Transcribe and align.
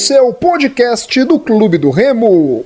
seu 0.00 0.32
podcast 0.32 1.22
do 1.24 1.38
Clube 1.38 1.76
do 1.76 1.90
Remo. 1.90 2.64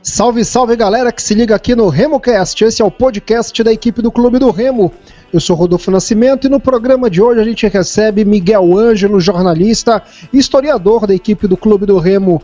Salve, 0.00 0.44
salve 0.44 0.76
galera 0.76 1.10
que 1.10 1.20
se 1.20 1.34
liga 1.34 1.56
aqui 1.56 1.74
no 1.74 1.88
RemoCast. 1.88 2.64
Esse 2.64 2.82
é 2.82 2.84
o 2.84 2.90
podcast 2.90 3.60
da 3.64 3.72
equipe 3.72 4.00
do 4.00 4.12
Clube 4.12 4.38
do 4.38 4.52
Remo. 4.52 4.92
Eu 5.32 5.40
sou 5.40 5.56
Rodolfo 5.56 5.90
Nascimento 5.90 6.46
e 6.46 6.50
no 6.50 6.60
programa 6.60 7.10
de 7.10 7.20
hoje 7.20 7.40
a 7.40 7.44
gente 7.44 7.66
recebe 7.66 8.24
Miguel 8.24 8.78
Ângelo, 8.78 9.20
jornalista 9.20 10.00
historiador 10.32 11.04
da 11.04 11.14
equipe 11.16 11.48
do 11.48 11.56
Clube 11.56 11.84
do 11.84 11.98
Remo. 11.98 12.40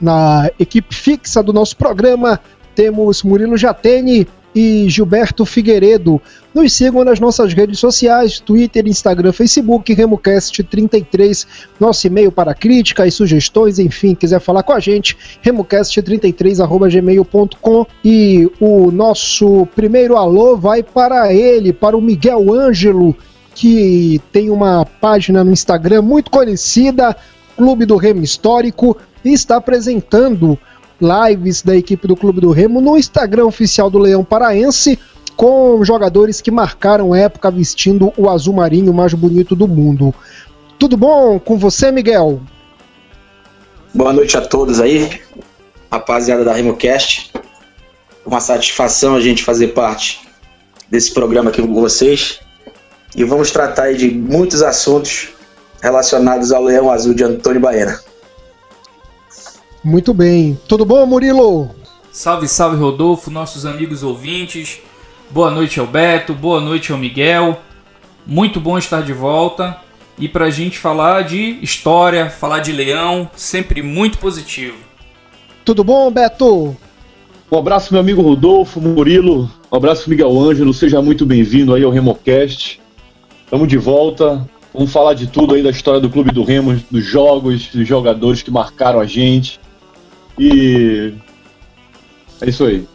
Na 0.00 0.50
equipe 0.58 0.94
fixa 0.94 1.42
do 1.42 1.52
nosso 1.52 1.76
programa 1.76 2.40
temos 2.74 3.22
Murilo 3.22 3.58
Jatene 3.58 4.26
e 4.58 4.88
Gilberto 4.88 5.46
Figueiredo. 5.46 6.20
Nos 6.52 6.72
sigam 6.72 7.04
nas 7.04 7.20
nossas 7.20 7.52
redes 7.52 7.78
sociais, 7.78 8.40
Twitter, 8.40 8.88
Instagram, 8.88 9.30
Facebook, 9.30 9.94
RemoCast33, 9.94 11.46
nosso 11.78 12.08
e-mail 12.08 12.32
para 12.32 12.52
críticas, 12.54 13.14
sugestões, 13.14 13.78
enfim, 13.78 14.16
quiser 14.16 14.40
falar 14.40 14.64
com 14.64 14.72
a 14.72 14.80
gente, 14.80 15.16
remocast33@gmail.com 15.44 17.86
e 18.04 18.50
o 18.58 18.90
nosso 18.90 19.68
primeiro 19.76 20.16
alô 20.16 20.56
vai 20.56 20.82
para 20.82 21.32
ele, 21.32 21.72
para 21.72 21.96
o 21.96 22.02
Miguel 22.02 22.52
Ângelo, 22.52 23.14
que 23.54 24.20
tem 24.32 24.50
uma 24.50 24.84
página 24.84 25.44
no 25.44 25.52
Instagram 25.52 26.02
muito 26.02 26.32
conhecida, 26.32 27.16
Clube 27.56 27.86
do 27.86 27.96
Remo 27.96 28.24
Histórico, 28.24 28.96
e 29.24 29.32
está 29.32 29.58
apresentando 29.58 30.58
lives 31.00 31.62
da 31.62 31.76
equipe 31.76 32.06
do 32.06 32.16
Clube 32.16 32.40
do 32.40 32.50
Remo 32.50 32.80
no 32.80 32.96
Instagram 32.96 33.46
oficial 33.46 33.88
do 33.88 33.98
Leão 33.98 34.24
Paraense, 34.24 34.98
com 35.36 35.84
jogadores 35.84 36.40
que 36.40 36.50
marcaram 36.50 37.14
época 37.14 37.50
vestindo 37.50 38.12
o 38.16 38.28
azul 38.28 38.54
marinho 38.54 38.92
mais 38.92 39.14
bonito 39.14 39.54
do 39.54 39.68
mundo. 39.68 40.12
Tudo 40.78 40.96
bom 40.96 41.38
com 41.38 41.56
você, 41.56 41.92
Miguel? 41.92 42.40
Boa 43.94 44.12
noite 44.12 44.36
a 44.36 44.40
todos 44.40 44.80
aí, 44.80 45.20
rapaziada 45.90 46.44
da 46.44 46.52
RemoCast. 46.52 47.32
Uma 48.26 48.40
satisfação 48.40 49.14
a 49.14 49.20
gente 49.20 49.42
fazer 49.42 49.68
parte 49.68 50.28
desse 50.90 51.12
programa 51.12 51.50
aqui 51.50 51.62
com 51.62 51.74
vocês. 51.74 52.40
E 53.16 53.24
vamos 53.24 53.50
tratar 53.50 53.94
de 53.94 54.10
muitos 54.10 54.62
assuntos 54.62 55.28
relacionados 55.80 56.52
ao 56.52 56.62
Leão 56.62 56.90
Azul 56.90 57.14
de 57.14 57.24
Antônio 57.24 57.60
Baena. 57.60 57.98
Muito 59.88 60.12
bem. 60.12 60.58
Tudo 60.68 60.84
bom, 60.84 61.06
Murilo? 61.06 61.70
Salve, 62.12 62.46
salve, 62.46 62.76
Rodolfo, 62.76 63.30
nossos 63.30 63.64
amigos 63.64 64.02
ouvintes. 64.02 64.80
Boa 65.30 65.50
noite 65.50 65.80
ao 65.80 65.86
Beto, 65.86 66.34
boa 66.34 66.60
noite 66.60 66.92
ao 66.92 66.98
Miguel. 66.98 67.58
Muito 68.26 68.60
bom 68.60 68.76
estar 68.76 69.00
de 69.00 69.14
volta. 69.14 69.78
E 70.18 70.28
para 70.28 70.44
a 70.44 70.50
gente 70.50 70.78
falar 70.78 71.22
de 71.22 71.58
história, 71.62 72.28
falar 72.28 72.58
de 72.58 72.70
leão, 72.70 73.30
sempre 73.34 73.80
muito 73.80 74.18
positivo. 74.18 74.76
Tudo 75.64 75.82
bom, 75.82 76.10
Beto? 76.10 76.76
Um 77.50 77.56
abraço, 77.56 77.90
meu 77.90 78.02
amigo 78.02 78.20
Rodolfo, 78.20 78.82
Murilo. 78.82 79.50
Um 79.72 79.76
abraço, 79.76 80.10
Miguel 80.10 80.38
Ângelo. 80.38 80.74
Seja 80.74 81.00
muito 81.00 81.24
bem-vindo 81.24 81.74
aí 81.74 81.82
ao 81.82 81.90
RemoCast. 81.90 82.78
Estamos 83.42 83.66
de 83.66 83.78
volta. 83.78 84.46
Vamos 84.74 84.92
falar 84.92 85.14
de 85.14 85.28
tudo 85.28 85.54
aí 85.54 85.62
da 85.62 85.70
história 85.70 85.98
do 85.98 86.10
Clube 86.10 86.30
do 86.30 86.44
Remo, 86.44 86.78
dos 86.90 87.06
jogos, 87.06 87.68
dos 87.68 87.88
jogadores 87.88 88.42
que 88.42 88.50
marcaram 88.50 89.00
a 89.00 89.06
gente. 89.06 89.58
E 90.38 91.14
é 92.40 92.48
isso 92.48 92.64
aí. 92.64 92.86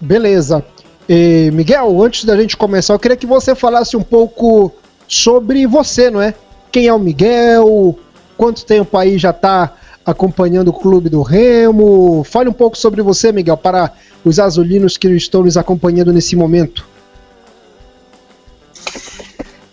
Beleza. 0.00 0.64
E, 1.08 1.50
Miguel, 1.52 2.02
antes 2.02 2.24
da 2.24 2.36
gente 2.36 2.56
começar, 2.56 2.94
eu 2.94 2.98
queria 2.98 3.16
que 3.16 3.26
você 3.26 3.54
falasse 3.54 3.96
um 3.96 4.02
pouco 4.02 4.72
sobre 5.06 5.66
você, 5.66 6.10
não 6.10 6.20
é? 6.20 6.34
Quem 6.70 6.86
é 6.86 6.92
o 6.92 6.98
Miguel? 6.98 7.98
Quanto 8.36 8.64
tempo 8.64 8.96
aí 8.96 9.18
já 9.18 9.30
está 9.30 9.74
acompanhando 10.04 10.68
o 10.68 10.72
Clube 10.72 11.08
do 11.08 11.22
Remo? 11.22 12.22
Fale 12.24 12.48
um 12.48 12.52
pouco 12.52 12.76
sobre 12.76 13.02
você, 13.02 13.32
Miguel, 13.32 13.56
para 13.56 13.92
os 14.24 14.38
azulinos 14.38 14.96
que 14.96 15.08
estão 15.08 15.42
nos 15.42 15.56
acompanhando 15.56 16.12
nesse 16.12 16.36
momento. 16.36 16.86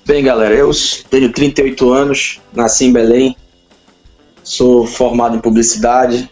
Bem, 0.05 0.23
galera, 0.23 0.55
eu 0.55 0.71
tenho 1.09 1.31
38 1.31 1.91
anos, 1.91 2.39
nasci 2.53 2.85
em 2.85 2.93
Belém, 2.93 3.35
Sou 4.45 4.85
formado 4.85 5.35
em 5.35 5.39
publicidade, 5.39 6.29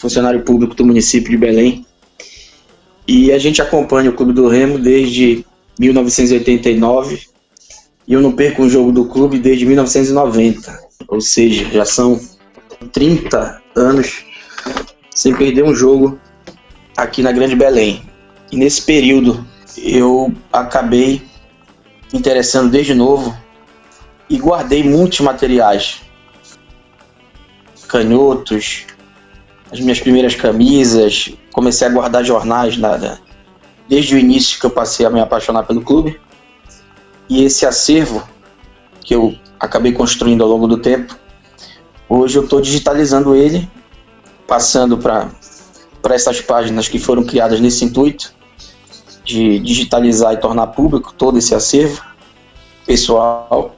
funcionário 0.00 0.42
público 0.42 0.74
do 0.74 0.84
município 0.84 1.30
de 1.30 1.36
Belém. 1.36 1.86
E 3.06 3.30
a 3.30 3.38
gente 3.38 3.62
acompanha 3.62 4.10
o 4.10 4.12
Clube 4.12 4.32
do 4.32 4.48
Remo 4.48 4.80
desde 4.80 5.46
1989 5.78 7.20
e 8.04 8.12
eu 8.12 8.20
não 8.20 8.32
perco 8.32 8.62
um 8.62 8.68
jogo 8.68 8.90
do 8.90 9.04
clube 9.04 9.38
desde 9.38 9.64
1990. 9.64 10.76
Ou 11.06 11.20
seja, 11.20 11.64
já 11.66 11.84
são 11.84 12.20
30 12.92 13.62
anos 13.76 14.24
sem 15.14 15.32
perder 15.32 15.62
um 15.62 15.74
jogo 15.74 16.18
aqui 16.96 17.22
na 17.22 17.30
Grande 17.30 17.54
Belém. 17.54 18.02
E 18.50 18.56
nesse 18.56 18.82
período 18.82 19.46
eu 19.78 20.34
acabei 20.52 21.22
me 22.12 22.18
interessando 22.18 22.72
desde 22.72 22.92
novo 22.92 23.36
e 24.28 24.36
guardei 24.36 24.82
muitos 24.82 25.20
materiais 25.20 26.04
canhotos, 27.88 28.86
as 29.70 29.80
minhas 29.80 30.00
primeiras 30.00 30.34
camisas, 30.34 31.32
comecei 31.52 31.86
a 31.86 31.90
guardar 31.90 32.24
jornais 32.24 32.76
nada, 32.76 33.20
desde 33.88 34.14
o 34.14 34.18
início 34.18 34.58
que 34.58 34.66
eu 34.66 34.70
passei 34.70 35.04
a 35.06 35.10
me 35.10 35.20
apaixonar 35.20 35.64
pelo 35.64 35.82
clube. 35.82 36.20
E 37.28 37.44
esse 37.44 37.66
acervo 37.66 38.26
que 39.00 39.14
eu 39.14 39.34
acabei 39.58 39.92
construindo 39.92 40.42
ao 40.42 40.48
longo 40.48 40.66
do 40.66 40.78
tempo, 40.78 41.16
hoje 42.08 42.38
eu 42.38 42.44
estou 42.44 42.60
digitalizando 42.60 43.34
ele, 43.34 43.68
passando 44.46 44.98
para 44.98 45.30
essas 46.10 46.40
páginas 46.40 46.86
que 46.88 46.98
foram 46.98 47.24
criadas 47.24 47.60
nesse 47.60 47.84
intuito 47.84 48.32
de 49.24 49.58
digitalizar 49.58 50.32
e 50.34 50.36
tornar 50.36 50.68
público 50.68 51.12
todo 51.12 51.36
esse 51.36 51.52
acervo 51.52 52.00
pessoal 52.86 53.74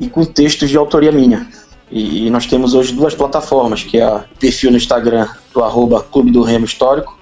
e 0.00 0.10
com 0.10 0.24
textos 0.24 0.68
de 0.68 0.76
autoria 0.76 1.12
minha. 1.12 1.48
E, 1.92 2.30
nós 2.30 2.46
temos 2.46 2.72
hoje 2.72 2.94
duas 2.94 3.14
plataformas, 3.14 3.84
que 3.84 3.98
é 3.98 4.08
o 4.08 4.22
perfil 4.40 4.70
no 4.70 4.78
Instagram 4.78 5.28
do 5.52 5.62
arroba 5.62 6.02
Clube 6.02 6.30
do 6.30 6.42
Remo 6.42 6.64
Histórico 6.64 7.18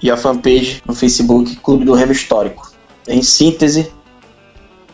e 0.00 0.08
a 0.08 0.16
fanpage 0.16 0.80
no 0.86 0.94
Facebook 0.94 1.56
Clube 1.56 1.84
do 1.84 1.94
Remo 1.94 2.12
Histórico. 2.12 2.70
Em 3.08 3.22
síntese, 3.22 3.90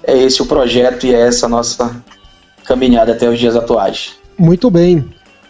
é 0.03 0.17
esse 0.17 0.41
o 0.41 0.47
projeto 0.47 1.05
e 1.05 1.15
é 1.15 1.21
essa 1.21 1.45
a 1.45 1.49
nossa 1.51 2.03
caminhada 2.65 3.13
até 3.13 3.29
os 3.29 3.39
dias 3.39 3.55
atuais. 3.55 4.13
Muito 4.39 4.71
bem. 4.71 5.05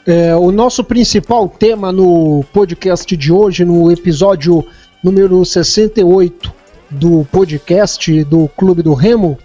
É, 0.05 0.34
o 0.34 0.50
nosso 0.50 0.82
principal 0.82 1.49
tema 1.49 1.93
no 1.93 2.44
podcast 2.52 3.17
de 3.17 3.32
hoje, 3.32 3.64
no 3.64 3.93
episódio 3.93 4.67
número 5.05 5.44
68 5.44 6.52
do 6.90 7.25
podcast 7.31 8.25
do 8.25 8.49
Clube 8.56 8.82
do 8.82 8.94
Remo, 8.94 9.38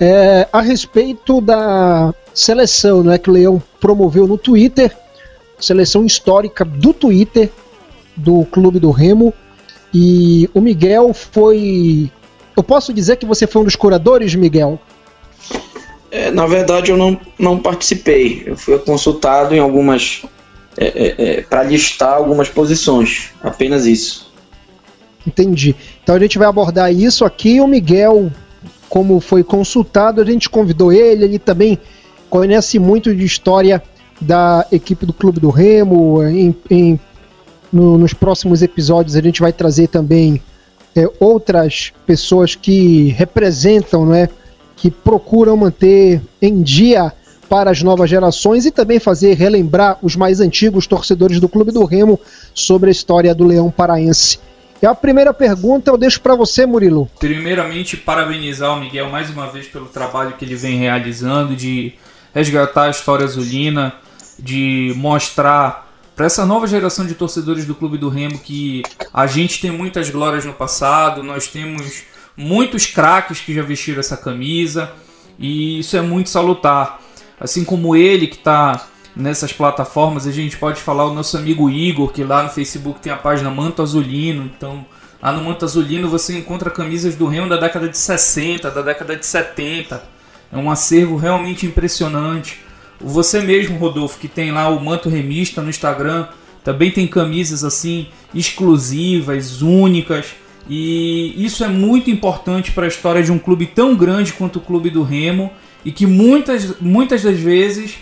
é 0.00 0.48
a 0.50 0.60
respeito 0.60 1.40
da 1.40 2.14
seleção 2.32 3.02
né, 3.02 3.18
que 3.18 3.28
o 3.28 3.32
Leão 3.32 3.62
promoveu 3.78 4.26
no 4.26 4.38
Twitter, 4.38 4.96
seleção 5.58 6.06
histórica 6.06 6.64
do 6.64 6.94
Twitter 6.94 7.50
do 8.16 8.44
Clube 8.46 8.78
do 8.78 8.90
Remo. 8.90 9.32
E 9.92 10.48
o 10.54 10.60
Miguel 10.60 11.12
foi. 11.12 12.10
Eu 12.56 12.62
posso 12.62 12.92
dizer 12.92 13.16
que 13.16 13.26
você 13.26 13.46
foi 13.46 13.62
um 13.62 13.64
dos 13.64 13.76
curadores, 13.76 14.34
Miguel? 14.34 14.78
É, 16.10 16.30
na 16.30 16.46
verdade, 16.46 16.90
eu 16.90 16.96
não, 16.96 17.20
não 17.38 17.58
participei. 17.58 18.44
Eu 18.46 18.56
fui 18.56 18.78
consultado 18.78 19.54
em 19.54 19.58
algumas. 19.58 20.22
É, 20.76 20.86
é, 20.86 21.38
é 21.38 21.42
para 21.42 21.64
listar 21.64 22.14
algumas 22.14 22.48
posições. 22.48 23.30
Apenas 23.42 23.86
isso. 23.86 24.32
Entendi. 25.26 25.74
Então 26.02 26.14
a 26.14 26.18
gente 26.18 26.38
vai 26.38 26.48
abordar 26.48 26.92
isso 26.92 27.24
aqui. 27.24 27.60
O 27.60 27.66
Miguel, 27.66 28.30
como 28.90 29.20
foi 29.20 29.44
consultado, 29.44 30.20
a 30.20 30.24
gente 30.24 30.50
convidou 30.50 30.92
ele. 30.92 31.24
Ele 31.24 31.38
também 31.38 31.78
conhece 32.28 32.78
muito 32.78 33.14
de 33.14 33.24
história 33.24 33.80
da 34.20 34.66
equipe 34.70 35.06
do 35.06 35.12
Clube 35.12 35.40
do 35.40 35.48
Remo. 35.48 36.22
Em, 36.24 36.54
em 36.68 37.00
no, 37.72 37.96
nos 37.96 38.12
próximos 38.12 38.62
episódios 38.62 39.14
a 39.14 39.22
gente 39.22 39.40
vai 39.40 39.52
trazer 39.52 39.86
também 39.86 40.42
é, 40.94 41.08
outras 41.20 41.92
pessoas 42.04 42.56
que 42.56 43.10
representam, 43.10 44.04
né, 44.04 44.28
que 44.76 44.90
procuram 44.90 45.56
manter 45.56 46.20
em 46.42 46.60
dia 46.60 47.12
para 47.48 47.70
as 47.70 47.82
novas 47.82 48.10
gerações 48.10 48.66
e 48.66 48.70
também 48.70 48.98
fazer 48.98 49.34
relembrar 49.34 49.98
os 50.02 50.16
mais 50.16 50.40
antigos 50.40 50.86
torcedores 50.86 51.38
do 51.38 51.48
Clube 51.48 51.70
do 51.70 51.84
Remo 51.84 52.18
sobre 52.52 52.90
a 52.90 52.92
história 52.92 53.34
do 53.34 53.44
Leão 53.44 53.70
Paraense. 53.70 54.38
E 54.82 54.86
a 54.86 54.94
primeira 54.94 55.34
pergunta 55.34 55.90
eu 55.90 55.98
deixo 55.98 56.20
para 56.20 56.34
você, 56.34 56.64
Murilo. 56.64 57.08
Primeiramente, 57.18 57.96
parabenizar 57.96 58.74
o 58.74 58.80
Miguel 58.80 59.10
mais 59.10 59.28
uma 59.28 59.46
vez 59.46 59.66
pelo 59.66 59.86
trabalho 59.86 60.32
que 60.38 60.44
ele 60.44 60.54
vem 60.54 60.78
realizando 60.78 61.54
de 61.54 61.92
resgatar 62.34 62.84
a 62.84 62.90
história 62.90 63.24
azulina, 63.24 63.92
de 64.38 64.94
mostrar 64.96 65.90
para 66.16 66.26
essa 66.26 66.46
nova 66.46 66.66
geração 66.66 67.06
de 67.06 67.14
torcedores 67.14 67.66
do 67.66 67.74
Clube 67.74 67.98
do 67.98 68.08
Remo 68.08 68.38
que 68.38 68.82
a 69.12 69.26
gente 69.26 69.60
tem 69.60 69.70
muitas 69.70 70.10
glórias 70.10 70.44
no 70.44 70.52
passado, 70.52 71.22
nós 71.22 71.46
temos 71.46 72.02
muitos 72.36 72.86
craques 72.86 73.40
que 73.40 73.54
já 73.54 73.62
vestiram 73.62 74.00
essa 74.00 74.16
camisa 74.16 74.92
e 75.38 75.78
isso 75.78 75.96
é 75.96 76.00
muito 76.00 76.30
salutar. 76.30 77.00
Assim 77.38 77.64
como 77.64 77.96
ele 77.96 78.26
que 78.26 78.36
está 78.36 78.86
nessas 79.14 79.52
plataformas, 79.52 80.26
a 80.26 80.32
gente 80.32 80.56
pode 80.56 80.80
falar 80.80 81.06
o 81.06 81.14
nosso 81.14 81.36
amigo 81.36 81.68
Igor, 81.68 82.12
que 82.12 82.22
lá 82.22 82.42
no 82.42 82.48
Facebook 82.48 83.00
tem 83.00 83.12
a 83.12 83.16
página 83.16 83.50
Manto 83.50 83.82
Azulino, 83.82 84.44
então 84.44 84.84
lá 85.20 85.32
no 85.32 85.42
Manto 85.42 85.64
Azulino 85.64 86.08
você 86.08 86.38
encontra 86.38 86.70
camisas 86.70 87.14
do 87.16 87.26
Remo 87.26 87.48
da 87.48 87.56
década 87.56 87.88
de 87.88 87.98
60, 87.98 88.70
da 88.70 88.82
década 88.82 89.16
de 89.16 89.26
70. 89.26 90.02
É 90.52 90.56
um 90.56 90.70
acervo 90.70 91.16
realmente 91.16 91.66
impressionante. 91.66 92.60
Você 93.00 93.40
mesmo, 93.40 93.78
Rodolfo, 93.78 94.18
que 94.18 94.28
tem 94.28 94.50
lá 94.50 94.68
o 94.68 94.82
Manto 94.82 95.08
Remista 95.08 95.62
no 95.62 95.70
Instagram, 95.70 96.26
também 96.62 96.90
tem 96.90 97.06
camisas 97.06 97.64
assim 97.64 98.08
exclusivas, 98.34 99.62
únicas. 99.62 100.34
E 100.68 101.34
isso 101.44 101.64
é 101.64 101.68
muito 101.68 102.10
importante 102.10 102.72
para 102.72 102.84
a 102.84 102.88
história 102.88 103.22
de 103.22 103.32
um 103.32 103.38
clube 103.38 103.66
tão 103.66 103.96
grande 103.96 104.32
quanto 104.32 104.56
o 104.56 104.60
Clube 104.60 104.90
do 104.90 105.02
Remo 105.02 105.50
e 105.84 105.90
que 105.90 106.06
muitas, 106.06 106.78
muitas 106.80 107.22
das 107.22 107.38
vezes 107.38 107.98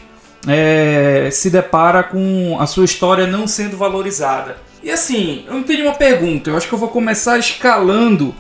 é, 0.49 1.29
se 1.31 1.51
depara 1.51 2.03
com 2.03 2.57
a 2.59 2.67
sua 2.67 2.85
história 2.85 3.27
não 3.27 3.47
sendo 3.47 3.77
valorizada. 3.77 4.57
E 4.83 4.91
assim, 4.91 5.45
eu 5.47 5.63
tenho 5.65 5.85
uma 5.85 5.95
pergunta. 5.95 6.51
Eu 6.51 6.57
acho 6.57 6.69
que 6.69 6.75
eu 6.75 6.79
vou 6.79 6.89
começar 6.89 7.39
escalando 7.39 8.35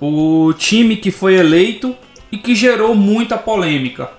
o 0.00 0.52
time 0.52 0.96
que 0.96 1.10
foi 1.10 1.34
eleito 1.34 1.94
e 2.30 2.38
que 2.38 2.54
gerou 2.54 2.94
muita 2.94 3.38
polêmica. 3.38 4.10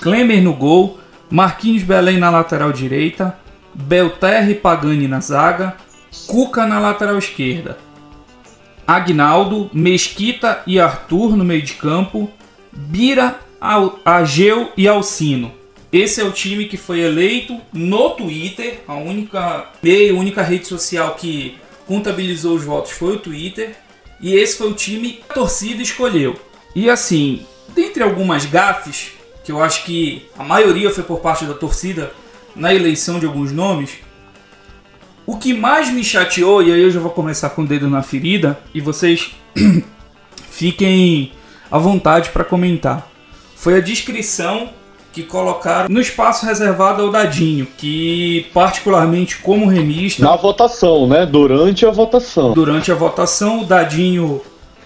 Klemer 0.00 0.42
no 0.42 0.52
gol, 0.52 0.98
Marquinhos 1.30 1.82
Belém 1.82 2.18
na 2.18 2.30
lateral 2.30 2.72
direita, 2.72 3.36
Belterre 3.74 4.54
Pagani 4.54 5.08
na 5.08 5.20
zaga, 5.20 5.76
Cuca 6.26 6.66
na 6.66 6.78
lateral 6.78 7.18
esquerda, 7.18 7.78
Agnaldo, 8.86 9.70
Mesquita 9.72 10.62
e 10.66 10.78
Arthur 10.78 11.36
no 11.36 11.44
meio 11.44 11.62
de 11.62 11.74
campo, 11.74 12.30
Bira, 12.72 13.38
Ageu 14.04 14.70
e 14.76 14.86
Alcino. 14.86 15.52
Esse 15.96 16.20
é 16.20 16.24
o 16.24 16.30
time 16.30 16.66
que 16.66 16.76
foi 16.76 17.00
eleito 17.00 17.58
no 17.72 18.10
Twitter, 18.10 18.80
a 18.86 18.96
única 18.96 19.70
meio, 19.82 20.18
única 20.18 20.42
rede 20.42 20.66
social 20.66 21.14
que 21.14 21.56
contabilizou 21.86 22.54
os 22.54 22.62
votos 22.62 22.90
foi 22.90 23.14
o 23.14 23.18
Twitter, 23.18 23.74
e 24.20 24.34
esse 24.34 24.58
foi 24.58 24.68
o 24.70 24.74
time 24.74 25.12
que 25.12 25.22
a 25.30 25.32
torcida 25.32 25.82
escolheu. 25.82 26.38
E 26.74 26.90
assim, 26.90 27.46
dentre 27.74 28.02
algumas 28.02 28.44
gafes, 28.44 29.12
que 29.42 29.50
eu 29.50 29.62
acho 29.62 29.86
que 29.86 30.26
a 30.38 30.44
maioria 30.44 30.90
foi 30.90 31.02
por 31.02 31.20
parte 31.20 31.46
da 31.46 31.54
torcida 31.54 32.12
na 32.54 32.74
eleição 32.74 33.18
de 33.18 33.24
alguns 33.24 33.50
nomes, 33.50 33.92
o 35.24 35.38
que 35.38 35.54
mais 35.54 35.90
me 35.90 36.04
chateou, 36.04 36.62
e 36.62 36.74
aí 36.74 36.82
eu 36.82 36.90
já 36.90 37.00
vou 37.00 37.10
começar 37.10 37.48
com 37.48 37.62
o 37.62 37.66
dedo 37.66 37.88
na 37.88 38.02
ferida, 38.02 38.60
e 38.74 38.82
vocês 38.82 39.34
fiquem 40.50 41.32
à 41.70 41.78
vontade 41.78 42.28
para 42.28 42.44
comentar, 42.44 43.10
foi 43.56 43.78
a 43.78 43.80
descrição 43.80 44.68
que 45.16 45.22
colocaram 45.22 45.88
no 45.88 45.98
espaço 45.98 46.44
reservado 46.44 47.02
ao 47.02 47.10
Dadinho, 47.10 47.66
que 47.78 48.44
particularmente 48.52 49.38
como 49.38 49.64
remista... 49.64 50.22
Na 50.22 50.36
votação, 50.36 51.08
né? 51.08 51.24
Durante 51.24 51.86
a 51.86 51.90
votação. 51.90 52.52
Durante 52.52 52.92
a 52.92 52.94
votação, 52.94 53.62
o 53.62 53.64
Dadinho 53.64 54.42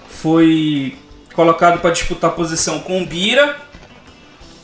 foi 0.08 0.96
colocado 1.34 1.80
para 1.80 1.90
disputar 1.90 2.30
posição 2.30 2.78
com 2.78 3.02
o 3.02 3.06
Bira, 3.06 3.56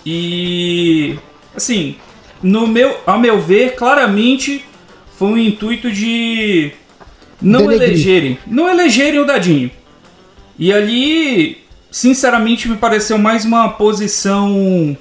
e 0.05 1.19
assim, 1.57 1.97
no 2.41 2.69
meu, 2.69 2.99
ao 3.05 3.19
meu 3.19 3.41
ver, 3.41 3.75
claramente 3.75 4.65
foi 5.19 5.29
um 5.31 5.37
intuito 5.37 5.91
de 5.91 6.71
não 7.43 7.63
Denegri. 7.63 7.85
elegerem, 7.87 8.39
não 8.47 8.69
elegerem 8.69 9.19
o 9.19 9.27
Dadinho. 9.27 9.73
E 10.57 10.73
ali, 10.73 11.59
sinceramente, 11.91 12.69
me 12.69 12.77
pareceu 12.77 13.19
mais 13.19 13.45
uma 13.45 13.69
posição 13.71 14.97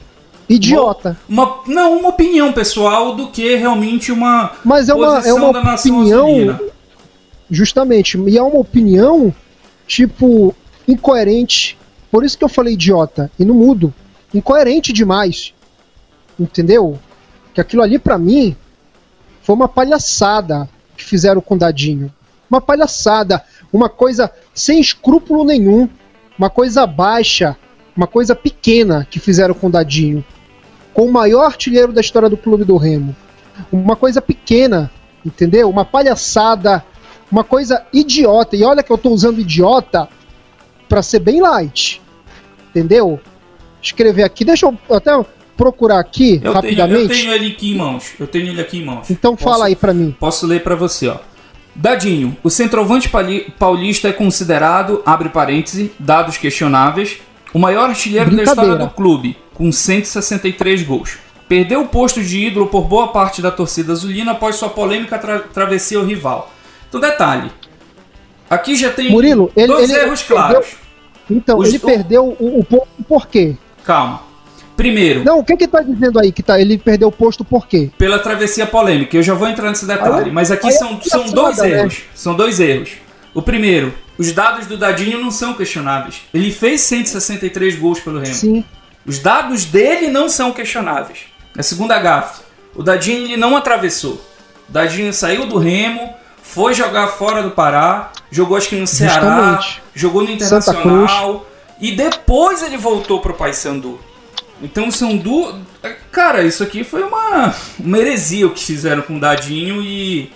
idiota. 0.47 1.17
Uma, 1.27 1.59
não, 1.67 1.99
uma 1.99 2.09
opinião 2.09 2.53
pessoal 2.53 3.15
do 3.15 3.27
que 3.27 3.55
realmente 3.55 4.11
uma 4.11 4.51
Mas 4.63 4.89
é 4.89 4.93
uma, 4.93 5.19
é 5.19 5.33
uma 5.33 5.49
opinião 5.49 6.59
justamente, 7.49 8.17
e 8.17 8.37
é 8.37 8.41
uma 8.41 8.59
opinião 8.59 9.33
tipo 9.87 10.55
incoerente. 10.87 11.77
Por 12.11 12.23
isso 12.23 12.37
que 12.37 12.43
eu 12.43 12.49
falei 12.49 12.73
idiota 12.73 13.31
e 13.37 13.45
não 13.45 13.55
mudo 13.55 13.93
incoerente 14.33 14.93
demais. 14.93 15.53
Entendeu? 16.39 16.99
Que 17.53 17.61
aquilo 17.61 17.81
ali 17.81 17.97
para 17.97 18.17
mim 18.17 18.55
foi 19.41 19.55
uma 19.55 19.67
palhaçada 19.67 20.69
que 20.97 21.03
fizeram 21.03 21.41
com 21.41 21.55
o 21.55 21.57
Dadinho. 21.57 22.11
Uma 22.49 22.61
palhaçada, 22.61 23.43
uma 23.71 23.89
coisa 23.89 24.31
sem 24.53 24.79
escrúpulo 24.79 25.43
nenhum, 25.43 25.89
uma 26.37 26.49
coisa 26.49 26.85
baixa, 26.85 27.55
uma 27.95 28.07
coisa 28.07 28.35
pequena 28.35 29.07
que 29.09 29.19
fizeram 29.19 29.53
com 29.53 29.67
o 29.67 29.71
Dadinho. 29.71 30.23
Com 30.95 31.05
o 31.05 31.11
maior 31.11 31.45
artilheiro 31.45 31.93
da 31.93 32.01
história 32.01 32.27
do 32.27 32.37
Clube 32.37 32.65
do 32.65 32.75
Remo. 32.75 33.15
Uma 33.71 33.95
coisa 33.95 34.19
pequena, 34.19 34.89
entendeu? 35.23 35.69
Uma 35.69 35.85
palhaçada, 35.85 36.83
uma 37.31 37.43
coisa 37.43 37.85
idiota. 37.93 38.55
E 38.55 38.63
olha 38.63 38.81
que 38.81 38.91
eu 38.91 38.97
tô 38.97 39.11
usando 39.11 39.39
idiota 39.39 40.09
para 40.89 41.03
ser 41.03 41.19
bem 41.19 41.39
light. 41.39 42.01
Entendeu? 42.69 43.21
escrever 43.85 44.23
aqui. 44.23 44.43
Deixa 44.43 44.65
eu 44.65 44.77
até 44.89 45.11
procurar 45.55 45.99
aqui 45.99 46.41
eu 46.43 46.51
rapidamente. 46.51 47.07
Tenho, 47.07 47.31
eu 47.31 47.31
tenho 47.31 47.33
ele 47.33 47.51
aqui 47.53 47.71
em 47.71 47.75
mãos. 47.75 48.13
Eu 48.19 48.27
tenho 48.27 48.47
ele 48.47 48.61
aqui 48.61 48.79
em 48.79 48.85
mãos. 48.85 49.09
Então 49.09 49.35
posso, 49.35 49.49
fala 49.49 49.65
aí 49.67 49.75
para 49.75 49.93
mim. 49.93 50.15
Posso 50.19 50.45
ler 50.45 50.63
para 50.63 50.75
você, 50.75 51.07
ó. 51.07 51.17
Dadinho, 51.73 52.37
o 52.41 52.49
centroavante 52.49 53.11
paulista 53.59 54.07
é 54.07 54.13
considerado, 54.13 55.01
abre 55.05 55.27
parêntese, 55.27 55.91
dados 55.99 56.37
questionáveis, 56.37 57.17
o 57.53 57.59
maior 57.59 57.89
artilheiro 57.89 58.33
da 58.33 58.43
história 58.43 58.77
do 58.77 58.89
clube, 58.89 59.35
com 59.55 59.71
163 59.71 60.83
gols. 60.83 61.17
Perdeu 61.47 61.81
o 61.81 61.87
posto 61.87 62.21
de 62.21 62.45
ídolo 62.45 62.67
por 62.67 62.83
boa 62.85 63.07
parte 63.07 63.41
da 63.41 63.49
torcida 63.49 63.93
azulina 63.93 64.33
após 64.33 64.55
sua 64.55 64.69
polêmica 64.69 65.17
tra 65.17 65.39
travessia 65.39 65.97
ao 65.97 66.05
rival. 66.05 66.51
Então, 66.87 66.99
detalhe. 66.99 67.51
Aqui 68.49 68.75
já 68.75 68.91
tem 68.91 69.09
Murilo, 69.09 69.51
ele, 69.55 69.67
dois 69.67 69.89
ele 69.89 69.99
erros 69.99 70.21
claros. 70.21 70.67
Então, 71.29 71.57
Os 71.57 71.69
ele 71.69 71.79
do... 71.79 71.87
perdeu 71.87 72.25
o, 72.39 72.65
o, 72.69 72.83
o 72.99 73.03
por 73.03 73.27
quê? 73.27 73.55
Calma. 73.83 74.21
Primeiro. 74.75 75.23
Não, 75.23 75.39
o 75.39 75.43
que 75.43 75.55
que 75.55 75.67
tá 75.67 75.81
dizendo 75.81 76.19
aí 76.19 76.31
que 76.31 76.43
tá, 76.43 76.59
ele 76.59 76.77
perdeu 76.77 77.07
o 77.07 77.11
posto 77.11 77.45
por 77.45 77.65
quê? 77.65 77.89
Pela 77.97 78.19
travessia 78.19 78.65
polêmica. 78.65 79.15
Eu 79.15 79.23
já 79.23 79.33
vou 79.33 79.47
entrar 79.47 79.69
nesse 79.69 79.85
detalhe. 79.85 80.25
Aí, 80.25 80.31
mas 80.31 80.51
aqui 80.51 80.71
são, 80.71 80.99
é 80.99 81.09
são 81.09 81.25
dois 81.29 81.57
né? 81.57 81.69
erros. 81.69 82.03
São 82.13 82.35
dois 82.35 82.59
erros. 82.59 82.91
O 83.33 83.41
primeiro, 83.41 83.93
os 84.17 84.31
dados 84.31 84.67
do 84.67 84.77
Dadinho 84.77 85.19
não 85.19 85.31
são 85.31 85.53
questionáveis. 85.53 86.21
Ele 86.33 86.51
fez 86.51 86.81
163 86.81 87.77
gols 87.77 87.99
pelo 87.99 88.19
Remo. 88.19 88.33
Sim. 88.33 88.65
Os 89.05 89.19
dados 89.19 89.65
dele 89.65 90.07
não 90.07 90.27
são 90.27 90.51
questionáveis. 90.51 91.19
A 91.57 91.63
segunda 91.63 91.99
gafe. 91.99 92.41
O 92.75 92.83
Dadinho 92.83 93.25
ele 93.25 93.37
não 93.37 93.55
atravessou. 93.55 94.13
O 94.67 94.71
Dadinho 94.71 95.13
saiu 95.13 95.45
do 95.45 95.57
Remo, 95.57 96.13
foi 96.41 96.73
jogar 96.73 97.07
fora 97.07 97.43
do 97.43 97.51
Pará, 97.51 98.11
jogou 98.31 98.57
acho 98.57 98.69
que 98.69 98.75
no 98.75 98.87
Ceará, 98.87 99.21
Justamente. 99.21 99.81
jogou 99.93 100.23
no 100.23 100.31
Internacional 100.31 101.45
e 101.79 101.91
depois 101.91 102.61
ele 102.61 102.77
voltou 102.77 103.19
pro 103.21 103.33
Paysandu. 103.33 103.99
Então 104.61 104.89
são 104.89 105.15
duas. 105.17 105.55
Cara, 106.11 106.43
isso 106.43 106.63
aqui 106.63 106.83
foi 106.83 107.03
uma, 107.03 107.53
uma 107.79 107.97
heresia 107.97 108.47
o 108.47 108.51
que 108.51 108.63
fizeram 108.63 109.01
com 109.01 109.17
o 109.17 109.19
Dadinho 109.19 109.81
e 109.81 110.31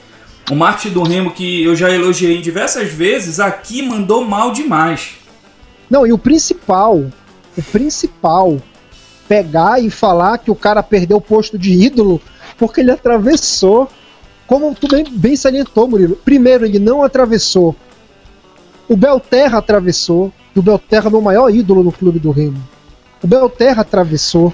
o 0.52 0.56
Marte 0.56 0.90
do 0.90 1.04
Remo, 1.04 1.32
que 1.32 1.64
eu 1.64 1.76
já 1.76 1.90
elogiei 1.90 2.42
diversas 2.42 2.90
vezes, 2.92 3.40
aqui 3.40 3.82
mandou 3.82 4.26
mal 4.26 4.52
demais. 4.52 5.12
Não, 5.90 6.06
e 6.06 6.12
o 6.12 6.18
principal, 6.18 7.06
o 7.58 7.62
principal, 7.62 8.58
pegar 9.28 9.82
e 9.82 9.90
falar 9.90 10.38
que 10.38 10.52
o 10.52 10.56
cara 10.56 10.82
perdeu 10.82 11.18
o 11.18 11.22
posto 11.22 11.58
de 11.58 11.72
ídolo 11.72 12.22
porque 12.58 12.82
ele 12.82 12.92
atravessou. 12.92 13.88
Como 14.48 14.74
tu 14.74 14.88
bem, 14.88 15.06
bem 15.08 15.36
salientou, 15.36 15.88
Murilo. 15.88 16.16
Primeiro, 16.16 16.66
ele 16.66 16.80
não 16.80 17.04
atravessou. 17.04 17.76
O 18.88 18.98
Belterra 18.98 19.60
atravessou 19.60 20.34
o 20.60 20.62
Belterra 20.62 21.10
meu 21.10 21.22
maior 21.22 21.50
ídolo 21.50 21.84
no 21.84 21.92
clube 21.92 22.20
do 22.20 22.32
Remo. 22.32 22.62
O 23.24 23.28
Belterra 23.28 23.82
atravessou 23.82 24.54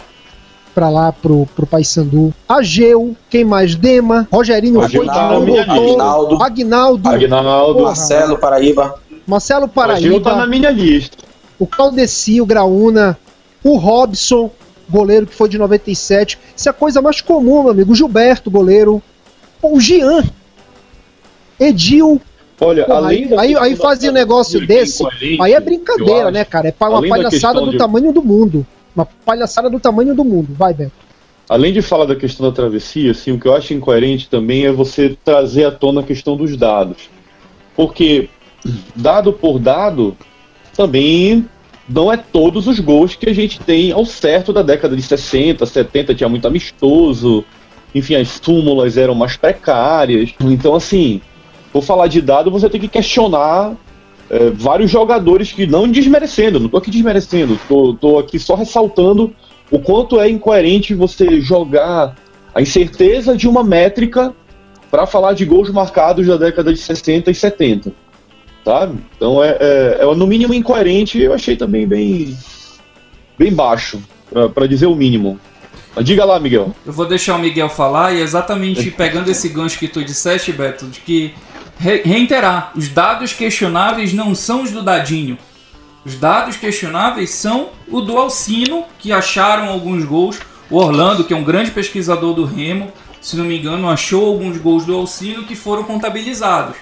para 0.73 0.89
lá 0.89 1.11
pro, 1.11 1.47
pro 1.55 1.65
Paysandu. 1.65 2.33
Ageu, 2.47 3.15
quem 3.29 3.43
mais? 3.43 3.75
Dema, 3.75 4.27
Rogerinho 4.31 4.81
Aguinaldo, 4.81 5.47
foi 5.47 5.59
Aguinaldo, 5.59 6.43
Aguinaldo, 6.43 7.09
Aguinaldo 7.09 7.83
Marcelo 7.83 8.37
Paraíba. 8.37 8.95
Marcelo 9.25 9.67
Paraíba. 9.67 10.07
Ageu 10.09 10.21
tá 10.21 10.35
na 10.35 10.45
minha 10.45 10.69
lista. 10.69 11.24
O 11.57 11.65
Claudeci, 11.65 12.41
o 12.41 12.45
Graúna, 12.45 13.17
o 13.63 13.77
Robson, 13.77 14.51
goleiro 14.89 15.25
que 15.25 15.35
foi 15.35 15.49
de 15.49 15.57
97. 15.57 16.37
Isso 16.55 16.69
é 16.69 16.71
a 16.71 16.73
coisa 16.73 17.01
mais 17.01 17.21
comum, 17.21 17.63
meu 17.63 17.71
amigo. 17.71 17.91
O 17.91 17.95
Gilberto, 17.95 18.51
goleiro. 18.51 19.01
O 19.61 19.79
Jean. 19.79 20.23
Edil, 21.59 22.21
Olha, 22.59 22.85
Porra, 22.85 22.99
além 22.99 23.25
aí, 23.33 23.37
aí, 23.37 23.55
aí 23.55 23.75
fazia 23.75 24.09
um 24.09 24.13
negócio 24.13 24.65
desse, 24.65 25.03
gente, 25.19 25.41
aí 25.41 25.53
é 25.53 25.59
brincadeira, 25.59 26.31
né, 26.31 26.45
cara? 26.45 26.69
É 26.69 26.85
uma 26.85 27.05
palhaçada 27.05 27.59
do 27.59 27.71
de... 27.71 27.77
tamanho 27.77 28.13
do 28.13 28.23
mundo. 28.23 28.65
Uma 28.95 29.05
palhaçada 29.05 29.69
do 29.69 29.79
tamanho 29.79 30.15
do 30.15 30.23
mundo. 30.23 30.53
Vai, 30.53 30.73
Beto. 30.73 30.93
além 31.49 31.73
de 31.73 31.81
falar 31.81 32.05
da 32.05 32.15
questão 32.15 32.47
da 32.47 32.55
travessia, 32.55 33.11
assim, 33.11 33.33
o 33.33 33.39
que 33.39 33.47
eu 33.47 33.53
acho 33.53 33.73
incoerente 33.73 34.29
também 34.29 34.65
é 34.65 34.71
você 34.71 35.17
trazer 35.23 35.65
à 35.65 35.71
tona 35.71 35.99
a 35.99 36.03
questão 36.03 36.37
dos 36.37 36.55
dados. 36.55 37.09
Porque, 37.75 38.29
dado 38.95 39.33
por 39.33 39.59
dado, 39.59 40.15
também 40.75 41.45
não 41.87 42.11
é 42.11 42.17
todos 42.17 42.67
os 42.67 42.79
gols 42.79 43.15
que 43.15 43.29
a 43.29 43.33
gente 43.33 43.59
tem 43.59 43.91
ao 43.91 44.05
certo 44.05 44.51
da 44.51 44.61
década 44.61 44.95
de 44.95 45.01
60, 45.01 45.65
70, 45.65 46.15
tinha 46.15 46.29
muito 46.29 46.47
amistoso, 46.47 47.45
enfim, 47.93 48.15
as 48.15 48.39
súmulas 48.43 48.97
eram 48.97 49.15
mais 49.15 49.37
precárias. 49.37 50.33
Então, 50.41 50.75
assim, 50.75 51.21
por 51.71 51.83
falar 51.83 52.07
de 52.07 52.21
dado, 52.21 52.51
você 52.51 52.69
tem 52.69 52.81
que 52.81 52.87
questionar 52.87 53.75
é, 54.29 54.49
vários 54.49 54.89
jogadores 54.89 55.51
que, 55.51 55.67
não 55.67 55.89
desmerecendo, 55.89 56.59
não 56.59 56.65
estou 56.65 56.79
aqui 56.79 56.89
desmerecendo, 56.89 57.53
estou 57.53 58.19
aqui 58.19 58.39
só 58.39 58.55
ressaltando 58.55 59.33
o 59.71 59.79
quanto 59.79 60.19
é 60.19 60.29
incoerente 60.29 60.93
você 60.93 61.39
jogar 61.39 62.15
a 62.53 62.61
incerteza 62.61 63.35
de 63.35 63.47
uma 63.47 63.63
métrica 63.63 64.33
para 64.89 65.05
falar 65.05 65.33
de 65.33 65.45
gols 65.45 65.69
marcados 65.69 66.25
da 66.25 66.37
década 66.37 66.73
de 66.73 66.79
60 66.79 67.29
e 67.29 67.35
70. 67.35 67.91
Sabe? 68.65 68.97
Então 69.15 69.43
é, 69.43 69.55
é, 69.59 69.97
é 70.01 70.15
no 70.15 70.25
mínimo 70.25 70.51
incoerente 70.51 71.21
eu 71.21 71.33
achei 71.33 71.55
também 71.55 71.87
bem, 71.87 72.35
bem 73.37 73.53
baixo, 73.53 74.01
para 74.55 74.65
dizer 74.65 74.87
o 74.87 74.95
mínimo. 74.95 75.39
Diga 76.03 76.25
lá, 76.25 76.39
Miguel. 76.39 76.75
Eu 76.85 76.91
vou 76.91 77.05
deixar 77.07 77.35
o 77.35 77.39
Miguel 77.39 77.69
falar 77.69 78.13
e 78.13 78.19
exatamente 78.19 78.91
pegando 78.91 79.29
esse 79.29 79.47
gancho 79.47 79.79
que 79.79 79.87
tu 79.87 80.03
disseste, 80.03 80.51
Beto, 80.51 80.87
de 80.87 80.99
que 80.99 81.33
re 81.77 82.01
reiterar, 82.03 82.71
os 82.75 82.89
dados 82.89 83.31
questionáveis 83.31 84.11
não 84.11 84.33
são 84.35 84.63
os 84.63 84.71
do 84.71 84.81
Dadinho. 84.81 85.37
Os 86.03 86.15
dados 86.15 86.57
questionáveis 86.57 87.29
são 87.29 87.69
o 87.87 88.01
do 88.01 88.17
Alcino, 88.17 88.83
que 88.99 89.11
acharam 89.11 89.69
alguns 89.69 90.03
gols. 90.03 90.39
O 90.69 90.77
Orlando, 90.77 91.23
que 91.23 91.33
é 91.33 91.37
um 91.37 91.43
grande 91.43 91.71
pesquisador 91.71 92.33
do 92.33 92.45
Remo, 92.45 92.91
se 93.21 93.37
não 93.37 93.45
me 93.45 93.57
engano, 93.57 93.89
achou 93.89 94.25
alguns 94.25 94.57
gols 94.57 94.85
do 94.85 94.93
Alcino 94.93 95.43
que 95.45 95.55
foram 95.55 95.83
contabilizados. 95.83 96.75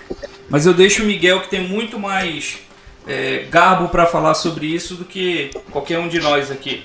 Mas 0.53 0.67
eu 0.67 0.73
deixo 0.75 1.01
o 1.01 1.05
Miguel, 1.07 1.41
que 1.41 1.49
tem 1.49 1.67
muito 1.67 1.97
mais 1.97 2.59
é, 3.07 3.47
garbo 3.49 3.89
para 3.89 4.05
falar 4.05 4.35
sobre 4.35 4.67
isso 4.67 4.93
do 4.93 5.03
que 5.03 5.49
qualquer 5.71 5.97
um 5.97 6.07
de 6.07 6.19
nós 6.19 6.51
aqui. 6.51 6.83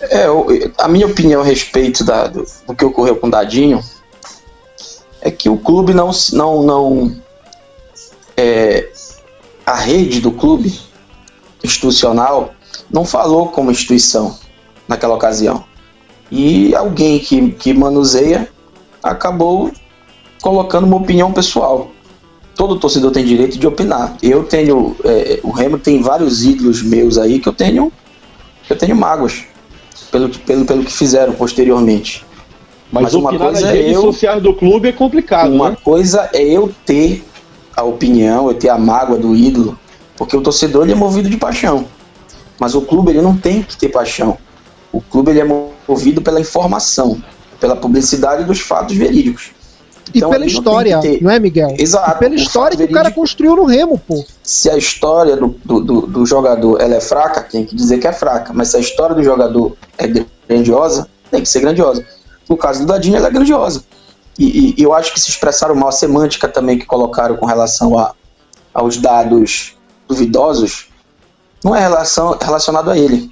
É, 0.00 0.24
a 0.78 0.88
minha 0.88 1.06
opinião 1.06 1.42
a 1.42 1.44
respeito 1.44 2.04
da, 2.04 2.26
do, 2.26 2.46
do 2.66 2.74
que 2.74 2.82
ocorreu 2.86 3.16
com 3.16 3.26
o 3.26 3.30
Dadinho 3.30 3.84
é 5.20 5.30
que 5.30 5.50
o 5.50 5.58
clube 5.58 5.92
não, 5.92 6.10
não, 6.32 6.62
não 6.62 7.22
é, 8.34 8.90
a 9.66 9.76
rede 9.76 10.22
do 10.22 10.32
clube 10.32 10.80
institucional 11.62 12.54
não 12.90 13.04
falou 13.04 13.48
como 13.48 13.70
instituição 13.70 14.38
naquela 14.88 15.16
ocasião. 15.16 15.66
E 16.30 16.74
alguém 16.74 17.18
que, 17.18 17.52
que 17.52 17.74
manuseia 17.74 18.50
acabou 19.02 19.70
colocando 20.42 20.84
uma 20.84 20.96
opinião 20.96 21.32
pessoal. 21.32 21.90
Todo 22.54 22.78
torcedor 22.78 23.12
tem 23.12 23.24
direito 23.24 23.58
de 23.58 23.66
opinar. 23.66 24.16
Eu 24.22 24.44
tenho. 24.44 24.94
É, 25.04 25.40
o 25.42 25.50
Remo 25.50 25.78
tem 25.78 26.02
vários 26.02 26.44
ídolos 26.44 26.82
meus 26.82 27.16
aí 27.16 27.38
que 27.38 27.48
eu 27.48 27.52
tenho. 27.52 27.90
Que 28.64 28.74
eu 28.74 28.76
tenho 28.76 28.94
mágoas 28.94 29.44
pelo, 30.10 30.28
pelo, 30.28 30.64
pelo 30.66 30.84
que 30.84 30.92
fizeram 30.92 31.32
posteriormente. 31.32 32.26
Mas, 32.90 33.04
Mas 33.04 33.14
uma 33.14 33.30
coisa 33.30 33.52
nas 33.52 33.62
é 33.62 33.72
redes 33.72 33.92
eu, 33.94 34.02
sociais 34.02 34.42
do 34.42 34.52
clube 34.52 34.88
é 34.88 34.92
complicado. 34.92 35.50
Uma 35.50 35.70
né? 35.70 35.76
coisa 35.82 36.28
é 36.34 36.42
eu 36.42 36.70
ter 36.84 37.24
a 37.74 37.82
opinião, 37.82 38.48
eu 38.48 38.54
ter 38.54 38.68
a 38.68 38.76
mágoa 38.76 39.16
do 39.16 39.34
ídolo, 39.34 39.78
porque 40.14 40.36
o 40.36 40.42
torcedor 40.42 40.82
ele 40.82 40.92
é 40.92 40.94
movido 40.94 41.30
de 41.30 41.38
paixão. 41.38 41.86
Mas 42.60 42.74
o 42.74 42.82
clube 42.82 43.10
ele 43.10 43.22
não 43.22 43.34
tem 43.34 43.62
que 43.62 43.76
ter 43.78 43.88
paixão. 43.88 44.36
O 44.92 45.00
clube 45.00 45.30
ele 45.30 45.40
é 45.40 45.66
movido 45.88 46.20
pela 46.20 46.38
informação, 46.38 47.22
pela 47.58 47.74
publicidade 47.74 48.44
dos 48.44 48.60
fatos 48.60 48.94
verídicos. 48.94 49.52
Então, 50.14 50.28
e 50.28 50.32
pela 50.32 50.46
história, 50.46 51.00
ter... 51.00 51.22
não 51.22 51.30
é, 51.30 51.38
Miguel? 51.38 51.74
Exato. 51.78 52.16
E 52.16 52.18
pela 52.18 52.34
história 52.34 52.76
que 52.76 52.84
o 52.84 52.90
cara 52.90 53.10
construiu 53.10 53.56
no 53.56 53.64
Remo, 53.64 53.98
pô. 53.98 54.24
Se 54.42 54.68
a 54.68 54.76
história 54.76 55.36
do, 55.36 55.54
do, 55.64 55.80
do, 55.80 56.00
do, 56.02 56.26
jogador 56.26 56.80
ela 56.80 56.94
é 56.94 57.00
fraca, 57.00 57.42
tem 57.42 57.64
que 57.64 57.74
dizer 57.74 57.98
que 57.98 58.06
é 58.06 58.12
fraca. 58.12 58.52
Mas 58.52 58.68
se 58.68 58.76
a 58.76 58.80
história 58.80 59.14
do 59.14 59.22
jogador 59.22 59.76
é 59.96 60.06
grandiosa, 60.48 61.08
tem 61.30 61.40
que 61.40 61.48
ser 61.48 61.60
grandiosa. 61.60 62.04
No 62.48 62.56
caso 62.56 62.80
do 62.80 62.86
Dadinho, 62.86 63.16
ela 63.16 63.28
é 63.28 63.30
grandiosa. 63.30 63.84
E, 64.38 64.74
e, 64.78 64.82
eu 64.82 64.92
acho 64.92 65.12
que 65.12 65.20
se 65.20 65.30
expressaram 65.30 65.74
mal 65.74 65.88
a 65.88 65.92
semântica 65.92 66.48
também 66.48 66.78
que 66.78 66.86
colocaram 66.86 67.36
com 67.36 67.46
relação 67.46 67.98
a, 67.98 68.14
aos 68.74 68.96
dados 68.96 69.76
duvidosos, 70.08 70.88
não 71.64 71.74
é 71.74 71.80
relação, 71.80 72.36
relacionado 72.40 72.90
a 72.90 72.98
ele, 72.98 73.31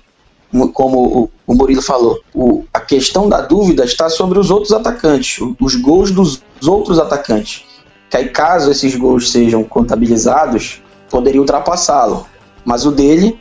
como 0.72 1.30
o, 1.46 1.54
Murilo 1.54 1.82
falou. 1.82 2.20
O, 2.34 2.64
a 2.72 2.80
questão 2.80 3.28
da 3.28 3.40
dúvida 3.40 3.84
está 3.84 4.08
sobre 4.08 4.38
os 4.38 4.50
outros 4.50 4.72
atacantes, 4.72 5.38
os 5.60 5.74
gols 5.76 6.10
dos 6.10 6.42
outros 6.66 6.98
atacantes. 6.98 7.64
Que 8.08 8.16
aí, 8.16 8.28
caso 8.28 8.70
esses 8.70 8.94
gols 8.96 9.30
sejam 9.30 9.62
contabilizados, 9.62 10.82
poderia 11.08 11.40
ultrapassá-lo. 11.40 12.26
Mas 12.64 12.84
o 12.84 12.90
dele 12.90 13.38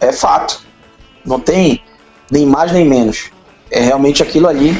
é 0.00 0.12
fato. 0.12 0.60
Não 1.24 1.38
tem 1.38 1.80
nem 2.30 2.44
mais 2.44 2.72
nem 2.72 2.84
menos 2.84 3.30
é 3.70 3.80
realmente 3.80 4.22
aquilo 4.22 4.48
ali 4.48 4.74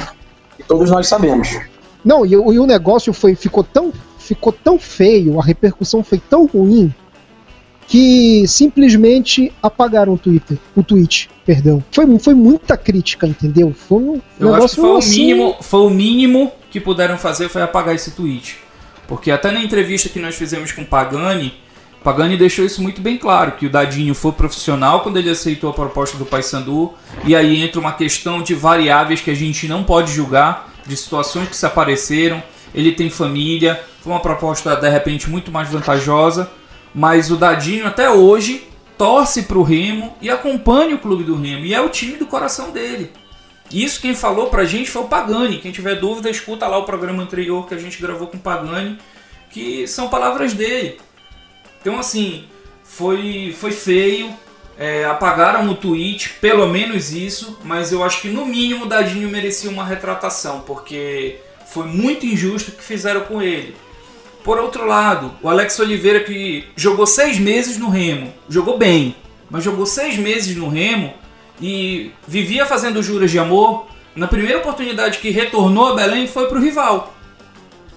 que 0.57 0.62
todos 0.62 0.91
nós 0.91 1.07
sabemos. 1.07 1.59
Não, 2.05 2.25
e, 2.25 2.33
e 2.33 2.37
o 2.37 2.67
negócio 2.67 3.12
foi, 3.12 3.35
ficou, 3.35 3.65
tão, 3.65 3.93
ficou 4.19 4.53
tão 4.53 4.79
feio, 4.79 5.41
a 5.41 5.45
repercussão 5.45 6.03
foi 6.05 6.19
tão 6.19 6.47
ruim, 6.47 6.95
que 7.88 8.47
simplesmente 8.47 9.53
apagaram 9.62 10.15
o 10.15 10.19
Twitter, 10.19 10.59
o 10.76 10.83
tweet, 10.83 11.29
perdão. 11.47 11.83
Foi, 11.93 12.19
foi 12.19 12.35
muita 12.35 12.76
crítica, 12.76 13.26
entendeu? 13.26 13.73
Foi 13.88 14.03
um 14.03 14.21
Eu 14.38 14.50
negócio 14.53 14.65
acho 14.65 14.75
que 14.75 14.81
foi 14.81 14.91
o 14.91 14.97
assim... 14.97 15.21
mínimo, 15.21 15.57
foi 15.61 15.81
o 15.81 15.91
mínimo 15.91 16.53
que 16.71 16.81
puderam 16.81 17.17
fazer 17.17 17.49
foi 17.49 17.62
apagar 17.62 17.95
esse 17.95 18.11
tweet. 18.11 18.59
Porque 19.07 19.31
até 19.31 19.53
na 19.53 19.62
entrevista 19.62 20.09
que 20.09 20.19
nós 20.19 20.35
fizemos 20.35 20.73
com 20.73 20.83
o 20.83 20.87
Pagani, 20.87 21.55
Pagani 22.03 22.37
deixou 22.37 22.65
isso 22.65 22.83
muito 22.83 23.00
bem 23.00 23.17
claro, 23.17 23.53
que 23.53 23.67
o 23.67 23.71
Dadinho 23.71 24.15
foi 24.15 24.33
profissional 24.33 25.00
quando 25.00 25.17
ele 25.17 25.31
aceitou 25.31 25.71
a 25.71 25.73
proposta 25.73 26.17
do 26.17 26.25
Paysandu, 26.25 26.93
e 27.25 27.35
aí 27.35 27.61
entra 27.61 27.81
uma 27.81 27.93
questão 27.93 28.43
de 28.43 28.55
variáveis 28.55 29.21
que 29.21 29.31
a 29.31 29.35
gente 29.35 29.67
não 29.67 29.83
pode 29.83 30.12
julgar, 30.12 30.73
de 30.87 30.97
situações 30.97 31.49
que 31.49 31.57
se 31.57 31.67
apareceram, 31.67 32.43
ele 32.73 32.93
tem 32.93 33.11
família, 33.11 33.81
foi 34.03 34.12
uma 34.12 34.21
proposta 34.21 34.76
de 34.76 34.88
repente 34.88 35.29
muito 35.29 35.50
mais 35.50 35.69
vantajosa, 35.69 36.49
mas 36.95 37.31
o 37.31 37.37
Dadinho 37.37 37.87
até 37.87 38.09
hoje 38.09 38.69
torce 38.97 39.43
para 39.43 39.59
o 39.59 39.62
Remo 39.62 40.17
e 40.21 40.31
acompanha 40.31 40.95
o 40.95 40.99
clube 40.99 41.25
do 41.25 41.37
Remo, 41.37 41.65
e 41.65 41.75
é 41.75 41.81
o 41.81 41.88
time 41.88 42.17
do 42.17 42.26
coração 42.26 42.71
dele. 42.71 43.12
Isso 43.71 44.00
quem 44.00 44.15
falou 44.15 44.49
pra 44.49 44.65
gente 44.65 44.91
foi 44.91 45.03
o 45.03 45.09
Pagani. 45.09 45.59
Quem 45.59 45.73
tiver 45.73 45.97
dúvida, 45.97 46.31
escuta 46.31 46.67
lá 46.67 46.79
o 46.79 46.85
programa 46.85 47.23
anterior 47.23 47.67
que 47.67 47.75
a 47.75 47.79
gente 47.79 48.00
gravou 48.00 48.29
com 48.29 48.37
o 48.37 48.41
Pagani, 48.41 48.99
que 49.50 49.87
são 49.88 50.09
palavras 50.09 50.53
dele. 50.53 50.99
Então, 51.81 51.99
assim, 51.99 52.45
foi, 52.85 53.55
foi 53.59 53.73
feio. 53.73 54.33
É, 54.79 55.07
apagaram 55.07 55.67
o 55.71 55.75
tweet, 55.75 56.35
pelo 56.38 56.67
menos 56.67 57.11
isso, 57.11 57.59
mas 57.65 57.93
eu 57.93 58.05
acho 58.05 58.21
que 58.21 58.29
no 58.29 58.45
mínimo 58.45 58.85
o 58.85 58.88
Dadinho 58.88 59.26
merecia 59.26 59.71
uma 59.71 59.83
retratação, 59.83 60.61
porque 60.61 61.38
foi 61.73 61.87
muito 61.87 62.26
injusto 62.26 62.71
o 62.71 62.75
que 62.75 62.85
fizeram 62.85 63.23
com 63.23 63.41
ele. 63.41 63.75
Por 64.47 64.61
outro 64.61 64.87
lado, 64.87 65.33
o 65.43 65.49
Alex 65.49 65.76
Oliveira, 65.81 66.21
que 66.21 66.69
jogou 66.76 67.05
seis 67.05 67.37
meses 67.37 67.79
no 67.79 67.88
Remo, 67.88 68.33
jogou 68.49 68.79
bem, 68.79 69.17
mas 69.50 69.65
jogou 69.65 69.85
seis 69.85 70.17
meses 70.17 70.55
no 70.55 70.69
Remo 70.69 71.15
e 71.61 72.12
vivia 72.29 72.65
fazendo 72.65 73.03
juras 73.03 73.29
de 73.29 73.41
amor. 73.41 73.88
Na 74.15 74.29
primeira 74.29 74.59
oportunidade 74.59 75.19
que 75.19 75.31
retornou 75.31 75.88
a 75.88 75.95
Belém 75.97 76.29
foi 76.29 76.47
para 76.47 76.59
o 76.59 76.62
rival. 76.62 77.12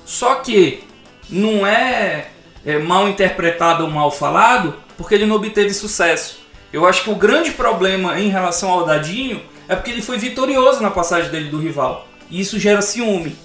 Só 0.04 0.38
que 0.38 0.84
não 1.30 1.68
é 1.68 2.30
é, 2.66 2.80
mal 2.80 3.08
interpretado 3.08 3.84
ou 3.84 3.92
mal 3.92 4.10
falado 4.10 4.74
porque 4.98 5.14
ele 5.14 5.28
não 5.28 5.36
obteve 5.36 5.72
sucesso. 5.72 6.40
Eu 6.74 6.88
acho 6.88 7.04
que 7.04 7.12
o 7.12 7.16
grande 7.16 7.52
problema 7.52 8.20
em 8.20 8.30
relação 8.30 8.72
ao 8.72 8.88
Dadinho 8.88 9.40
é 9.68 9.76
porque 9.76 9.92
ele 9.92 10.02
foi 10.02 10.18
vitorioso 10.18 10.82
na 10.82 10.90
passagem 10.90 11.30
dele 11.30 11.50
do 11.50 11.60
rival. 11.60 12.08
E 12.28 12.42
isso 12.42 12.58
gera 12.58 12.82
ciúme. 12.82 13.38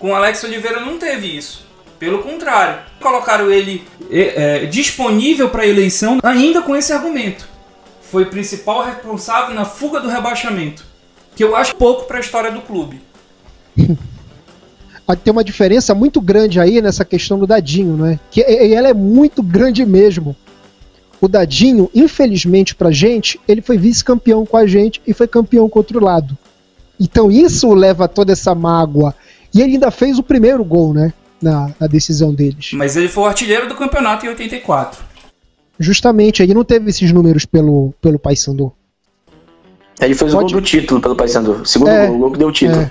Com 0.00 0.16
Alex 0.16 0.42
Oliveira 0.42 0.80
não 0.80 0.98
teve 0.98 1.28
isso. 1.28 1.67
Pelo 1.98 2.22
contrário, 2.22 2.80
colocaram 3.00 3.50
ele 3.50 3.84
é, 4.10 4.62
é, 4.62 4.66
disponível 4.66 5.48
para 5.50 5.66
eleição 5.66 6.18
ainda 6.22 6.62
com 6.62 6.76
esse 6.76 6.92
argumento. 6.92 7.48
Foi 8.02 8.26
principal 8.26 8.84
responsável 8.84 9.54
na 9.54 9.64
fuga 9.64 10.00
do 10.00 10.08
rebaixamento. 10.08 10.84
Que 11.34 11.42
eu 11.42 11.56
acho 11.56 11.74
pouco 11.74 12.04
para 12.04 12.18
a 12.18 12.20
história 12.20 12.50
do 12.52 12.60
clube. 12.60 13.00
tem 15.16 15.32
uma 15.32 15.44
diferença 15.44 15.94
muito 15.94 16.20
grande 16.20 16.60
aí 16.60 16.80
nessa 16.80 17.04
questão 17.04 17.38
do 17.38 17.46
Dadinho, 17.46 17.96
né? 17.96 18.20
Que 18.30 18.40
e 18.40 18.74
ela 18.74 18.88
é 18.88 18.94
muito 18.94 19.42
grande 19.42 19.84
mesmo. 19.84 20.36
O 21.20 21.26
Dadinho, 21.26 21.90
infelizmente 21.94 22.74
pra 22.74 22.92
gente, 22.92 23.40
ele 23.48 23.60
foi 23.60 23.76
vice-campeão 23.76 24.46
com 24.46 24.56
a 24.56 24.66
gente 24.66 25.00
e 25.06 25.12
foi 25.12 25.26
campeão 25.26 25.68
com 25.68 25.80
outro 25.80 26.02
lado. 26.02 26.38
Então 27.00 27.30
isso 27.30 27.72
leva 27.74 28.06
toda 28.06 28.32
essa 28.32 28.54
mágoa. 28.54 29.14
E 29.52 29.60
ele 29.60 29.74
ainda 29.74 29.90
fez 29.90 30.18
o 30.18 30.22
primeiro 30.22 30.64
gol, 30.64 30.92
né? 30.94 31.12
Na, 31.40 31.70
na 31.78 31.86
decisão 31.86 32.34
deles. 32.34 32.70
Mas 32.72 32.96
ele 32.96 33.08
foi 33.08 33.22
o 33.22 33.26
artilheiro 33.26 33.68
do 33.68 33.76
campeonato 33.76 34.26
em 34.26 34.30
84. 34.30 35.04
Justamente, 35.78 36.42
ele 36.42 36.52
não 36.52 36.64
teve 36.64 36.90
esses 36.90 37.12
números 37.12 37.44
pelo, 37.44 37.94
pelo 38.00 38.18
Paysandu. 38.18 38.72
Ele 40.00 40.14
fez 40.14 40.32
Pode... 40.32 40.46
o 40.46 40.48
gol 40.48 40.60
do 40.60 40.66
título 40.66 41.00
pelo 41.00 41.14
Paysandu. 41.14 41.64
Segundo 41.64 41.90
é, 41.90 42.06
gol, 42.06 42.16
o 42.16 42.18
gol 42.18 42.32
que 42.32 42.38
deu 42.38 42.48
o 42.48 42.52
título. 42.52 42.90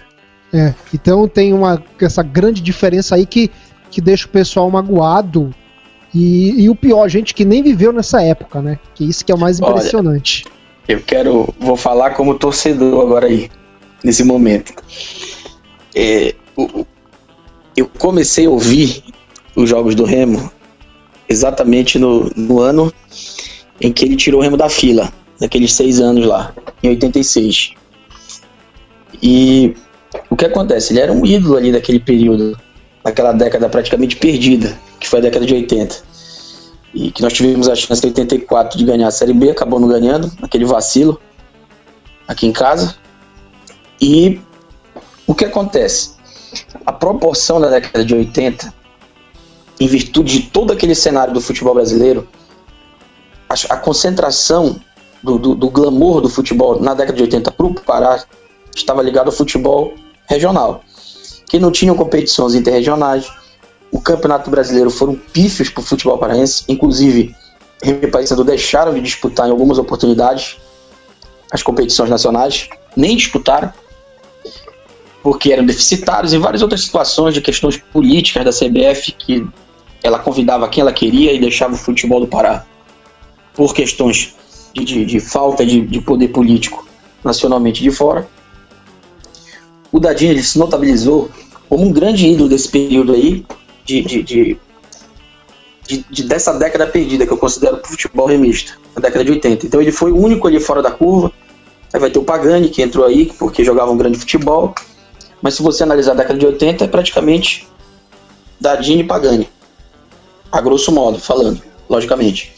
É, 0.54 0.60
é. 0.60 0.76
Então 0.94 1.28
tem 1.28 1.54
uma, 1.54 1.84
essa 2.02 2.24
grande 2.24 2.62
diferença 2.62 3.16
aí 3.16 3.26
que, 3.26 3.52
que 3.90 4.00
deixa 4.00 4.26
o 4.26 4.30
pessoal 4.30 4.70
magoado. 4.70 5.54
E, 6.14 6.64
e 6.64 6.70
o 6.70 6.76
pior, 6.76 7.08
gente 7.10 7.34
que 7.34 7.44
nem 7.44 7.62
viveu 7.62 7.92
nessa 7.92 8.22
época, 8.22 8.62
né? 8.62 8.80
Que 8.96 9.04
isso 9.04 9.26
que 9.26 9.32
é 9.32 9.36
o 9.36 9.40
mais 9.40 9.60
impressionante. 9.60 10.46
Olha, 10.46 10.98
eu 10.98 11.02
quero. 11.02 11.54
Vou 11.60 11.76
falar 11.76 12.12
como 12.12 12.40
torcedor 12.40 13.02
agora 13.02 13.28
aí, 13.28 13.50
nesse 14.04 14.24
momento. 14.24 14.74
É, 15.94 16.34
eu 17.78 17.88
comecei 18.00 18.48
a 18.48 18.50
ouvir 18.50 19.04
os 19.56 19.70
jogos 19.70 19.94
do 19.94 20.04
Remo 20.04 20.52
exatamente 21.30 22.00
no, 22.00 22.32
no 22.36 22.60
ano 22.60 22.92
em 23.80 23.94
que 23.94 24.04
ele 24.04 24.16
tirou 24.16 24.42
o 24.42 24.44
Remo 24.44 24.58
da 24.58 24.68
fila, 24.68 25.14
naqueles 25.40 25.74
seis 25.74 26.00
anos 26.00 26.26
lá, 26.26 26.56
em 26.82 26.90
86. 26.90 27.74
E 29.22 29.76
o 30.28 30.36
que 30.36 30.46
acontece? 30.46 30.92
Ele 30.92 31.02
era 31.02 31.14
um 31.14 31.24
ídolo 31.24 31.56
ali 31.56 31.72
daquele 31.72 32.00
período, 32.00 32.60
naquela 33.06 33.32
década 33.32 33.70
praticamente 33.70 34.16
perdida, 34.16 34.76
que 35.00 35.08
foi 35.08 35.20
a 35.20 35.22
década 35.22 35.46
de 35.46 35.54
80. 35.54 35.96
E 36.96 37.12
que 37.12 37.22
nós 37.22 37.34
tivemos 37.34 37.70
a 37.70 37.76
chance 37.76 38.04
em 38.04 38.10
84 38.10 38.76
de 38.76 38.86
ganhar 38.86 39.08
a 39.08 39.12
Série 39.12 39.34
B, 39.34 39.52
acabou 39.52 39.80
não 39.80 39.88
ganhando, 39.88 40.32
aquele 40.42 40.66
vacilo, 40.66 41.22
aqui 42.28 42.48
em 42.48 42.52
casa. 42.52 42.96
E 44.02 44.42
o 45.28 45.36
que 45.36 45.46
acontece? 45.46 46.17
A 46.88 46.94
proporção 46.94 47.60
da 47.60 47.70
década 47.70 48.06
de 48.06 48.16
80, 48.16 48.74
em 49.78 49.88
virtude 49.88 50.40
de 50.40 50.50
todo 50.50 50.72
aquele 50.72 50.96
cenário 50.96 51.34
do 51.34 51.42
futebol 51.42 51.74
brasileiro, 51.74 52.26
a, 53.50 53.74
a 53.74 53.78
concentração 53.78 54.80
do, 55.22 55.38
do, 55.38 55.54
do, 55.54 55.70
glamour 55.70 56.22
do 56.22 56.30
futebol 56.30 56.82
na 56.82 56.94
década 56.94 57.18
de 57.18 57.24
80 57.24 57.52
para 57.52 57.66
o 57.66 57.74
Pará 57.74 58.24
estava 58.74 59.02
ligado 59.02 59.28
ao 59.28 59.34
futebol 59.34 59.94
regional, 60.28 60.82
que 61.50 61.60
não 61.60 61.72
tinham 61.72 61.94
competições 61.94 62.56
interregionais. 62.56 63.30
O 63.92 64.00
Campeonato 64.00 64.50
Brasileiro 64.50 64.90
foram 64.90 65.14
pífios 65.14 65.70
para 65.70 65.82
o 65.82 65.86
futebol 65.86 66.18
paraense, 66.18 66.64
inclusive 66.70 67.36
Remy 67.84 68.08
Paysandu 68.08 68.46
deixaram 68.46 68.94
de 68.94 69.02
disputar 69.02 69.46
em 69.50 69.52
algumas 69.52 69.78
oportunidades 69.78 70.58
as 71.52 71.62
competições 71.62 72.10
nacionais, 72.10 72.70
nem 72.96 73.18
disputaram, 73.18 73.74
porque 75.24 75.52
eram 75.52 75.66
deficitários 75.66 76.34
em 76.34 76.40
várias 76.40 76.62
outras 76.62 76.82
situações 76.82 77.34
de 77.34 77.42
questões 77.42 77.78
políticas 77.78 78.46
da 78.46 78.52
CBF 78.52 79.12
que 79.12 79.46
ela 80.04 80.20
convidava 80.20 80.68
quem 80.70 80.82
ela 80.82 80.94
queria 80.94 81.34
e 81.34 81.40
deixava 81.40 81.74
o 81.74 81.78
futebol 81.78 82.20
do 82.20 82.28
Pará 82.28 82.66
por 83.54 83.74
questões 83.74 84.36
de, 84.74 84.86
de, 84.86 85.06
de 85.06 85.20
falta 85.20 85.66
de, 85.66 85.82
de, 85.82 86.00
poder 86.00 86.30
político 86.30 86.88
nacionalmente 87.24 87.82
de 87.82 87.92
fora. 87.92 88.28
O 89.92 90.00
Dadinho 90.00 90.42
se 90.42 90.60
notabilizou 90.60 91.30
como 91.68 91.84
um 91.84 91.92
grande 91.92 92.28
ídolo 92.28 92.50
desse 92.50 92.70
período 92.70 93.14
aí, 93.14 93.44
de 93.86 94.58
dessa 96.24 96.54
década 96.54 96.86
perdida 96.86 97.26
que 97.26 97.32
eu 97.32 97.38
considero 97.38 97.78
o 97.78 97.88
futebol 97.88 98.28
remista, 98.28 98.74
a 98.96 99.00
década 99.00 99.24
de 99.24 99.32
80. 99.32 99.66
Então 99.66 99.82
ele 99.82 99.92
foi 99.92 100.12
o 100.12 100.18
único 100.18 100.48
ali 100.48 100.60
fora 100.60 100.82
da 100.82 100.92
curva. 100.92 101.32
Aí 101.94 102.00
vai 102.00 102.10
ter 102.10 102.20
o 102.20 102.24
Pagani 102.24 102.70
que 102.70 102.82
entrou 102.82 103.06
aí 103.06 103.32
porque 103.40 103.64
jogava 103.64 103.92
um 103.92 103.98
grande 103.98 104.20
futebol. 104.20 104.76
Mas 105.42 105.56
se 105.56 105.62
você 105.62 105.84
analisar 105.84 106.12
a 106.12 106.16
década 106.16 106.40
de 106.40 106.46
80 106.46 106.84
é 106.84 106.88
praticamente 106.88 107.68
Dadinho 108.60 109.02
e 109.02 109.04
Pagani. 109.04 109.50
A 110.52 110.62
grosso 110.62 110.92
modo, 110.92 111.20
falando, 111.20 111.62
logicamente. 111.90 112.54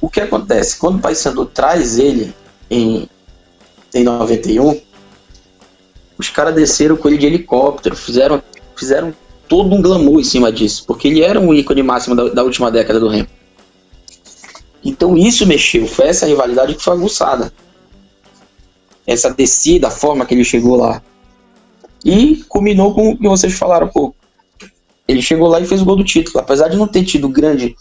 O 0.00 0.08
que 0.08 0.20
acontece? 0.20 0.78
Quando 0.78 0.98
o 0.98 1.00
Paysandu 1.00 1.44
traz 1.46 1.98
ele 1.98 2.32
em, 2.70 3.08
em 3.92 4.04
91, 4.04 4.80
os 6.16 6.28
caras 6.28 6.54
desceram 6.54 6.96
com 6.96 7.08
ele 7.08 7.18
de 7.18 7.26
helicóptero, 7.26 7.96
fizeram, 7.96 8.42
fizeram 8.76 9.14
todo 9.48 9.74
um 9.74 9.82
glamour 9.82 10.20
em 10.20 10.24
cima 10.24 10.52
disso, 10.52 10.84
porque 10.86 11.08
ele 11.08 11.22
era 11.22 11.40
um 11.40 11.52
ícone 11.52 11.82
máximo 11.82 12.14
da, 12.14 12.28
da 12.28 12.44
última 12.44 12.70
década 12.70 13.00
do 13.00 13.08
Remo. 13.08 13.28
Então 14.84 15.16
isso 15.16 15.46
mexeu, 15.46 15.86
foi 15.86 16.06
essa 16.06 16.26
rivalidade 16.26 16.74
que 16.74 16.82
foi 16.82 16.94
aguçada. 16.94 17.52
Essa 19.06 19.30
descida, 19.32 19.88
a 19.88 19.90
forma 19.90 20.26
que 20.26 20.34
ele 20.34 20.44
chegou 20.44 20.76
lá. 20.76 21.02
E 22.08 22.42
culminou 22.48 22.94
com 22.94 23.10
o 23.10 23.18
que 23.18 23.28
vocês 23.28 23.52
falaram 23.52 23.86
pouco. 23.86 24.16
Ele 25.06 25.20
chegou 25.20 25.46
lá 25.46 25.60
e 25.60 25.66
fez 25.66 25.82
o 25.82 25.84
gol 25.84 25.96
do 25.96 26.04
título. 26.04 26.38
Apesar 26.38 26.68
de 26.68 26.76
não 26.78 26.88
ter 26.88 27.04
tido 27.04 27.28
grande, 27.28 27.76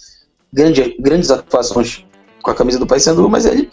grande, 0.51 0.97
grandes 0.99 1.31
atuações 1.31 2.03
com 2.43 2.51
a 2.51 2.53
camisa 2.53 2.77
do 2.77 2.85
Paysandu, 2.85 3.29
mas 3.29 3.45
ele 3.45 3.69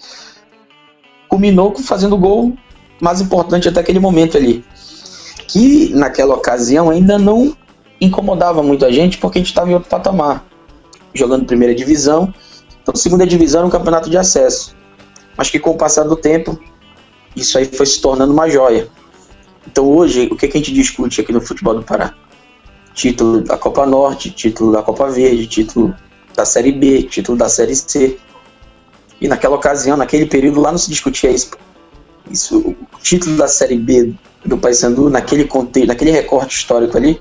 culminou 1.28 1.74
fazendo 1.76 2.14
o 2.14 2.18
gol 2.18 2.56
mais 3.00 3.20
importante 3.20 3.68
até 3.68 3.80
aquele 3.80 3.98
momento 3.98 4.36
ali. 4.36 4.64
Que 5.48 5.92
naquela 5.92 6.36
ocasião 6.36 6.88
ainda 6.88 7.18
não 7.18 7.56
incomodava 8.00 8.62
muito 8.62 8.84
a 8.84 8.92
gente 8.92 9.18
porque 9.18 9.38
a 9.38 9.40
gente 9.40 9.48
estava 9.48 9.68
em 9.68 9.74
outro 9.74 9.90
patamar. 9.90 10.44
Jogando 11.12 11.46
primeira 11.46 11.74
divisão. 11.74 12.32
Então, 12.80 12.94
segunda 12.94 13.26
divisão 13.26 13.62
era 13.62 13.66
um 13.66 13.70
campeonato 13.70 14.08
de 14.08 14.16
acesso. 14.16 14.76
Mas 15.36 15.50
que 15.50 15.58
com 15.58 15.70
o 15.70 15.76
passar 15.76 16.04
do 16.04 16.14
tempo, 16.14 16.56
isso 17.34 17.58
aí 17.58 17.64
foi 17.64 17.86
se 17.86 18.00
tornando 18.00 18.32
uma 18.32 18.48
joia. 18.48 18.88
Então, 19.66 19.86
hoje, 19.86 20.28
o 20.30 20.36
que, 20.36 20.48
que 20.48 20.56
a 20.56 20.60
gente 20.60 20.72
discute 20.72 21.20
aqui 21.20 21.32
no 21.32 21.40
futebol 21.40 21.74
do 21.74 21.82
Pará? 21.82 22.14
Título 22.92 23.42
da 23.42 23.56
Copa 23.56 23.86
Norte, 23.86 24.30
título 24.30 24.72
da 24.72 24.82
Copa 24.82 25.10
Verde, 25.10 25.46
título 25.46 25.94
da 26.34 26.44
Série 26.44 26.72
B, 26.72 27.02
título 27.04 27.36
da 27.36 27.48
Série 27.48 27.74
C. 27.74 28.18
E 29.20 29.28
naquela 29.28 29.56
ocasião, 29.56 29.96
naquele 29.96 30.26
período 30.26 30.60
lá, 30.60 30.70
não 30.70 30.78
se 30.78 30.90
discutia 30.90 31.30
isso. 31.30 31.50
isso 32.30 32.58
o 32.58 32.76
título 33.02 33.36
da 33.36 33.48
Série 33.48 33.78
B 33.78 34.14
do 34.44 34.58
Paysandu, 34.58 35.08
naquele 35.08 35.44
contexto, 35.44 35.88
naquele 35.88 36.10
recorte 36.10 36.56
histórico 36.56 36.96
ali, 36.96 37.18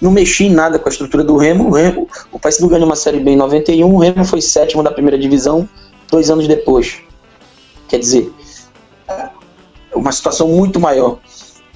não 0.00 0.10
mexia 0.10 0.46
em 0.46 0.50
nada 0.50 0.78
com 0.78 0.88
a 0.88 0.92
estrutura 0.92 1.24
do 1.24 1.36
Remo. 1.36 1.68
O, 1.68 1.70
Remo, 1.72 2.08
o 2.32 2.38
Paysandu 2.38 2.68
ganhou 2.68 2.86
uma 2.86 2.96
Série 2.96 3.20
B 3.20 3.32
em 3.32 3.36
91, 3.36 3.92
o 3.92 3.98
Remo 3.98 4.24
foi 4.24 4.40
sétimo 4.40 4.82
da 4.82 4.90
primeira 4.90 5.18
divisão 5.18 5.68
dois 6.10 6.30
anos 6.30 6.46
depois. 6.46 6.98
Quer 7.88 7.98
dizer, 7.98 8.32
uma 9.96 10.12
situação 10.12 10.48
muito 10.48 10.78
maior. 10.78 11.18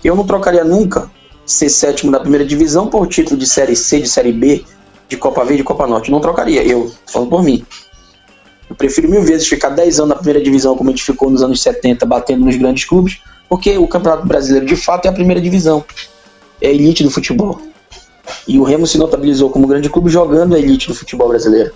Eu 0.03 0.15
não 0.15 0.27
trocaria 0.27 0.65
nunca 0.65 1.11
ser 1.45 1.69
sétimo 1.69 2.13
da 2.13 2.21
primeira 2.21 2.45
divisão 2.45 2.87
por 2.87 3.07
título 3.09 3.37
de 3.37 3.47
Série 3.47 3.75
C, 3.75 4.01
de 4.01 4.09
Série 4.09 4.33
B, 4.33 4.65
de 5.09 5.17
Copa 5.17 5.45
V, 5.45 5.57
de 5.57 5.65
Copa 5.65 5.87
Norte. 5.87 6.11
Não 6.11 6.21
trocaria, 6.21 6.63
eu, 6.63 6.91
falando 7.07 7.29
por 7.29 7.43
mim. 7.43 7.65
Eu 8.69 8.77
prefiro 8.77 9.11
mil 9.11 9.23
vezes 9.23 9.49
ficar 9.49 9.71
10 9.71 9.99
anos 9.99 10.11
na 10.11 10.15
primeira 10.15 10.41
divisão, 10.41 10.77
como 10.77 10.91
a 10.91 10.93
gente 10.93 11.05
ficou 11.05 11.29
nos 11.29 11.43
anos 11.43 11.61
70, 11.61 12.07
batendo 12.07 12.45
nos 12.45 12.57
grandes 12.57 12.85
clubes, 12.85 13.19
porque 13.49 13.77
o 13.77 13.89
Campeonato 13.89 14.27
Brasileiro 14.27 14.65
de 14.65 14.77
fato 14.77 15.07
é 15.07 15.09
a 15.09 15.13
primeira 15.13 15.41
divisão. 15.41 15.85
É 16.61 16.69
a 16.69 16.71
elite 16.71 17.03
do 17.03 17.11
futebol. 17.11 17.61
E 18.47 18.59
o 18.59 18.63
Remo 18.63 18.87
se 18.87 18.97
notabilizou 18.97 19.51
como 19.51 19.67
grande 19.67 19.91
clube 19.91 20.09
jogando 20.09 20.55
a 20.55 20.59
elite 20.59 20.87
do 20.87 20.95
futebol 20.95 21.29
brasileiro. 21.29 21.73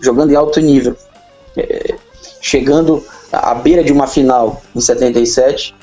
Jogando 0.00 0.30
em 0.30 0.36
alto 0.36 0.60
nível. 0.60 0.96
É, 1.56 1.96
chegando 2.40 3.04
à 3.32 3.54
beira 3.54 3.82
de 3.82 3.92
uma 3.92 4.06
final 4.06 4.62
em 4.74 4.80
77. 4.80 5.74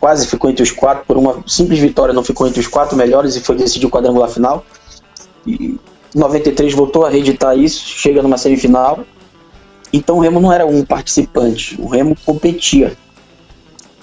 Quase 0.00 0.26
ficou 0.26 0.50
entre 0.50 0.62
os 0.62 0.70
quatro, 0.72 1.04
por 1.06 1.16
uma 1.16 1.44
simples 1.46 1.78
vitória 1.78 2.12
não 2.12 2.24
ficou 2.24 2.46
entre 2.46 2.58
os 2.58 2.66
quatro 2.66 2.96
melhores 2.96 3.36
e 3.36 3.40
foi 3.40 3.56
decidir 3.56 3.86
o 3.86 3.90
quadrangular 3.90 4.28
final. 4.28 4.64
E 5.46 5.78
93 6.14 6.74
voltou 6.74 7.06
a 7.06 7.10
reeditar 7.10 7.56
isso, 7.56 7.84
chega 7.86 8.20
numa 8.20 8.36
semifinal 8.36 9.04
então 9.92 10.16
o 10.16 10.20
Remo 10.20 10.40
não 10.40 10.52
era 10.52 10.64
um 10.64 10.84
participante, 10.84 11.78
o 11.78 11.86
Remo 11.86 12.16
competia. 12.24 12.96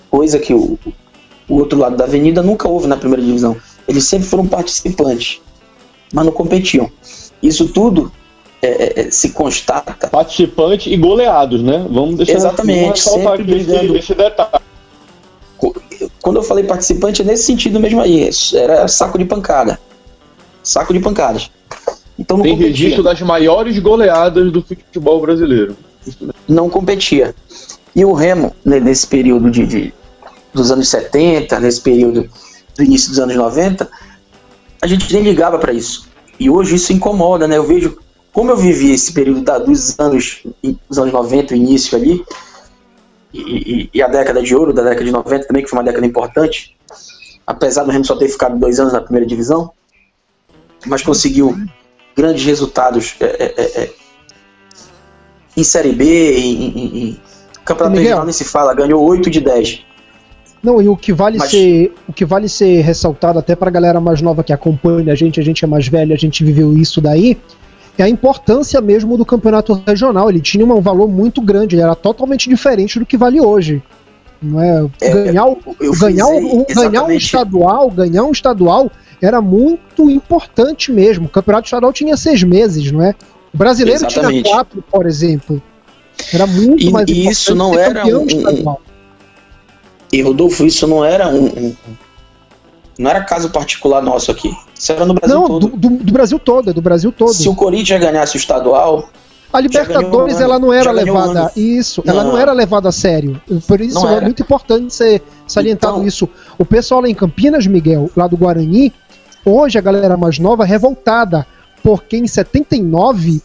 Coisa 0.09 0.37
que 0.37 0.53
o, 0.53 0.77
o 1.47 1.55
outro 1.55 1.79
lado 1.79 1.97
da 1.97 2.03
avenida 2.03 2.43
nunca 2.43 2.67
houve 2.67 2.87
na 2.87 2.95
primeira 2.95 3.23
divisão. 3.23 3.57
Eles 3.87 4.03
sempre 4.03 4.27
foram 4.27 4.45
participantes, 4.45 5.41
mas 6.13 6.25
não 6.25 6.31
competiam. 6.31 6.91
Isso 7.41 7.67
tudo 7.69 8.11
é, 8.61 8.67
é, 8.67 8.99
é 9.01 9.11
se 9.11 9.29
constata. 9.29 10.07
Participante 10.07 10.91
e 10.91 10.97
goleados, 10.97 11.61
né? 11.61 11.85
Vamos 11.89 12.17
deixar 12.17 12.33
Exatamente, 12.33 13.01
sempre 13.01 13.43
brigando. 13.43 13.97
Esse, 13.97 14.13
detalhe. 14.13 14.63
Quando 16.21 16.37
eu 16.37 16.43
falei 16.43 16.63
participante, 16.63 17.21
é 17.21 17.25
nesse 17.25 17.43
sentido 17.43 17.79
mesmo 17.79 18.01
aí. 18.01 18.29
Era 18.53 18.87
saco 18.87 19.17
de 19.17 19.25
pancada. 19.25 19.79
Saco 20.63 20.93
de 20.93 20.99
pancadas. 20.99 21.49
Então 22.17 22.37
não 22.37 22.43
Tem 22.43 22.53
competia. 22.53 22.71
registro 22.71 23.03
das 23.03 23.21
maiores 23.21 23.79
goleadas 23.79 24.51
do 24.51 24.61
futebol 24.61 25.21
brasileiro. 25.21 25.75
Não 26.47 26.69
competia. 26.69 27.33
E 27.95 28.03
o 28.03 28.13
Remo, 28.13 28.53
né, 28.63 28.79
nesse 28.79 29.07
período 29.07 29.49
de, 29.49 29.65
de, 29.65 29.93
dos 30.53 30.69
anos 30.71 30.89
70, 30.89 31.59
nesse 31.59 31.81
período 31.81 32.29
do 32.75 32.83
início 32.83 33.09
dos 33.09 33.19
anos 33.19 33.35
90, 33.35 33.89
a 34.81 34.87
gente 34.87 35.11
nem 35.13 35.23
ligava 35.23 35.57
para 35.57 35.73
isso. 35.73 36.07
E 36.39 36.49
hoje 36.49 36.75
isso 36.75 36.93
incomoda, 36.93 37.47
né? 37.47 37.57
Eu 37.57 37.65
vejo 37.65 37.97
como 38.33 38.51
eu 38.51 38.57
vivi 38.57 38.91
esse 38.91 39.11
período 39.13 39.41
da, 39.41 39.57
dos 39.57 39.99
anos, 39.99 40.43
dos 40.87 40.97
anos 40.97 41.11
90, 41.11 41.53
o 41.53 41.57
início 41.57 41.97
ali, 41.97 42.23
e, 43.33 43.39
e, 43.41 43.89
e, 43.93 44.01
a 44.01 44.07
década 44.07 44.41
de 44.41 44.55
ouro, 44.55 44.73
da 44.73 44.81
década 44.83 45.05
de 45.05 45.11
90 45.11 45.47
também, 45.47 45.63
que 45.63 45.69
foi 45.69 45.77
uma 45.77 45.85
década 45.85 46.05
importante, 46.05 46.75
apesar 47.45 47.83
do 47.83 47.91
Remo 47.91 48.05
só 48.05 48.15
ter 48.15 48.27
ficado 48.27 48.57
dois 48.57 48.79
anos 48.79 48.93
na 48.93 49.01
primeira 49.01 49.25
divisão, 49.25 49.71
mas 50.85 51.01
conseguiu 51.03 51.55
grandes 52.15 52.43
resultados 52.45 53.15
é, 53.19 53.25
é, 53.25 53.53
é, 53.57 53.83
é, 53.83 53.89
em 55.55 55.63
Série 55.63 55.91
B, 55.91 56.37
em, 56.37 56.63
em, 56.63 57.09
em 57.09 57.19
Campeonato 57.65 57.97
Miguel. 57.97 58.03
regional 58.03 58.25
nem 58.25 58.33
se 58.33 58.45
fala, 58.45 58.73
ganhou 58.73 59.03
8 59.03 59.29
de 59.29 59.41
10. 59.41 59.85
Não, 60.61 60.81
e 60.81 60.89
o 60.89 60.97
que 60.97 61.13
vale 61.13 61.37
Mas- 61.37 61.51
ser, 61.51 61.93
o 62.07 62.13
que 62.13 62.25
vale 62.25 62.49
ser 62.49 62.81
ressaltado 62.81 63.39
até 63.39 63.55
pra 63.55 63.69
galera 63.71 64.01
mais 64.01 64.21
nova 64.21 64.43
que 64.43 64.51
acompanha 64.51 65.13
a 65.13 65.15
gente, 65.15 65.39
a 65.39 65.43
gente 65.43 65.63
é 65.63 65.67
mais 65.67 65.87
velho, 65.87 66.13
a 66.13 66.17
gente 66.17 66.43
viveu 66.43 66.77
isso 66.77 66.99
daí, 66.99 67.37
é 68.01 68.05
a 68.05 68.09
importância 68.09 68.79
mesmo 68.81 69.17
do 69.17 69.25
campeonato 69.25 69.73
regional. 69.85 70.29
Ele 70.29 70.39
tinha 70.41 70.65
um 70.65 70.81
valor 70.81 71.07
muito 71.07 71.41
grande, 71.41 71.75
ele 71.75 71.81
era 71.83 71.95
totalmente 71.95 72.49
diferente 72.49 72.99
do 72.99 73.05
que 73.05 73.17
vale 73.17 73.39
hoje. 73.41 73.81
Não 74.41 74.61
é, 74.61 74.87
É, 75.01 75.09
ganhar, 75.25 75.45
o- 75.47 75.57
Eu 75.79 75.91
ganhar, 75.99 76.27
o- 76.27 76.65
ganhar 76.73 77.03
um 77.03 77.11
estadual, 77.11 77.89
ganhar 77.91 78.23
um 78.23 78.31
estadual 78.31 78.89
era 79.21 79.41
muito 79.41 80.09
importante 80.09 80.91
mesmo. 80.91 81.25
O 81.25 81.29
campeonato 81.29 81.65
estadual 81.65 81.91
tinha 81.91 82.15
seis 82.15 82.41
meses, 82.43 82.89
não 82.91 83.01
é? 83.03 83.13
O 83.53 83.57
brasileiro 83.57 83.99
Exatamente. 84.05 84.43
tinha 84.43 84.55
quatro, 84.55 84.81
por 84.89 85.05
exemplo. 85.05 85.61
Era 86.33 86.45
muito 86.47 86.83
E- 86.85 86.89
mais 86.91 87.07
e 87.09 87.11
importante 87.11 87.31
isso 87.33 87.55
não 87.55 87.77
era 87.77 88.05
um- 88.05 88.25
estadual. 88.25 88.81
E 90.11 90.21
Rodolfo, 90.21 90.65
isso 90.65 90.87
não 90.87 91.03
era 91.03 91.27
um, 91.27 91.45
um- 91.45 91.75
não 92.99 93.09
era 93.09 93.23
caso 93.23 93.49
particular 93.49 94.01
nosso 94.03 94.29
aqui. 94.29 94.53
Isso 94.77 94.91
era 94.91 95.05
no 95.05 95.13
Brasil 95.15 95.39
Não, 95.39 95.47
todo. 95.47 95.67
do, 95.69 95.77
do- 95.77 96.03
do 96.03 96.13
Brasil 96.13 96.37
todo, 96.37 96.69
é 96.69 96.73
do 96.73 96.81
Brasil 96.81 97.11
todo. 97.11 97.33
Se 97.33 97.47
o 97.49 97.55
Corinthians 97.55 97.99
ganhasse 97.99 98.35
o 98.35 98.37
estadual, 98.37 99.09
A 99.51 99.59
Libertadores 99.59 100.37
um 100.37 100.41
ela 100.41 100.59
não 100.59 100.71
era 100.73 100.91
um 100.91 100.93
levada 100.93 101.39
ano. 101.39 101.51
isso, 101.55 102.03
ela 102.05 102.23
não 102.23 102.37
era 102.37 102.51
levada 102.51 102.89
a 102.89 102.91
sério. 102.91 103.41
Por 103.67 103.79
isso 103.81 104.05
é 104.07 104.21
muito 104.21 104.41
importante 104.43 104.93
ser 104.93 105.23
salientado 105.47 105.95
Então- 105.97 106.07
isso. 106.07 106.29
O 106.57 106.65
pessoal 106.65 107.01
lá 107.01 107.09
em 107.09 107.15
Campinas, 107.15 107.65
Miguel, 107.65 108.11
lá 108.15 108.27
do 108.27 108.37
Guarani, 108.37 108.93
hoje 109.45 109.77
a 109.77 109.81
galera 109.81 110.15
mais 110.17 110.37
nova 110.37 110.63
é 110.65 110.67
revoltada, 110.67 111.47
porque 111.81 112.17
em 112.17 112.27
79 112.27 113.41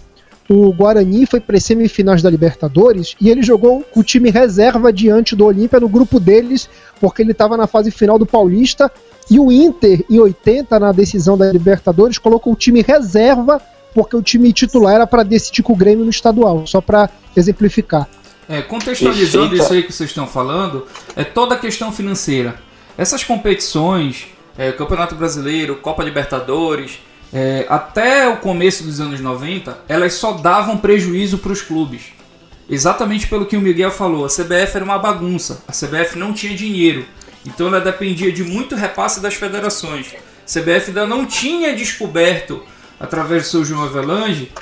o 0.49 0.73
Guarani 0.73 1.25
foi 1.27 1.41
para 1.41 1.59
semifinais 1.59 2.23
da 2.23 2.29
Libertadores 2.29 3.15
e 3.21 3.31
ele 3.31 3.43
jogou 3.43 3.83
com 3.83 4.01
o 4.01 4.05
time 4.05 4.31
reserva 4.31 4.93
diante 4.93 5.35
do 5.35 5.47
Olímpia 5.47 5.81
no 5.81 5.89
grupo 5.89 6.21
deles, 6.21 6.69
porque 7.01 7.23
ele 7.23 7.33
estava 7.33 7.57
na 7.57 7.67
fase 7.67 7.91
final 7.91 8.19
do 8.19 8.27
Paulista. 8.27 8.91
E 9.31 9.41
o 9.41 9.51
Inter, 9.51 10.05
em 10.11 10.19
80, 10.19 10.79
na 10.79 10.93
decisão 10.93 11.39
da 11.39 11.51
Libertadores, 11.51 12.19
colocou 12.19 12.53
o 12.53 12.57
time 12.57 12.83
reserva, 12.83 13.61
porque 13.95 14.15
o 14.15 14.23
time 14.23 14.53
titular 14.53 14.97
era 14.97 15.07
para 15.07 15.23
decidir 15.23 15.63
com 15.63 15.73
o 15.73 15.77
Grêmio 15.77 16.05
no 16.05 16.11
estadual, 16.11 16.67
só 16.67 16.81
para 16.81 17.09
exemplificar. 17.35 18.07
É, 18.47 18.61
contextualizando 18.61 19.57
isso 19.57 19.73
aí 19.73 19.83
que 19.83 19.93
vocês 19.93 20.11
estão 20.11 20.27
falando, 20.27 20.87
é 21.17 21.25
toda 21.25 21.55
a 21.55 21.59
questão 21.59 21.91
financeira. 21.91 22.57
Essas 22.99 23.25
competições, 23.25 24.27
é, 24.59 24.71
Campeonato 24.73 25.15
Brasileiro, 25.15 25.77
Copa 25.77 26.05
Libertadores, 26.05 26.99
é, 27.35 27.67
até 27.69 28.29
o 28.29 28.37
começo 28.37 28.85
dos 28.85 29.01
anos 29.01 29.21
90, 29.21 29.77
elas 29.89 30.15
só 30.15 30.35
davam 30.35 30.79
prejuízo 30.79 31.39
para 31.39 31.51
os 31.51 31.61
clubes. 31.61 32.13
Exatamente 32.71 33.27
pelo 33.27 33.45
que 33.45 33.57
o 33.57 33.61
Miguel 33.61 33.91
falou, 33.91 34.25
a 34.25 34.29
CBF 34.29 34.77
era 34.77 34.85
uma 34.85 35.01
bagunça, 35.01 35.65
a 35.67 35.73
CBF 35.73 36.17
não 36.17 36.33
tinha 36.33 36.57
dinheiro, 36.57 37.05
então 37.45 37.67
ela 37.67 37.81
dependia 37.81 38.31
de 38.31 38.45
muito 38.45 38.77
repasse 38.77 39.21
das 39.21 39.35
federações. 39.35 40.15
A 40.15 40.47
CBF 40.47 40.89
ainda 40.89 41.07
não 41.07 41.27
tinha 41.27 41.75
descoberto, 41.75 42.63
através 43.01 43.43
do 43.43 43.49
seu 43.49 43.65
João 43.65 43.83
Avelange, 43.83 44.53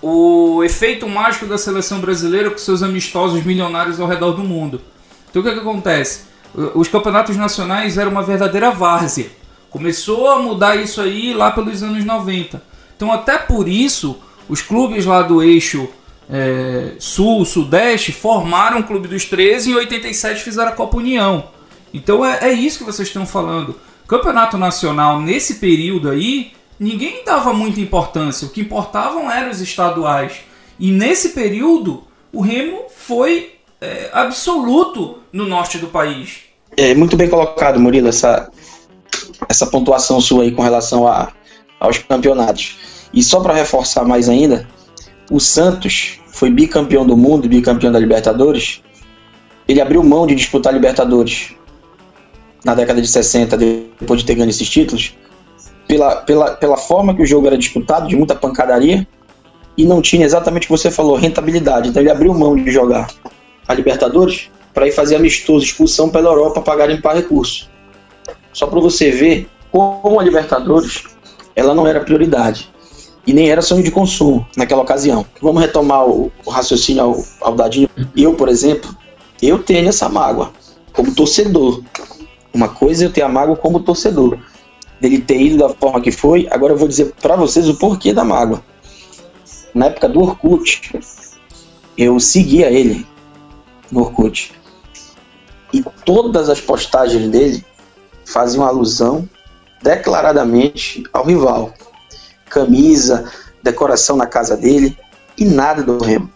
o 0.00 0.64
efeito 0.64 1.06
mágico 1.06 1.44
da 1.44 1.58
seleção 1.58 2.00
brasileira 2.00 2.50
com 2.50 2.56
seus 2.56 2.82
amistosos 2.82 3.44
milionários 3.44 4.00
ao 4.00 4.08
redor 4.08 4.32
do 4.32 4.42
mundo. 4.42 4.80
Então 5.28 5.42
o 5.42 5.44
que, 5.44 5.52
que 5.52 5.60
acontece? 5.60 6.22
Os 6.74 6.88
campeonatos 6.88 7.36
nacionais 7.36 7.98
eram 7.98 8.10
uma 8.10 8.22
verdadeira 8.22 8.70
várzea. 8.70 9.41
Começou 9.72 10.28
a 10.28 10.38
mudar 10.38 10.76
isso 10.76 11.00
aí 11.00 11.32
lá 11.32 11.50
pelos 11.50 11.82
anos 11.82 12.04
90. 12.04 12.62
Então 12.94 13.10
até 13.10 13.38
por 13.38 13.66
isso, 13.66 14.18
os 14.48 14.60
clubes 14.60 15.06
lá 15.06 15.22
do 15.22 15.42
eixo 15.42 15.88
é, 16.30 16.92
sul, 16.98 17.44
sudeste, 17.46 18.12
formaram 18.12 18.80
o 18.80 18.84
Clube 18.84 19.08
dos 19.08 19.24
13 19.24 19.70
e 19.70 19.72
em 19.72 19.76
87 19.76 20.42
fizeram 20.42 20.68
a 20.70 20.74
Copa 20.74 20.98
União. 20.98 21.48
Então 21.92 22.24
é, 22.24 22.38
é 22.42 22.52
isso 22.52 22.78
que 22.78 22.84
vocês 22.84 23.08
estão 23.08 23.24
falando. 23.24 23.74
Campeonato 24.06 24.58
Nacional, 24.58 25.18
nesse 25.18 25.54
período 25.54 26.10
aí, 26.10 26.52
ninguém 26.78 27.24
dava 27.24 27.54
muita 27.54 27.80
importância. 27.80 28.46
O 28.46 28.50
que 28.50 28.60
importavam 28.60 29.30
eram 29.30 29.50
os 29.50 29.62
estaduais. 29.62 30.34
E 30.78 30.90
nesse 30.90 31.30
período, 31.30 32.04
o 32.30 32.42
Remo 32.42 32.82
foi 32.94 33.54
é, 33.80 34.10
absoluto 34.12 35.18
no 35.32 35.46
norte 35.46 35.78
do 35.78 35.86
país. 35.86 36.40
é 36.76 36.94
muito 36.94 37.16
bem 37.16 37.28
colocado, 37.28 37.80
Murilo, 37.80 38.08
essa, 38.08 38.50
essa 39.48 39.66
pontuação 39.66 40.20
sua 40.20 40.44
aí 40.44 40.52
com 40.52 40.62
relação 40.62 41.06
a, 41.06 41.32
aos 41.78 41.98
campeonatos. 41.98 42.76
E 43.12 43.22
só 43.22 43.40
para 43.40 43.54
reforçar 43.54 44.04
mais 44.04 44.28
ainda, 44.28 44.66
o 45.30 45.40
Santos 45.40 46.18
foi 46.28 46.50
bicampeão 46.50 47.06
do 47.06 47.16
mundo, 47.16 47.48
bicampeão 47.48 47.92
da 47.92 47.98
Libertadores. 47.98 48.82
Ele 49.68 49.80
abriu 49.80 50.02
mão 50.02 50.26
de 50.26 50.34
disputar 50.34 50.72
a 50.72 50.74
Libertadores 50.74 51.54
na 52.64 52.74
década 52.74 53.00
de 53.00 53.08
60, 53.08 53.56
depois 53.56 54.20
de 54.20 54.26
ter 54.26 54.34
ganho 54.34 54.50
esses 54.50 54.68
títulos, 54.68 55.16
pela, 55.86 56.16
pela, 56.16 56.52
pela 56.52 56.76
forma 56.76 57.14
que 57.14 57.22
o 57.22 57.26
jogo 57.26 57.46
era 57.46 57.58
disputado, 57.58 58.08
de 58.08 58.16
muita 58.16 58.34
pancadaria, 58.34 59.06
e 59.76 59.84
não 59.84 60.00
tinha 60.00 60.24
exatamente 60.24 60.64
o 60.64 60.66
que 60.66 60.70
você 60.72 60.90
falou, 60.90 61.16
rentabilidade. 61.16 61.88
Então 61.88 62.00
ele 62.00 62.10
abriu 62.10 62.32
mão 62.34 62.56
de 62.56 62.70
jogar 62.70 63.08
a 63.66 63.74
Libertadores 63.74 64.50
para 64.72 64.86
ir 64.86 64.92
fazer 64.92 65.16
amistoso, 65.16 65.64
expulsão 65.64 66.08
pela 66.08 66.30
Europa 66.30 66.60
para 66.60 66.76
garimpar 66.76 67.16
recursos. 67.16 67.68
Só 68.52 68.66
para 68.66 68.80
você 68.80 69.10
ver 69.10 69.48
como 69.70 70.20
a 70.20 70.22
Libertadores 70.22 71.04
ela 71.54 71.74
não 71.74 71.86
era 71.86 72.00
prioridade 72.00 72.70
e 73.26 73.32
nem 73.32 73.50
era 73.50 73.62
sonho 73.62 73.82
de 73.82 73.90
consumo 73.90 74.46
naquela 74.56 74.82
ocasião. 74.82 75.24
Vamos 75.40 75.62
retomar 75.62 76.06
o, 76.06 76.32
o 76.44 76.50
raciocínio 76.50 77.02
ao, 77.02 77.24
ao 77.40 77.54
Dadinho. 77.54 77.88
Eu, 78.16 78.34
por 78.34 78.48
exemplo, 78.48 78.94
eu 79.40 79.62
tenho 79.62 79.88
essa 79.88 80.08
mágoa 80.08 80.52
como 80.92 81.14
torcedor. 81.14 81.82
Uma 82.52 82.68
coisa 82.68 83.04
é 83.04 83.06
eu 83.06 83.12
ter 83.12 83.22
a 83.22 83.28
mágoa 83.28 83.56
como 83.56 83.80
torcedor 83.80 84.38
dele 85.00 85.20
ter 85.20 85.40
ido 85.40 85.58
da 85.58 85.68
forma 85.68 86.00
que 86.00 86.12
foi. 86.12 86.46
Agora 86.50 86.72
eu 86.72 86.76
vou 86.76 86.86
dizer 86.86 87.12
para 87.20 87.36
vocês 87.36 87.68
o 87.68 87.74
porquê 87.74 88.12
da 88.12 88.24
mágoa. 88.24 88.62
Na 89.74 89.86
época 89.86 90.08
do 90.08 90.20
Orkut, 90.20 90.92
eu 91.96 92.20
seguia 92.20 92.70
ele 92.70 93.06
no 93.90 94.00
Orkut. 94.00 94.52
E 95.72 95.82
todas 96.04 96.48
as 96.48 96.60
postagens 96.60 97.28
dele 97.30 97.64
faziam 98.24 98.64
alusão 98.64 99.28
declaradamente 99.82 101.02
ao 101.12 101.24
rival. 101.24 101.72
Camisa, 102.48 103.30
decoração 103.62 104.16
na 104.16 104.26
casa 104.26 104.56
dele 104.56 104.96
e 105.36 105.44
nada 105.44 105.82
do 105.82 106.02
Remo. 106.02 106.30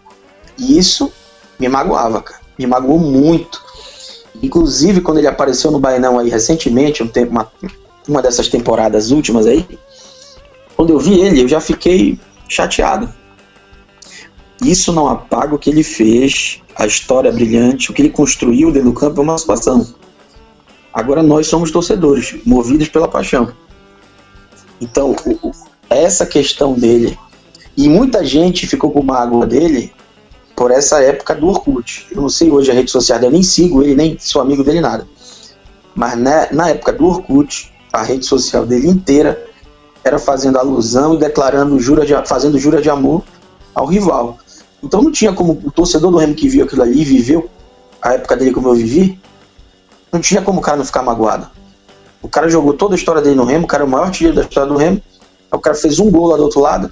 E 0.57 0.77
isso 0.77 1.11
me 1.59 1.69
magoava, 1.69 2.21
cara. 2.21 2.41
Me 2.57 2.65
magoou 2.65 2.99
muito. 2.99 3.61
Inclusive, 4.41 5.01
quando 5.01 5.17
ele 5.19 5.27
apareceu 5.27 5.71
no 5.71 5.79
Bainão 5.79 6.19
aí 6.19 6.29
recentemente, 6.29 7.03
um 7.03 7.07
tempo- 7.07 7.31
uma, 7.31 7.51
uma 8.07 8.21
dessas 8.21 8.47
temporadas 8.47 9.11
últimas 9.11 9.45
aí, 9.45 9.67
quando 10.75 10.91
eu 10.91 10.99
vi 10.99 11.19
ele, 11.19 11.41
eu 11.41 11.47
já 11.47 11.59
fiquei 11.59 12.19
chateado. 12.47 13.11
Isso 14.63 14.91
não 14.91 15.07
apaga 15.07 15.53
o 15.53 15.59
que 15.59 15.69
ele 15.69 15.83
fez, 15.83 16.61
a 16.75 16.85
história 16.85 17.31
brilhante, 17.31 17.91
o 17.91 17.93
que 17.93 18.01
ele 18.01 18.09
construiu 18.09 18.71
dentro 18.71 18.89
do 18.89 18.99
campo 18.99 19.21
é 19.21 19.23
uma 19.23 19.37
situação. 19.37 19.87
Agora 20.97 21.21
nós 21.21 21.45
somos 21.45 21.69
torcedores, 21.69 22.37
movidos 22.43 22.87
pela 22.87 23.07
paixão. 23.07 23.53
Então, 24.81 25.15
o- 25.43 25.51
essa 25.87 26.25
questão 26.25 26.73
dele, 26.73 27.15
e 27.77 27.87
muita 27.87 28.25
gente 28.25 28.65
ficou 28.65 28.89
com 28.89 29.03
mágoa 29.03 29.45
dele 29.45 29.93
por 30.55 30.71
essa 30.71 30.99
época 31.03 31.35
do 31.35 31.49
Orkut. 31.49 32.07
Eu 32.09 32.19
não 32.19 32.29
sei 32.29 32.49
hoje 32.49 32.71
a 32.71 32.73
rede 32.73 32.89
social 32.89 33.19
eu 33.21 33.29
nem 33.29 33.43
sigo 33.43 33.83
ele, 33.83 33.93
nem 33.93 34.17
sou 34.19 34.41
amigo 34.41 34.63
dele, 34.63 34.81
nada. 34.81 35.07
Mas 35.93 36.17
na, 36.17 36.51
na 36.51 36.69
época 36.69 36.91
do 36.93 37.05
Orkut, 37.05 37.71
a 37.93 38.01
rede 38.01 38.25
social 38.25 38.65
dele 38.65 38.89
inteira 38.89 39.39
era 40.03 40.17
fazendo 40.17 40.57
alusão 40.57 41.13
e 41.13 41.19
declarando 41.19 41.79
jura 41.79 42.07
de, 42.07 42.13
fazendo 42.27 42.57
jura 42.57 42.81
de 42.81 42.89
amor 42.89 43.23
ao 43.75 43.85
rival. 43.85 44.39
Então 44.81 45.03
não 45.03 45.11
tinha 45.11 45.31
como 45.31 45.61
o 45.63 45.69
torcedor 45.69 46.09
do 46.09 46.17
Remo 46.17 46.33
que 46.33 46.49
viu 46.49 46.65
aquilo 46.65 46.81
ali, 46.81 47.03
viveu 47.03 47.47
a 48.01 48.13
época 48.13 48.35
dele 48.35 48.51
como 48.51 48.69
eu 48.69 48.73
vivi, 48.73 49.19
não 50.11 50.19
tinha 50.19 50.41
como 50.41 50.59
o 50.59 50.61
cara 50.61 50.77
não 50.77 50.85
ficar 50.85 51.01
magoado. 51.01 51.49
O 52.21 52.27
cara 52.27 52.49
jogou 52.49 52.73
toda 52.73 52.95
a 52.95 52.97
história 52.97 53.21
dele 53.21 53.35
no 53.35 53.45
Remo, 53.45 53.65
o 53.65 53.67
cara 53.67 53.83
é 53.83 53.85
o 53.85 53.89
maior 53.89 54.05
artilheiro 54.05 54.35
da 54.35 54.43
história 54.43 54.71
do 54.71 54.77
Remo. 54.77 55.01
Aí 55.51 55.57
o 55.57 55.61
cara 55.61 55.75
fez 55.75 55.99
um 55.99 56.09
gol 56.09 56.27
lá 56.27 56.37
do 56.37 56.43
outro 56.43 56.59
lado 56.59 56.91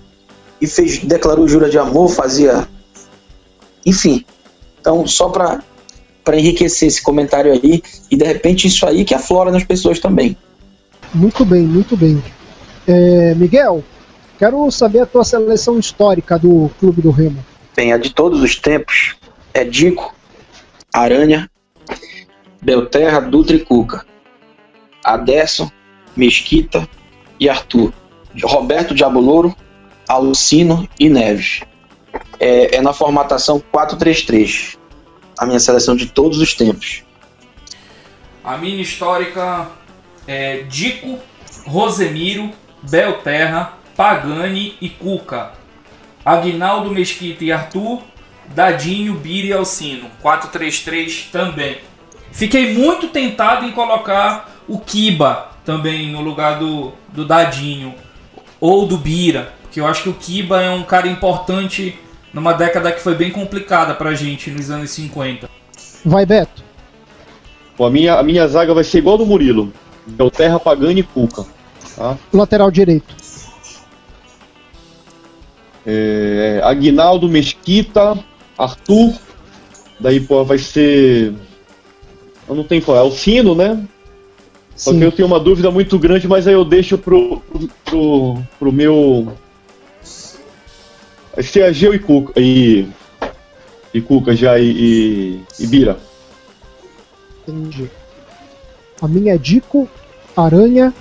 e 0.62 0.68
fez, 0.68 1.00
declarou 1.00 1.48
jura 1.48 1.70
de 1.70 1.78
amor, 1.78 2.10
fazia. 2.10 2.68
Enfim. 3.86 4.26
Então, 4.80 5.06
só 5.08 5.30
para 5.30 5.62
para 6.26 6.40
enriquecer 6.40 6.88
esse 6.88 7.04
comentário 7.04 7.54
aí, 7.54 7.84
e 8.10 8.18
de 8.18 8.26
repente 8.26 8.68
isso 8.68 8.84
aí 8.88 9.06
que 9.06 9.14
aflora 9.14 9.52
nas 9.52 9.64
pessoas 9.64 10.00
também. 10.00 10.36
Muito 11.14 11.46
bem, 11.46 11.62
muito 11.62 11.96
bem. 11.96 12.22
É, 12.88 13.36
Miguel, 13.36 13.84
quero 14.40 14.70
saber 14.72 15.02
a 15.02 15.06
tua 15.06 15.24
seleção 15.24 15.78
histórica 15.78 16.40
do 16.40 16.72
Clube 16.80 17.04
do 17.04 17.12
Remo. 17.12 17.46
Bem, 17.76 17.94
a 17.94 17.98
de 17.98 18.10
todos 18.10 18.42
os 18.42 18.56
tempos 18.56 19.16
é 19.54 19.64
Dico, 19.64 20.16
Aranha, 20.92 21.48
Belterra, 22.66 23.22
Dutra 23.22 23.56
e 23.56 23.60
Cuca. 23.60 24.04
Aderson, 25.04 25.72
Mesquita 26.18 26.90
e 27.40 27.48
Arthur. 27.48 27.94
Roberto 28.44 28.96
Diabolouro, 28.96 29.56
Alucino 30.10 30.90
e 31.00 31.08
Neves. 31.08 31.62
É, 32.40 32.78
é 32.78 32.82
na 32.82 32.92
formatação 32.92 33.62
4-3-3. 33.72 34.78
a 35.38 35.46
minha 35.46 35.60
seleção 35.60 35.96
de 35.96 36.08
todos 36.08 36.40
os 36.40 36.56
tempos. 36.56 37.04
A 38.44 38.58
minha 38.58 38.82
histórica 38.82 39.68
é 40.28 40.64
Dico, 40.64 41.20
Rosemiro, 41.68 42.50
Belterra, 42.82 43.74
Pagani 43.96 44.76
e 44.82 44.90
Cuca. 44.90 45.52
Aguinaldo 46.26 46.90
Mesquita 46.90 47.44
e 47.44 47.52
Arthur, 47.52 48.02
Dadinho, 48.48 49.14
Bira 49.14 49.48
e 49.48 49.54
Alcino. 49.54 50.10
4-3-3 50.24 51.30
também. 51.32 51.78
Fiquei 52.36 52.74
muito 52.74 53.08
tentado 53.08 53.66
em 53.66 53.72
colocar 53.72 54.52
o 54.68 54.78
Kiba 54.78 55.52
também 55.64 56.12
no 56.12 56.20
lugar 56.20 56.60
do, 56.60 56.92
do 57.08 57.24
Dadinho 57.24 57.96
ou 58.60 58.86
do 58.86 58.98
Bira, 58.98 59.54
porque 59.62 59.80
eu 59.80 59.88
acho 59.88 60.04
que 60.04 60.10
o 60.10 60.14
Kiba 60.14 60.62
é 60.62 60.70
um 60.70 60.84
cara 60.84 61.08
importante 61.08 61.98
numa 62.34 62.52
década 62.52 62.92
que 62.92 63.00
foi 63.00 63.16
bem 63.16 63.32
complicada 63.32 63.94
pra 63.94 64.14
gente 64.14 64.52
nos 64.52 64.70
anos 64.70 64.90
50. 64.90 65.50
Vai, 66.04 66.26
Beto. 66.26 66.62
Pô, 67.78 67.86
a, 67.86 67.90
minha, 67.90 68.16
a 68.16 68.24
minha 68.24 68.46
zaga 68.50 68.74
vai 68.74 68.84
ser 68.84 68.98
igual 68.98 69.18
do 69.18 69.26
Murilo. 69.26 69.72
Belterra, 70.06 70.60
Pagani 70.60 71.00
e 71.00 71.04
Cuca. 71.04 71.46
Tá? 71.96 72.18
Lateral 72.34 72.70
direito. 72.70 73.16
É, 75.86 76.60
Aguinaldo, 76.66 77.30
Mesquita, 77.30 78.20
Arthur. 78.58 79.14
Daí, 80.02 80.20
pô, 80.20 80.44
vai 80.44 80.58
ser. 80.58 81.34
Eu 82.48 82.56
não 82.56 82.64
tenho 82.64 82.82
qual, 82.82 82.98
é 82.98 83.02
o 83.02 83.12
Sino, 83.12 83.56
né? 83.56 83.84
Só 84.76 84.92
Sim. 84.92 85.00
que 85.00 85.06
eu 85.06 85.12
tenho 85.12 85.28
uma 85.28 85.40
dúvida 85.40 85.72
muito 85.72 85.98
grande, 85.98 86.28
mas 86.28 86.48
aí 86.48 86.54
eu 86.54 86.66
deixo 86.66 86.98
pro, 86.98 87.42
pro, 87.84 88.38
pro, 88.60 88.72
meu. 88.72 89.32
Ser 91.42 91.64
Ageu 91.64 91.94
e 91.94 92.00
Cuca. 92.00 92.34
E, 92.40 92.88
e 93.94 94.02
Cuca 94.02 94.36
já 94.36 94.60
e, 94.60 94.70
e, 94.70 95.42
e 95.60 95.68
Bira. 95.68 95.98
Entendi. 97.48 97.90
A 99.02 99.08
minha 99.08 99.36
é 99.36 99.38
Dico, 99.38 99.90
Aranha, 100.36 100.94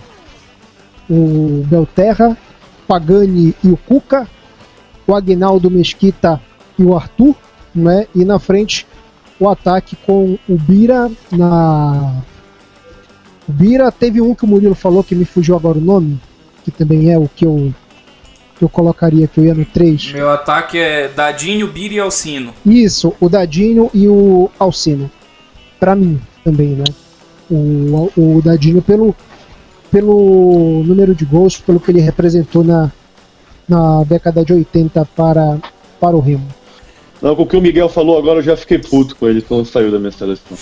o 1.11 1.65
Belterra, 1.67 2.37
Pagani 2.87 3.55
e 3.63 3.69
o 3.69 3.77
Cuca, 3.77 4.29
o 5.07 5.15
Agnaldo 5.15 5.71
Mesquita 5.71 6.41
e 6.79 6.85
o 6.85 6.97
Arthur, 6.97 7.35
né? 7.75 8.07
E 8.15 8.25
na 8.25 8.39
frente 8.39 8.87
o 9.45 9.51
ataque 9.51 9.97
com 9.97 10.39
o 10.49 10.57
Bira 10.57 11.11
na. 11.31 12.23
O 13.47 13.53
Bira 13.53 13.93
teve 13.93 14.21
um 14.21 14.35
que 14.35 14.45
o 14.45 14.49
Murilo 14.49 14.75
falou 14.75 15.05
que 15.05 15.15
me 15.15 15.25
fugiu 15.25 15.55
agora 15.55 15.77
o 15.77 15.81
nome, 15.81 16.19
que 16.65 16.71
também 16.71 17.13
é 17.13 17.19
o 17.19 17.29
que 17.29 17.45
eu, 17.45 17.75
que 18.57 18.65
eu 18.65 18.69
colocaria, 18.69 19.29
que 19.29 19.39
eu 19.39 19.45
ia 19.45 19.55
no 19.55 19.65
3. 19.67 20.13
Meu 20.13 20.31
ataque 20.31 20.79
é 20.79 21.09
Dadinho, 21.09 21.69
Bira 21.69 21.95
e 21.95 22.01
Alcino. 22.01 22.55
Isso, 22.65 23.15
o 23.21 23.29
Dadinho 23.29 23.91
e 23.93 24.09
o 24.09 24.51
Alcino. 24.59 25.11
Pra 25.79 25.95
mim 25.95 26.19
também, 26.43 26.71
né? 26.71 26.85
O, 27.51 28.11
o 28.17 28.43
Dadinho 28.43 28.81
pelo, 28.81 29.15
pelo 29.91 30.83
número 30.87 31.15
de 31.15 31.27
gols, 31.27 31.59
pelo 31.59 31.79
que 31.79 31.91
ele 31.91 32.01
representou 32.01 32.65
na, 32.65 32.91
na 33.69 34.03
década 34.05 34.43
de 34.43 34.55
80 34.55 35.05
para, 35.15 35.59
para 36.01 36.17
o 36.17 36.21
Remo. 36.21 36.49
Não, 37.25 37.35
com 37.35 37.45
o 37.45 37.47
que 37.47 37.57
o 37.57 37.61
Miguel 37.63 37.89
falou 37.89 38.19
agora 38.19 38.41
eu 38.41 38.43
já 38.43 38.55
fiquei 38.55 38.79
puto 38.79 39.17
com 39.17 39.27
ele 39.27 39.41
quando 39.41 39.65
saiu 39.65 39.91
da 39.91 39.99
minha 39.99 40.13
seleção. 40.13 40.59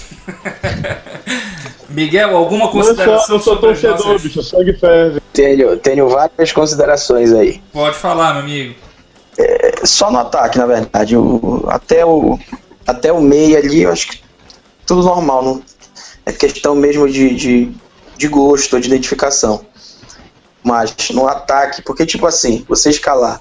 Miguel, 1.90 2.36
alguma 2.36 2.66
Eu 2.66 2.70
sou, 2.70 2.80
consideração 2.82 3.34
eu 3.34 3.42
sou 3.42 3.56
torcedor, 3.56 3.98
nossas- 4.06 4.22
bicho, 4.22 4.42
sangue 4.44 4.72
ferve. 4.74 5.20
Tenho, 5.32 5.76
tenho 5.78 6.08
várias 6.08 6.52
considerações 6.52 7.32
aí. 7.32 7.60
Pode 7.72 7.96
falar, 7.96 8.34
meu 8.34 8.42
amigo. 8.44 8.76
Só 9.82 10.12
no 10.12 10.18
ataque, 10.20 10.56
na 10.56 10.66
verdade. 10.66 11.16
O, 11.16 11.64
até, 11.66 12.06
o, 12.06 12.38
até 12.86 13.12
o 13.12 13.20
meio 13.20 13.58
ali, 13.58 13.82
eu 13.82 13.90
acho 13.90 14.06
que 14.06 14.20
tudo 14.86 15.02
normal. 15.02 15.42
Não, 15.42 15.62
é 16.24 16.30
questão 16.30 16.76
mesmo 16.76 17.08
de, 17.08 17.34
de, 17.34 17.72
de 18.16 18.28
gosto, 18.28 18.80
de 18.80 18.86
identificação. 18.86 19.66
Mas 20.62 20.94
no 21.10 21.26
ataque, 21.26 21.82
porque 21.82 22.06
tipo 22.06 22.24
assim, 22.24 22.64
você 22.68 22.88
escalar 22.90 23.40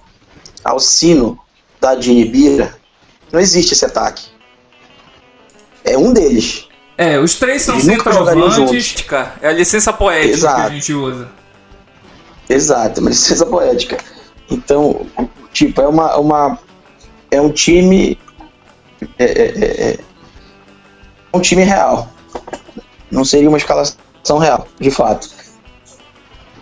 Alcino, 0.63 1.38
Dadinho 1.79 2.19
e 2.21 2.25
Bira, 2.25 2.81
não 3.32 3.39
existe 3.39 3.74
esse 3.74 3.86
ataque. 3.86 4.26
É 5.84 5.98
um 5.98 6.13
deles. 6.13 6.67
É, 6.98 7.17
os 7.17 7.36
três 7.36 7.63
são 7.63 7.80
centroavantes. 7.80 9.02
cara. 9.02 9.34
É 9.41 9.50
a 9.50 9.54
licença 9.54 9.91
poética 9.91 10.28
que 10.28 10.38
Exato. 10.38 10.62
a 10.62 10.70
gente 10.70 10.94
usa. 10.94 11.30
Exato, 12.48 13.02
uma 13.02 13.10
licença 13.10 13.46
poética. 13.46 13.98
Então, 14.50 15.08
tipo, 15.52 15.82
é 15.82 15.88
uma. 15.88 16.17
uma 16.17 16.60
é 17.32 17.41
um 17.41 17.50
time. 17.50 18.20
É, 19.17 19.24
é, 19.24 19.32
é, 19.32 19.94
é 19.94 20.00
um 21.34 21.39
time 21.39 21.63
real. 21.63 22.10
Não 23.10 23.26
seria 23.26 23.50
uma 23.50 23.58
escalação 23.58 24.38
real, 24.38 24.67
de 24.80 24.91
fato. 24.91 25.30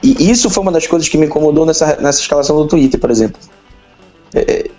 E 0.02 0.32
isso 0.32 0.50
foi 0.50 0.64
uma 0.64 0.72
das 0.72 0.88
coisas 0.88 1.10
que 1.10 1.18
me 1.18 1.26
incomodou 1.26 1.66
nessa, 1.66 1.98
nessa 1.98 2.22
escalação 2.22 2.56
do 2.56 2.68
Twitter, 2.68 3.00
por 3.00 3.12
exemplo. 3.12 3.42
É, 4.34 4.40
é, 4.40 4.72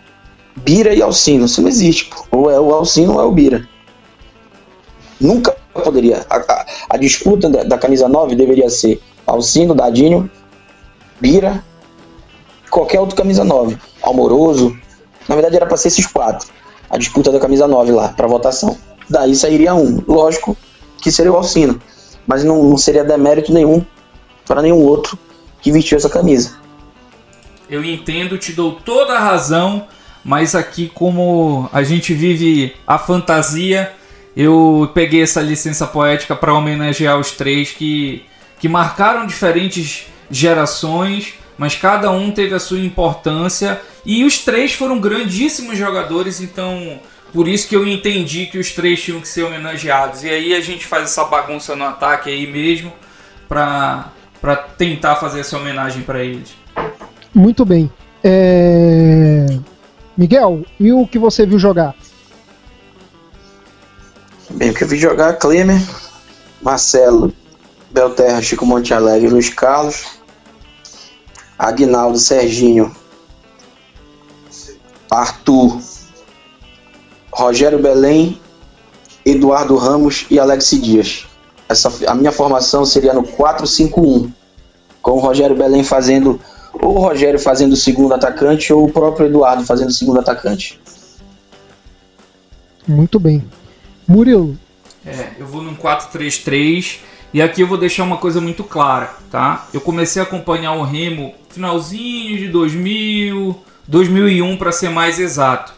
Bira 0.56 0.94
e 0.94 1.00
Alcino, 1.02 1.46
isso 1.46 1.60
não 1.62 1.68
existe. 1.68 2.06
Pô. 2.30 2.38
Ou 2.38 2.50
é 2.50 2.60
o 2.60 2.74
Alcino 2.74 3.14
ou 3.14 3.20
é 3.20 3.24
o 3.24 3.32
Bira. 3.32 3.68
Nunca 5.20 5.54
poderia. 5.72 6.24
A, 6.28 6.36
a- 6.36 6.66
a 6.90 6.96
disputa 6.96 7.48
da, 7.48 7.62
da 7.62 7.78
camisa 7.78 8.08
9 8.08 8.34
deveria 8.34 8.68
ser 8.70 9.00
Alcino, 9.26 9.74
Dadinho, 9.74 10.30
Bira, 11.20 11.62
qualquer 12.70 13.00
outro 13.00 13.16
camisa 13.16 13.44
9. 13.44 13.76
Almoroso. 14.02 14.76
Na 15.28 15.34
verdade 15.34 15.56
era 15.56 15.66
para 15.66 15.76
ser 15.76 15.88
esses 15.88 16.06
quatro. 16.06 16.48
A 16.88 16.96
disputa 16.98 17.30
da 17.30 17.38
camisa 17.38 17.68
9 17.68 17.92
lá, 17.92 18.08
para 18.08 18.26
votação. 18.26 18.76
Daí 19.08 19.34
sairia 19.36 19.74
um. 19.74 20.02
Lógico 20.08 20.56
que 21.00 21.10
seria 21.12 21.32
o 21.32 21.36
Alcino. 21.36 21.80
Mas 22.26 22.42
não, 22.44 22.62
não 22.64 22.76
seria 22.76 23.04
demérito 23.04 23.52
nenhum 23.52 23.84
para 24.46 24.62
nenhum 24.62 24.82
outro 24.84 25.18
que 25.60 25.70
vestiu 25.70 25.96
essa 25.98 26.08
camisa. 26.08 26.58
Eu 27.68 27.84
entendo, 27.84 28.36
te 28.38 28.52
dou 28.52 28.72
toda 28.84 29.14
a 29.14 29.20
razão, 29.20 29.86
mas 30.24 30.54
aqui 30.54 30.90
como 30.94 31.68
a 31.72 31.82
gente 31.82 32.14
vive 32.14 32.74
a 32.86 32.98
fantasia, 32.98 33.92
eu 34.36 34.90
peguei 34.94 35.22
essa 35.22 35.40
licença 35.40 35.86
poética 35.86 36.36
para 36.36 36.54
homenagear 36.54 37.18
os 37.18 37.32
três 37.32 37.72
que, 37.72 38.24
que 38.58 38.68
marcaram 38.68 39.26
diferentes 39.26 40.06
gerações, 40.30 41.34
mas 41.58 41.74
cada 41.74 42.10
um 42.10 42.30
teve 42.30 42.54
a 42.54 42.60
sua 42.60 42.78
importância 42.78 43.80
e 44.04 44.24
os 44.24 44.38
três 44.38 44.72
foram 44.72 44.98
grandíssimos 44.98 45.76
jogadores, 45.76 46.40
então 46.40 47.00
por 47.32 47.46
isso 47.46 47.68
que 47.68 47.76
eu 47.76 47.86
entendi 47.86 48.46
que 48.46 48.58
os 48.58 48.72
três 48.72 49.02
tinham 49.02 49.20
que 49.20 49.28
ser 49.28 49.42
homenageados. 49.44 50.24
E 50.24 50.28
aí 50.28 50.54
a 50.54 50.60
gente 50.60 50.86
faz 50.86 51.04
essa 51.04 51.24
bagunça 51.24 51.76
no 51.76 51.84
ataque 51.84 52.30
aí 52.30 52.46
mesmo 52.46 52.92
para 53.48 54.12
para 54.40 54.56
tentar 54.56 55.16
fazer 55.16 55.40
essa 55.40 55.58
homenagem 55.58 56.02
para 56.02 56.24
eles. 56.24 56.54
Muito 57.34 57.62
bem. 57.64 57.90
É... 58.24 59.46
Miguel, 60.20 60.66
e 60.78 60.92
o 60.92 61.06
que 61.06 61.18
você 61.18 61.46
viu 61.46 61.58
jogar? 61.58 61.96
Bem, 64.50 64.68
o 64.68 64.74
que 64.74 64.84
eu 64.84 64.88
vi 64.88 64.98
jogar 64.98 65.32
Klemer, 65.38 65.80
Marcelo, 66.60 67.32
Belterra, 67.90 68.42
Chico 68.42 68.66
Monte 68.66 68.92
Alegre, 68.92 69.30
Luiz 69.30 69.48
Carlos, 69.48 70.20
Aguinaldo, 71.58 72.18
Serginho, 72.18 72.94
Arthur, 75.10 75.80
Rogério 77.32 77.78
Belém, 77.78 78.38
Eduardo 79.24 79.74
Ramos 79.78 80.26
e 80.30 80.38
Alex 80.38 80.68
Dias. 80.82 81.26
Essa, 81.66 81.90
a 82.06 82.14
minha 82.14 82.30
formação 82.30 82.84
seria 82.84 83.14
no 83.14 83.22
4-5-1, 83.22 84.30
com 85.00 85.12
o 85.12 85.18
Rogério 85.18 85.56
Belém 85.56 85.82
fazendo, 85.82 86.38
ou 86.72 86.96
o 86.96 87.00
Rogério 87.00 87.38
fazendo 87.38 87.72
o 87.72 87.76
segundo 87.76 88.14
atacante, 88.14 88.72
ou 88.72 88.84
o 88.84 88.92
próprio 88.92 89.26
Eduardo 89.26 89.64
fazendo 89.64 89.88
o 89.88 89.92
segundo 89.92 90.20
atacante. 90.20 90.80
Muito 92.86 93.20
bem. 93.20 93.44
Murilo, 94.06 94.58
É, 95.06 95.30
eu 95.38 95.46
vou 95.46 95.62
num 95.62 95.74
4-3-3 95.74 96.98
e 97.32 97.40
aqui 97.40 97.60
eu 97.60 97.66
vou 97.66 97.78
deixar 97.78 98.02
uma 98.02 98.16
coisa 98.16 98.40
muito 98.40 98.64
clara, 98.64 99.14
tá? 99.30 99.68
Eu 99.72 99.80
comecei 99.80 100.20
a 100.20 100.24
acompanhar 100.24 100.72
o 100.72 100.82
Remo 100.82 101.32
finalzinho 101.48 102.38
de 102.38 102.48
2000, 102.48 103.56
2001 103.86 104.56
para 104.56 104.72
ser 104.72 104.90
mais 104.90 105.18
exato. 105.18 105.72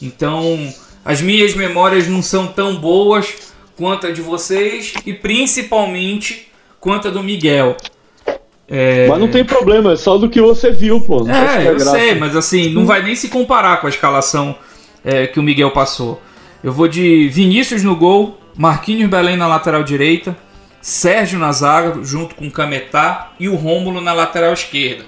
Então, 0.00 0.72
as 1.04 1.20
minhas 1.20 1.54
memórias 1.54 2.08
não 2.08 2.22
são 2.22 2.46
tão 2.46 2.76
boas 2.76 3.52
quanto 3.76 4.06
a 4.06 4.10
de 4.10 4.22
vocês 4.22 4.94
e 5.04 5.12
principalmente 5.12 6.50
quanto 6.80 7.08
a 7.08 7.10
do 7.10 7.22
Miguel. 7.22 7.76
É, 8.68 9.06
Mas 9.08 9.20
não 9.20 9.28
tem 9.28 9.44
problema, 9.44 9.92
é 9.92 9.96
só 9.96 10.16
do 10.16 10.28
que 10.28 10.40
você 10.40 10.70
viu, 10.70 11.00
pô. 11.00 11.28
É, 11.28 11.68
eu 11.68 11.78
sei, 11.78 12.14
mas 12.14 12.34
assim, 12.34 12.70
não 12.70 12.86
vai 12.86 13.02
nem 13.02 13.14
se 13.14 13.28
comparar 13.28 13.80
com 13.80 13.86
a 13.86 13.90
escalação 13.90 14.56
é, 15.04 15.26
que 15.26 15.38
o 15.38 15.42
Miguel 15.42 15.70
passou. 15.70 16.20
Eu 16.62 16.72
vou 16.72 16.88
de 16.88 17.28
Vinícius 17.28 17.82
no 17.82 17.94
gol, 17.94 18.38
Marquinhos 18.56 19.10
Belém 19.10 19.36
na 19.36 19.46
lateral 19.46 19.82
direita, 19.82 20.34
Sérgio 20.80 21.38
na 21.38 21.52
zaga, 21.52 22.02
junto 22.02 22.34
com 22.34 22.50
Cametá, 22.50 23.32
e 23.38 23.48
o 23.48 23.54
Rômulo 23.54 24.00
na 24.00 24.12
lateral 24.12 24.52
esquerda. 24.52 25.04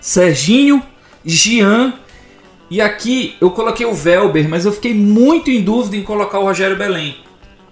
Serginho, 0.00 0.82
Gian 1.24 1.94
E 2.70 2.80
aqui 2.80 3.36
eu 3.40 3.50
coloquei 3.50 3.86
o 3.86 3.94
Velber, 3.94 4.48
mas 4.48 4.66
eu 4.66 4.72
fiquei 4.72 4.92
muito 4.92 5.50
em 5.50 5.62
dúvida 5.62 5.96
em 5.96 6.02
colocar 6.02 6.38
o 6.38 6.44
Rogério 6.44 6.76
Belém. 6.76 7.16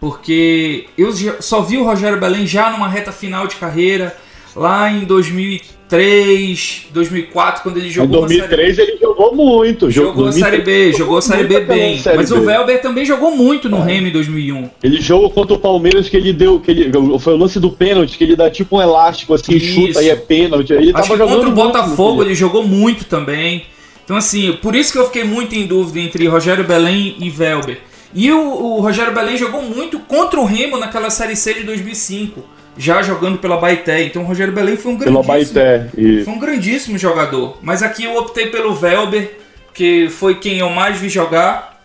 Porque 0.01 0.87
eu 0.97 1.13
só 1.41 1.61
vi 1.61 1.77
o 1.77 1.85
Rogério 1.85 2.19
Belém 2.19 2.47
já 2.47 2.71
numa 2.71 2.89
reta 2.89 3.13
final 3.13 3.47
de 3.47 3.57
carreira, 3.57 4.17
lá 4.55 4.91
em 4.91 5.05
2003, 5.05 6.87
2004, 6.93 7.63
quando 7.63 7.79
ele 7.79 7.91
jogou 7.91 8.19
Em 8.19 8.21
2003 8.21 8.79
ele 8.79 8.99
jogou 8.99 9.35
muito. 9.35 9.91
Jogou 9.91 10.29
a 10.29 10.33
Série 10.33 10.61
B, 10.61 10.93
jogou 10.93 11.19
a 11.19 11.23
Série 11.23 11.45
B 11.45 11.61
bem. 11.61 11.99
Série 11.99 12.17
mas 12.17 12.31
B. 12.31 12.39
o 12.39 12.43
Velber 12.43 12.81
também 12.81 13.05
jogou 13.05 13.35
muito 13.35 13.69
no 13.69 13.79
é. 13.79 13.95
Remo 13.95 14.09
em 14.09 14.13
2001. 14.13 14.71
Ele 14.83 15.01
jogou 15.01 15.31
contra 15.31 15.55
o 15.55 15.59
Palmeiras 15.59 16.09
que 16.09 16.17
ele 16.17 16.33
deu, 16.33 16.61
que 16.61 16.71
ele, 16.71 16.91
foi 17.19 17.35
o 17.35 17.37
lance 17.37 17.59
do 17.59 17.71
pênalti, 17.71 18.19
que 18.19 18.25
ele 18.25 18.37
dá 18.37 18.51
tipo 18.51 18.77
um 18.77 18.83
elástico 18.83 19.35
assim, 19.35 19.55
Isso. 19.55 19.75
chuta 19.75 20.03
e 20.03 20.11
é 20.11 20.17
pênalti. 20.17 20.73
Ele 20.73 20.93
Acho 20.95 21.09
tava 21.09 21.19
jogando 21.19 21.35
contra 21.35 21.49
o 21.49 21.53
Botafogo 21.53 22.23
ele 22.23 22.35
jogou 22.35 22.67
muito 22.67 23.05
também. 23.05 23.65
Então 24.05 24.17
assim, 24.17 24.53
por 24.61 24.75
isso 24.75 24.93
que 24.93 24.99
eu 24.99 25.07
fiquei 25.07 25.25
muito 25.25 25.55
em 25.55 25.67
dúvida 25.67 26.01
entre 26.01 26.27
Rogério 26.27 26.65
Belém 26.65 27.17
e 27.21 27.31
Velber. 27.31 27.79
E 28.15 28.31
o, 28.31 28.39
o 28.39 28.81
Rogério 28.81 29.15
Belém 29.15 29.39
jogou 29.39 29.63
muito 29.63 29.99
contra 30.01 30.39
o 30.39 30.45
Remo 30.45 30.77
naquela 30.77 31.09
Série 31.09 31.35
C 31.35 31.55
de 31.55 31.63
2005 31.63 32.62
já 32.77 33.03
jogando 33.03 33.39
pela 33.39 33.57
Baité. 33.57 34.03
Então 34.05 34.23
o 34.23 34.25
Rogério 34.25 34.53
Belém 34.53 34.77
foi 34.77 34.93
um 34.93 34.97
grandíssimo, 34.97 35.23
Baité, 35.23 35.91
e... 35.97 36.25
foi 36.25 36.33
um 36.33 36.39
grandíssimo 36.39 36.99
jogador. 36.99 37.59
Mas 37.63 37.83
aqui 37.83 38.05
eu 38.05 38.17
optei 38.17 38.47
pelo 38.49 38.75
Velber, 38.75 39.39
que 39.75 40.09
foi 40.09 40.37
quem 40.37 40.59
eu 40.59 40.71
mais 40.71 40.99
vi 40.99 41.09
jogar. 41.09 41.83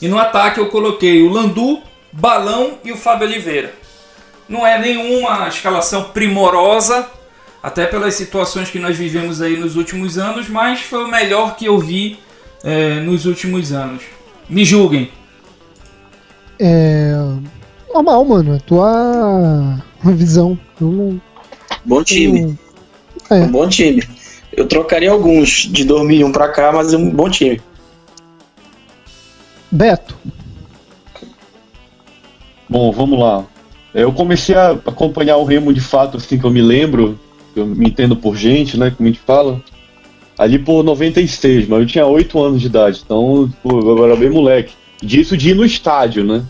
E 0.00 0.08
no 0.08 0.18
ataque 0.18 0.58
eu 0.58 0.68
coloquei 0.68 1.22
o 1.22 1.28
Landu, 1.28 1.80
Balão 2.12 2.78
e 2.84 2.92
o 2.92 2.96
Fábio 2.96 3.26
Oliveira. 3.26 3.72
Não 4.48 4.66
é 4.66 4.78
nenhuma 4.78 5.46
escalação 5.48 6.04
primorosa, 6.04 7.06
até 7.62 7.86
pelas 7.86 8.14
situações 8.14 8.70
que 8.70 8.78
nós 8.78 8.96
vivemos 8.96 9.40
aí 9.42 9.56
nos 9.56 9.76
últimos 9.76 10.18
anos, 10.18 10.48
mas 10.48 10.80
foi 10.80 11.04
o 11.04 11.08
melhor 11.08 11.56
que 11.56 11.66
eu 11.66 11.78
vi 11.78 12.18
é, 12.64 13.00
nos 13.00 13.26
últimos 13.26 13.72
anos. 13.72 14.02
Me 14.48 14.64
julguem. 14.64 15.10
É, 16.58 17.14
normal, 17.92 18.24
mano. 18.24 18.54
A 18.56 18.60
tua 18.60 19.82
visão. 20.04 20.58
não... 20.80 21.20
Bom 21.84 22.02
time. 22.02 22.58
Eu... 23.30 23.36
É. 23.36 23.42
Um 23.42 23.52
bom 23.52 23.68
time. 23.68 24.02
Eu 24.52 24.66
trocaria 24.66 25.10
alguns 25.10 25.68
de 25.70 25.84
2001 25.84 26.32
pra 26.32 26.48
cá, 26.48 26.72
mas 26.72 26.92
é 26.92 26.96
um 26.96 27.10
bom 27.10 27.30
time. 27.30 27.60
Beto. 29.70 30.16
Bom, 32.68 32.90
vamos 32.92 33.18
lá. 33.18 33.44
Eu 33.94 34.12
comecei 34.12 34.54
a 34.54 34.70
acompanhar 34.70 35.36
o 35.36 35.44
Remo 35.44 35.72
de 35.72 35.80
fato, 35.80 36.16
assim 36.16 36.38
que 36.38 36.44
eu 36.44 36.50
me 36.50 36.62
lembro, 36.62 37.18
eu 37.54 37.66
me 37.66 37.88
entendo 37.88 38.14
por 38.16 38.36
gente, 38.36 38.78
né, 38.78 38.92
como 38.96 39.08
a 39.08 39.12
gente 39.12 39.22
fala, 39.24 39.60
ali 40.38 40.58
por 40.58 40.84
96, 40.84 41.68
mas 41.68 41.80
eu 41.80 41.86
tinha 41.86 42.06
8 42.06 42.40
anos 42.40 42.60
de 42.60 42.66
idade, 42.66 43.02
então 43.04 43.52
pô, 43.62 43.80
eu 43.80 44.04
era 44.04 44.14
bem 44.14 44.30
moleque. 44.30 44.74
Disso 45.02 45.36
de 45.36 45.50
ir 45.50 45.54
no 45.54 45.64
estádio, 45.64 46.24
né? 46.24 46.44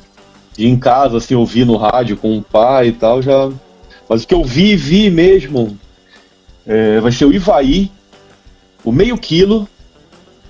De 0.60 0.68
em 0.68 0.76
casa, 0.76 1.16
assim, 1.16 1.34
ouvir 1.34 1.64
no 1.64 1.76
rádio 1.78 2.18
com 2.18 2.36
o 2.36 2.42
pai 2.42 2.88
e 2.88 2.92
tal, 2.92 3.22
já. 3.22 3.50
Mas 4.06 4.22
o 4.22 4.26
que 4.26 4.34
eu 4.34 4.44
vi, 4.44 4.76
vi 4.76 5.08
mesmo, 5.08 5.78
é, 6.66 7.00
vai 7.00 7.10
ser 7.10 7.24
o 7.24 7.32
Ivaí, 7.32 7.90
o 8.84 8.92
meio 8.92 9.16
quilo, 9.16 9.66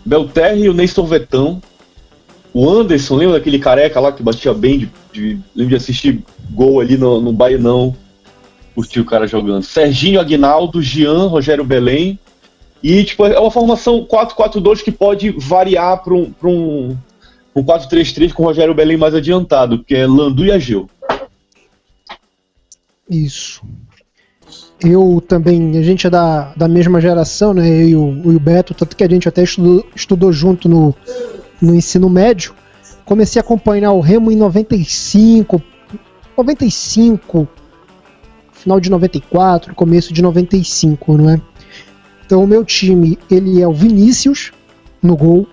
Belterre 0.05 0.65
e 0.65 0.69
o 0.69 0.75
Nestor 0.75 1.07
Vetão, 1.07 1.63
o 2.53 2.69
Anderson, 2.69 3.17
lembra 3.17 3.39
daquele 3.39 3.61
careca 3.61 4.01
lá 4.01 4.11
que 4.11 4.23
batia 4.23 4.53
bem 4.53 4.79
de. 4.79 4.91
de 5.13 5.39
lembro 5.55 5.71
de 5.71 5.77
assistir 5.77 6.25
gol 6.51 6.81
ali 6.81 6.97
no, 6.97 7.21
no 7.21 7.33
Bainão, 7.33 7.95
curti 8.75 8.99
o 8.99 9.05
cara 9.05 9.29
jogando. 9.29 9.63
Serginho 9.63 10.21
Aguinaldo, 10.21 10.83
Jean, 10.83 11.29
Rogério 11.29 11.65
Belém. 11.65 12.19
E, 12.83 13.05
tipo, 13.05 13.25
é 13.27 13.39
uma 13.39 13.51
formação 13.51 14.05
4-4-2 14.11 14.83
que 14.83 14.91
pode 14.91 15.31
variar 15.31 16.03
para 16.03 16.15
um, 16.15 16.33
um, 16.43 16.97
um 17.55 17.63
4-3-3 17.63 18.33
com 18.33 18.43
o 18.43 18.47
Rogério 18.47 18.75
Belém 18.75 18.97
mais 18.97 19.15
adiantado, 19.15 19.83
que 19.85 19.95
é 19.95 20.07
Landu 20.07 20.45
e 20.45 20.53
Ageu. 20.53 20.89
Isso. 23.09 23.63
Eu 24.83 25.23
também, 25.27 25.77
a 25.77 25.83
gente 25.83 26.07
é 26.07 26.11
da, 26.11 26.55
da 26.57 26.67
mesma 26.67 27.01
geração, 27.01 27.53
né? 27.53 27.69
Eu 27.69 27.89
e 27.89 27.97
o, 27.97 28.37
o 28.37 28.41
Beto, 28.41 28.73
tanto 28.73 28.97
que 28.97 29.05
a 29.05 29.09
gente 29.09 29.29
até 29.29 29.43
estudou, 29.43 29.85
estudou 29.95 30.33
junto 30.33 30.69
no, 30.69 30.95
no 31.61 31.75
ensino 31.75 32.09
médio. 32.09 32.55
Comecei 33.05 33.41
a 33.41 33.45
acompanhar 33.45 33.93
o 33.93 34.01
Remo 34.01 34.31
em 34.31 34.37
95, 34.37 35.61
95, 36.37 37.49
final 38.53 38.81
de 38.81 38.89
94, 38.89 39.75
começo 39.75 40.13
de 40.15 40.23
95, 40.23 41.17
não 41.17 41.31
é? 41.31 41.41
Então 42.25 42.45
o 42.45 42.47
meu 42.47 42.65
time, 42.65 43.19
ele 43.31 43.61
é 43.61 43.67
o 43.67 43.73
Vinícius 43.73 44.53
no 45.03 45.17
gol, 45.17 45.47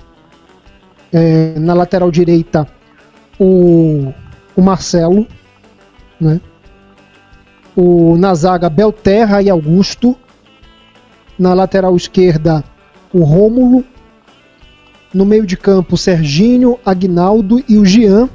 é, 1.11 1.57
na 1.57 1.73
lateral 1.73 2.11
direita, 2.11 2.67
o, 3.39 4.13
o 4.55 4.61
Marcelo. 4.61 5.27
Né? 6.19 6.41
O, 7.75 8.17
na 8.17 8.33
zaga, 8.33 8.69
Belterra 8.69 9.41
e 9.41 9.49
Augusto. 9.49 10.15
Na 11.37 11.53
lateral 11.53 11.95
esquerda, 11.95 12.63
o 13.13 13.23
Rômulo. 13.23 13.83
No 15.13 15.25
meio 15.25 15.45
de 15.45 15.55
campo, 15.55 15.95
Serginho, 15.95 16.79
Agnaldo 16.85 17.63
e 17.67 17.77
o 17.77 17.85
Jean. 17.85 18.29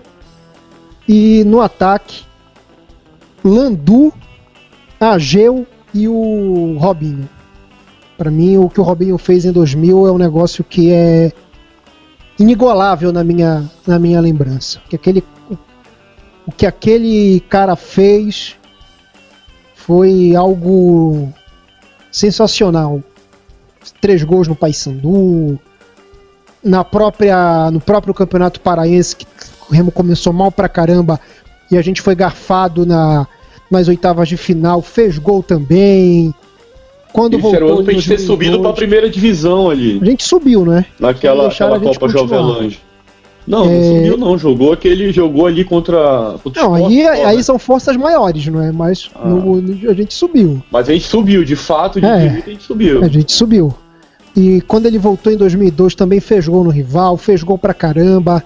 E 1.09 1.45
no 1.45 1.61
ataque, 1.61 2.23
Landu, 3.45 4.13
Ageu 4.99 5.67
e 5.93 6.09
o 6.09 6.77
Robinho. 6.79 7.29
Para 8.17 8.31
mim, 8.31 8.57
o 8.57 8.69
que 8.69 8.81
o 8.81 8.85
Robinho 8.85 9.19
fez 9.19 9.45
em 9.45 9.51
2000 9.51 10.07
é 10.07 10.13
um 10.13 10.19
negócio 10.19 10.63
que 10.63 10.93
é 10.93 11.33
inigualável 12.39 13.13
na 13.13 13.23
minha, 13.23 13.71
na 13.87 13.99
minha 13.99 14.21
lembrança. 14.21 14.81
Que 14.89 14.97
aquele, 14.97 15.25
o, 15.51 15.57
o 16.47 16.53
que 16.53 16.67
aquele 16.67 17.41
cara 17.49 17.77
fez 17.77 18.57
foi 19.75 20.35
algo 20.35 21.33
sensacional. 22.11 23.03
Três 24.01 24.23
gols 24.23 24.47
no 24.47 24.55
Paysandu, 24.55 25.59
na 26.63 26.85
própria 26.85 27.71
no 27.71 27.81
próprio 27.81 28.15
Campeonato 28.15 28.61
Paraense 28.61 29.17
que 29.17 29.27
o 29.69 29.75
Remo 29.75 29.91
começou 29.91 30.33
mal 30.33 30.53
pra 30.53 30.69
caramba 30.69 31.21
e 31.71 31.77
a 31.77 31.83
gente 31.83 32.01
foi 32.01 32.15
garfado 32.15 32.87
na 32.87 33.27
nas 33.71 33.89
oitavas 33.89 34.29
de 34.29 34.37
final, 34.37 34.83
fez 34.83 35.19
gol 35.19 35.43
também. 35.43 36.33
Quando 37.13 37.35
Esse 37.35 37.43
voltou 37.43 37.57
era 37.57 37.67
o 37.67 37.73
ano 37.75 37.85
pra 37.85 37.93
gente 37.93 38.09
ter 38.09 38.19
subido 38.19 38.61
pra 38.61 38.73
primeira 38.73 39.11
divisão 39.11 39.69
ali. 39.69 39.99
A 40.01 40.05
gente 40.05 40.25
subiu, 40.25 40.65
né? 40.65 40.87
Naquela 40.99 41.49
aquela 41.49 41.79
Copa 41.79 42.09
Jovelange. 42.09 42.81
Não, 43.47 43.65
é... 43.65 43.69
não 43.69 43.83
subiu 43.83 44.17
não, 44.17 44.39
jogou 44.39 44.73
aquele 44.73 45.13
jogou 45.13 45.47
ali 45.47 45.65
contra, 45.65 46.37
contra 46.43 46.63
Não, 46.63 46.75
aí, 46.75 47.05
aí 47.07 47.43
são 47.43 47.59
forças 47.59 47.97
maiores, 47.97 48.47
não 48.47 48.63
é? 48.63 48.71
Mas 48.71 49.11
ah. 49.15 49.29
no, 49.29 49.61
no, 49.61 49.91
a 49.91 49.95
gente 49.95 50.15
subiu. 50.15 50.63
Mas 50.71 50.89
a 50.89 50.93
gente 50.93 51.07
subiu, 51.07 51.45
de 51.45 51.57
fato, 51.57 52.01
de 52.01 52.07
é, 52.07 52.11
a 52.11 52.51
gente 52.51 52.63
subiu. 52.63 53.03
A 53.03 53.09
gente 53.09 53.33
subiu. 53.33 53.75
E 54.35 54.63
quando 54.63 54.87
ele 54.87 54.99
voltou 54.99 55.33
em 55.33 55.37
2002 55.37 55.95
também 55.95 56.21
fez 56.21 56.47
gol 56.49 56.65
no 56.65 56.71
rival, 56.71 57.17
fez 57.17 57.43
gol 57.43 57.59
pra 57.59 57.75
caramba. 57.75 58.43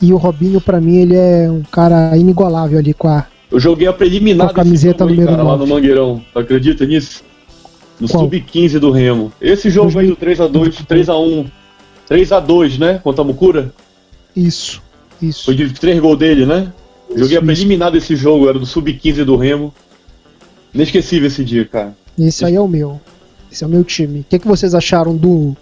E 0.00 0.12
o 0.12 0.16
Robinho, 0.16 0.60
pra 0.60 0.80
mim, 0.80 0.96
ele 0.96 1.14
é 1.14 1.48
um 1.50 1.62
cara 1.70 2.16
inigualável 2.16 2.78
ali 2.78 2.92
com 2.92 3.08
a. 3.08 3.26
Eu 3.50 3.60
joguei 3.60 3.86
a 3.86 3.92
preliminar 3.92 4.48
com 4.48 4.52
a 4.52 4.54
camiseta 4.54 5.04
número 5.04 5.30
cara, 5.30 5.42
lá 5.42 5.56
no 5.56 5.66
Mangueirão. 5.66 6.20
Acredita 6.34 6.84
nisso? 6.84 7.22
No 8.00 8.08
sub-15 8.08 8.78
do 8.78 8.90
Remo. 8.90 9.32
Esse 9.40 9.70
jogo 9.70 9.98
aí 9.98 10.08
do 10.08 10.16
3x2, 10.16 10.84
3x1, 10.84 11.50
3x2, 12.08 12.78
né? 12.78 13.00
Contra 13.02 13.22
a 13.22 13.24
Mucura? 13.24 13.72
Isso, 14.34 14.82
isso. 15.22 15.44
Foi 15.44 15.54
de 15.54 15.72
3 15.72 16.00
gols 16.00 16.18
dele, 16.18 16.44
né? 16.44 16.72
Isso, 17.08 17.18
Joguei 17.18 17.38
a 17.38 17.42
preliminar 17.42 17.92
desse 17.92 18.16
jogo, 18.16 18.48
era 18.48 18.58
do 18.58 18.66
sub-15 18.66 19.24
do 19.24 19.36
Remo. 19.36 19.72
Inesquecível 20.74 21.28
esse 21.28 21.44
dia, 21.44 21.64
cara. 21.64 21.96
Esse 22.18 22.44
aí 22.44 22.56
é 22.56 22.60
o 22.60 22.66
meu. 22.66 23.00
Esse 23.50 23.62
é 23.62 23.66
o 23.66 23.70
meu 23.70 23.84
time. 23.84 24.20
O 24.20 24.24
que, 24.24 24.36
é 24.36 24.38
que 24.38 24.48
vocês 24.48 24.74
acharam 24.74 25.16
do 25.16 25.56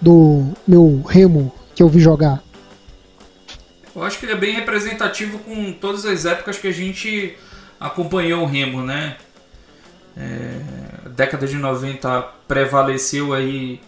do 0.00 0.52
meu 0.66 1.02
Remo 1.08 1.52
que 1.74 1.82
eu 1.82 1.88
vi 1.88 2.00
jogar? 2.00 2.42
Eu 3.94 4.02
acho 4.02 4.18
que 4.18 4.24
ele 4.24 4.32
é 4.32 4.36
bem 4.36 4.54
representativo 4.54 5.38
com 5.38 5.72
todas 5.72 6.04
as 6.06 6.24
épocas 6.24 6.58
que 6.58 6.66
a 6.66 6.72
gente 6.72 7.36
acompanhou 7.78 8.42
o 8.42 8.46
Remo, 8.46 8.82
né? 8.82 9.16
É, 10.16 10.60
década 11.22 11.46
de 11.46 11.56
90 11.56 12.20
prevaleceu 12.48 13.32
aí 13.32 13.80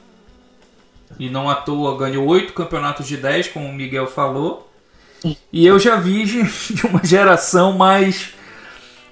e 1.18 1.28
não 1.28 1.50
à 1.50 1.56
toa 1.56 1.98
ganhou 1.98 2.26
oito 2.26 2.52
campeonatos 2.52 3.08
de 3.08 3.16
10, 3.16 3.48
como 3.48 3.68
o 3.68 3.72
Miguel 3.72 4.06
falou. 4.06 4.70
E 5.52 5.66
eu 5.66 5.78
já 5.78 5.96
vi 5.96 6.24
de 6.70 6.86
uma 6.86 7.04
geração 7.04 7.72
mais 7.72 8.34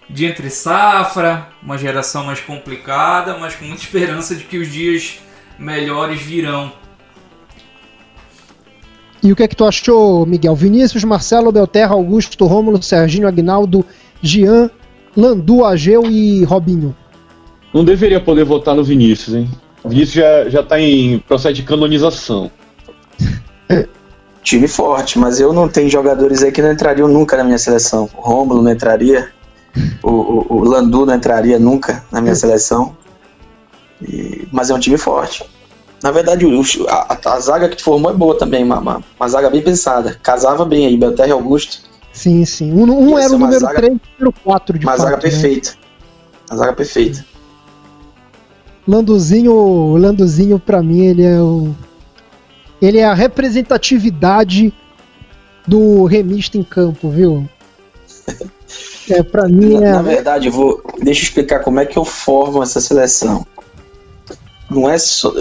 de 0.08 0.24
entre 0.26 0.50
safra, 0.50 1.48
uma 1.62 1.76
geração 1.76 2.24
mais 2.24 2.40
complicada, 2.40 3.36
mas 3.38 3.56
com 3.56 3.64
muita 3.64 3.82
esperança 3.82 4.36
de 4.36 4.44
que 4.44 4.58
os 4.58 4.70
dias 4.70 5.18
melhores 5.58 6.20
virão. 6.20 6.72
E 9.22 9.32
o 9.32 9.36
que 9.36 9.42
é 9.42 9.48
que 9.48 9.56
tu 9.56 9.64
achou, 9.64 10.26
Miguel? 10.26 10.54
Vinícius, 10.54 11.02
Marcelo, 11.02 11.50
Belterra, 11.50 11.94
Augusto, 11.94 12.44
Rômulo, 12.46 12.82
Serginho, 12.82 13.26
Agnaldo, 13.26 13.84
Jean, 14.20 14.70
Landu, 15.16 15.64
Ageu 15.64 16.04
e 16.10 16.44
Robinho. 16.44 16.94
Não 17.72 17.84
deveria 17.84 18.20
poder 18.20 18.44
votar 18.44 18.74
no 18.74 18.84
Vinícius, 18.84 19.34
hein? 19.34 19.50
Vinícius 19.84 20.14
já, 20.14 20.48
já 20.48 20.62
tá 20.62 20.78
em 20.78 21.18
processo 21.20 21.54
de 21.54 21.62
canonização. 21.62 22.50
Time 24.42 24.68
forte, 24.68 25.18
mas 25.18 25.40
eu 25.40 25.52
não 25.52 25.68
tenho 25.68 25.88
jogadores 25.88 26.42
aí 26.42 26.52
que 26.52 26.60
não 26.60 26.72
entrariam 26.72 27.08
nunca 27.08 27.36
na 27.36 27.44
minha 27.44 27.58
seleção. 27.58 28.08
O 28.16 28.20
Rômulo 28.20 28.60
não 28.60 28.72
entraria, 28.72 29.30
o, 30.02 30.10
o, 30.10 30.46
o 30.56 30.64
Landu 30.64 31.06
não 31.06 31.14
entraria 31.14 31.58
nunca 31.58 32.04
na 32.10 32.20
minha 32.20 32.34
seleção. 32.34 32.96
E, 34.02 34.46
mas 34.50 34.68
é 34.68 34.74
um 34.74 34.80
time 34.80 34.98
forte. 34.98 35.44
Na 36.02 36.10
verdade, 36.10 36.44
o, 36.44 36.62
a, 36.88 37.18
a, 37.24 37.40
zaga 37.40 37.68
que 37.68 37.80
formou 37.80 38.10
é 38.10 38.14
boa 38.14 38.36
também, 38.36 38.64
uma, 38.64 38.80
uma, 38.80 39.04
uma, 39.18 39.28
zaga 39.28 39.48
bem 39.48 39.62
pensada. 39.62 40.18
Casava 40.20 40.64
bem 40.64 40.86
aí, 40.86 40.96
Belterre 40.96 41.28
e 41.28 41.32
Augusto. 41.32 41.78
Sim, 42.12 42.44
sim. 42.44 42.72
Um, 42.72 43.12
um 43.12 43.18
era 43.18 43.32
o 43.32 43.38
número 43.38 43.60
zaga, 43.60 43.76
3 43.76 43.92
e 43.92 43.94
o 43.94 44.00
número 44.18 44.40
4 44.42 44.78
de 44.78 44.84
Uma 44.84 44.92
fato, 44.92 45.02
zaga 45.02 45.16
né? 45.16 45.22
perfeita. 45.22 45.74
Uma 46.50 46.58
zaga 46.58 46.72
perfeita. 46.72 47.31
Landuzinho, 48.86 49.96
Landuzinho 49.96 50.58
para 50.58 50.82
mim, 50.82 51.00
ele 51.00 51.22
é 51.22 51.40
o 51.40 51.74
ele 52.80 52.98
é 52.98 53.04
a 53.04 53.14
representatividade 53.14 54.74
do 55.66 56.04
remista 56.04 56.58
em 56.58 56.64
campo, 56.64 57.08
viu? 57.10 57.48
É, 59.08 59.22
para 59.22 59.48
mim 59.48 59.76
é... 59.76 59.92
Na 59.92 60.02
verdade, 60.02 60.48
vou 60.48 60.82
deixa 61.00 61.20
eu 61.20 61.24
explicar 61.24 61.60
como 61.60 61.80
é 61.80 61.86
que 61.86 61.96
eu 61.96 62.04
formo 62.04 62.62
essa 62.62 62.80
seleção. 62.80 63.46
Não 64.70 64.88
é 64.88 64.98
só, 64.98 65.32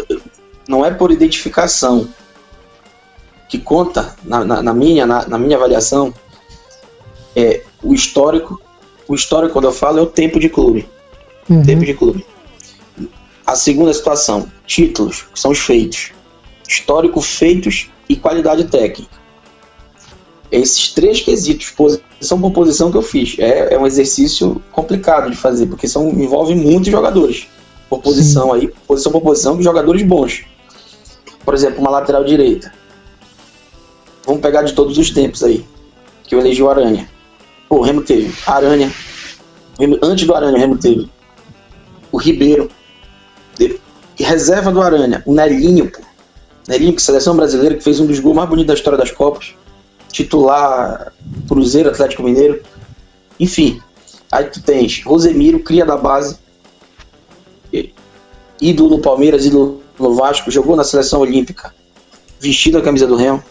não 0.67 0.85
é 0.85 0.91
por 0.91 1.11
identificação 1.11 2.07
que 3.47 3.57
conta 3.57 4.15
na, 4.23 4.43
na, 4.43 4.61
na 4.61 4.73
minha 4.73 5.05
na, 5.05 5.27
na, 5.27 5.37
minha 5.37 5.57
avaliação 5.57 6.13
é 7.35 7.63
o 7.83 7.93
histórico. 7.93 8.61
O 9.07 9.15
histórico 9.15 9.53
quando 9.53 9.65
eu 9.65 9.73
falo 9.73 9.99
é 9.99 10.01
o 10.01 10.05
tempo 10.05 10.39
de 10.39 10.49
clube. 10.49 10.87
Uhum. 11.49 11.63
Tempo 11.63 11.85
de 11.85 11.93
clube. 11.93 12.25
A 13.45 13.55
segunda 13.55 13.93
situação, 13.93 14.51
títulos, 14.65 15.23
que 15.33 15.39
são 15.39 15.51
os 15.51 15.59
feitos. 15.59 16.11
Histórico, 16.67 17.21
feitos 17.21 17.89
e 18.07 18.15
qualidade 18.15 18.65
técnica. 18.65 19.19
Esses 20.51 20.89
três 20.89 21.21
quesitos, 21.21 21.69
posição 21.71 22.39
por 22.39 22.51
posição 22.51 22.91
que 22.91 22.97
eu 22.97 23.01
fiz, 23.01 23.37
é, 23.39 23.73
é 23.73 23.79
um 23.79 23.87
exercício 23.87 24.61
complicado 24.71 25.29
de 25.29 25.37
fazer, 25.37 25.65
porque 25.67 25.87
são, 25.87 26.09
envolve 26.09 26.53
muitos 26.55 26.91
jogadores 26.91 27.47
por 27.89 27.99
posição 28.01 28.47
Sim. 28.47 28.55
aí, 28.55 28.73
posição 28.87 29.11
por 29.11 29.21
posição, 29.21 29.57
de 29.57 29.63
jogadores 29.63 30.03
bons. 30.03 30.43
Por 31.43 31.53
exemplo, 31.53 31.79
uma 31.79 31.89
lateral 31.89 32.23
direita. 32.23 32.73
Vamos 34.25 34.41
pegar 34.41 34.63
de 34.63 34.73
todos 34.73 34.97
os 34.97 35.09
tempos 35.09 35.43
aí, 35.43 35.65
que 36.23 36.35
eu 36.35 36.39
elegi 36.39 36.61
o 36.61 36.69
Aranha. 36.69 37.09
Pô, 37.67 37.77
o 37.77 37.81
Remo 37.81 38.01
teve. 38.01 38.33
Aranha. 38.45 38.91
Antes 40.01 40.27
do 40.27 40.35
Aranha, 40.35 40.53
o 40.53 40.59
Remo 40.59 40.77
teve. 40.77 41.09
O 42.11 42.17
Ribeiro 42.17 42.69
reserva 44.23 44.71
do 44.71 44.81
Aranha, 44.81 45.21
o 45.25 45.33
Nelinho, 45.33 45.89
pô. 45.91 45.99
Nelinho, 46.67 46.93
que 46.93 47.01
seleção 47.01 47.35
brasileira, 47.35 47.75
que 47.75 47.83
fez 47.83 47.99
um 47.99 48.05
dos 48.05 48.19
gols 48.19 48.35
mais 48.35 48.47
bonitos 48.47 48.67
da 48.67 48.73
história 48.73 48.97
das 48.97 49.11
Copas. 49.11 49.55
Titular 50.11 51.11
Cruzeiro, 51.47 51.89
Atlético 51.89 52.23
Mineiro. 52.23 52.61
Enfim, 53.39 53.81
aí 54.31 54.45
tu 54.45 54.61
tens 54.61 55.03
Rosemiro, 55.03 55.59
cria 55.59 55.85
da 55.85 55.97
base. 55.97 56.37
Ídolo 58.61 58.97
no 58.97 58.99
Palmeiras, 58.99 59.45
ídolo 59.45 59.81
no 59.97 60.13
Vasco, 60.13 60.51
jogou 60.51 60.75
na 60.75 60.83
seleção 60.83 61.21
olímpica, 61.21 61.73
vestido 62.39 62.77
a 62.77 62.81
camisa 62.81 63.07
do 63.07 63.15
Remo. 63.15 63.43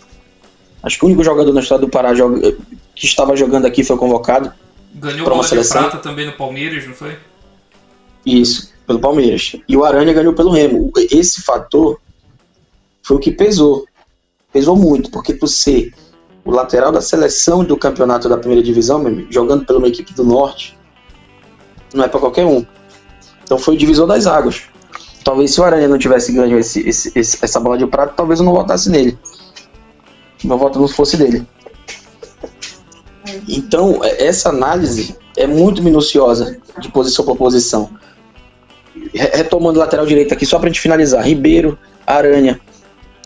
Acho 0.82 0.98
que 0.98 1.04
o 1.04 1.08
único 1.08 1.24
jogador 1.24 1.52
no 1.52 1.60
estado 1.60 1.80
do 1.80 1.88
Pará 1.88 2.14
joga, 2.14 2.52
que 2.94 3.06
estava 3.06 3.36
jogando 3.36 3.66
aqui 3.66 3.82
foi 3.82 3.96
convocado. 3.96 4.52
Ganhou 4.94 5.32
uma 5.32 5.42
seleção. 5.42 5.82
prata 5.82 5.98
também 5.98 6.26
no 6.26 6.32
Palmeiras, 6.32 6.86
não 6.86 6.94
foi? 6.94 7.18
Isso 8.24 8.70
pelo 8.90 8.98
Palmeiras. 8.98 9.54
E 9.68 9.76
o 9.76 9.84
Aranha 9.84 10.12
ganhou 10.12 10.32
pelo 10.32 10.50
Remo. 10.50 10.90
Esse 11.12 11.42
fator 11.42 12.00
foi 13.04 13.16
o 13.16 13.20
que 13.20 13.30
pesou. 13.30 13.86
Pesou 14.52 14.74
muito, 14.74 15.12
porque 15.12 15.32
por 15.32 15.46
ser 15.46 15.94
o 16.44 16.50
lateral 16.50 16.90
da 16.90 17.00
seleção 17.00 17.62
do 17.62 17.76
campeonato 17.76 18.28
da 18.28 18.36
primeira 18.36 18.64
divisão, 18.64 19.04
jogando 19.30 19.64
pela 19.64 19.78
uma 19.78 19.86
equipe 19.86 20.12
do 20.12 20.24
norte, 20.24 20.76
não 21.94 22.02
é 22.02 22.08
para 22.08 22.18
qualquer 22.18 22.44
um. 22.44 22.66
Então 23.44 23.58
foi 23.58 23.76
o 23.76 23.78
divisor 23.78 24.08
das 24.08 24.26
águas. 24.26 24.62
Talvez 25.22 25.54
se 25.54 25.60
o 25.60 25.64
Aranha 25.64 25.86
não 25.86 25.98
tivesse 25.98 26.32
ganho 26.32 26.58
esse, 26.58 26.80
esse, 26.80 27.12
esse, 27.14 27.38
essa 27.40 27.60
bola 27.60 27.78
de 27.78 27.86
prata, 27.86 28.14
talvez 28.16 28.40
eu 28.40 28.44
não 28.44 28.52
votasse 28.52 28.90
nele. 28.90 29.16
Meu 30.42 30.58
voto 30.58 30.80
não 30.80 30.88
fosse 30.88 31.16
dele. 31.16 31.46
Então, 33.48 34.02
é, 34.02 34.26
essa 34.26 34.48
análise 34.48 35.16
é 35.36 35.46
muito 35.46 35.80
minuciosa 35.80 36.58
de 36.80 36.88
posição 36.88 37.24
por 37.24 37.36
posição 37.36 37.88
retomando 39.14 39.78
o 39.78 39.82
lateral 39.82 40.06
direito 40.06 40.34
aqui, 40.34 40.46
só 40.46 40.58
pra 40.58 40.68
gente 40.68 40.80
finalizar. 40.80 41.24
Ribeiro, 41.24 41.78
Aranha, 42.06 42.60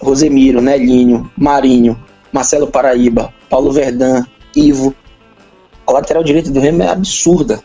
Rosemiro, 0.01 0.61
Nelinho, 0.61 1.30
Marinho, 1.37 2.03
Marcelo 2.32 2.66
Paraíba, 2.66 3.32
Paulo 3.49 3.72
Verdão, 3.72 4.26
Ivo. 4.55 4.95
A 5.87 5.93
lateral 5.93 6.22
direita 6.22 6.51
do 6.51 6.61
Remo 6.61 6.82
é 6.82 6.89
absurda. 6.89 7.62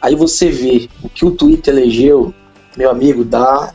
Aí 0.00 0.14
você 0.14 0.50
vê 0.50 0.88
o 1.02 1.08
que 1.08 1.24
o 1.24 1.30
Twitter 1.30 1.74
elegeu, 1.74 2.34
meu 2.76 2.90
amigo, 2.90 3.24
dá, 3.24 3.72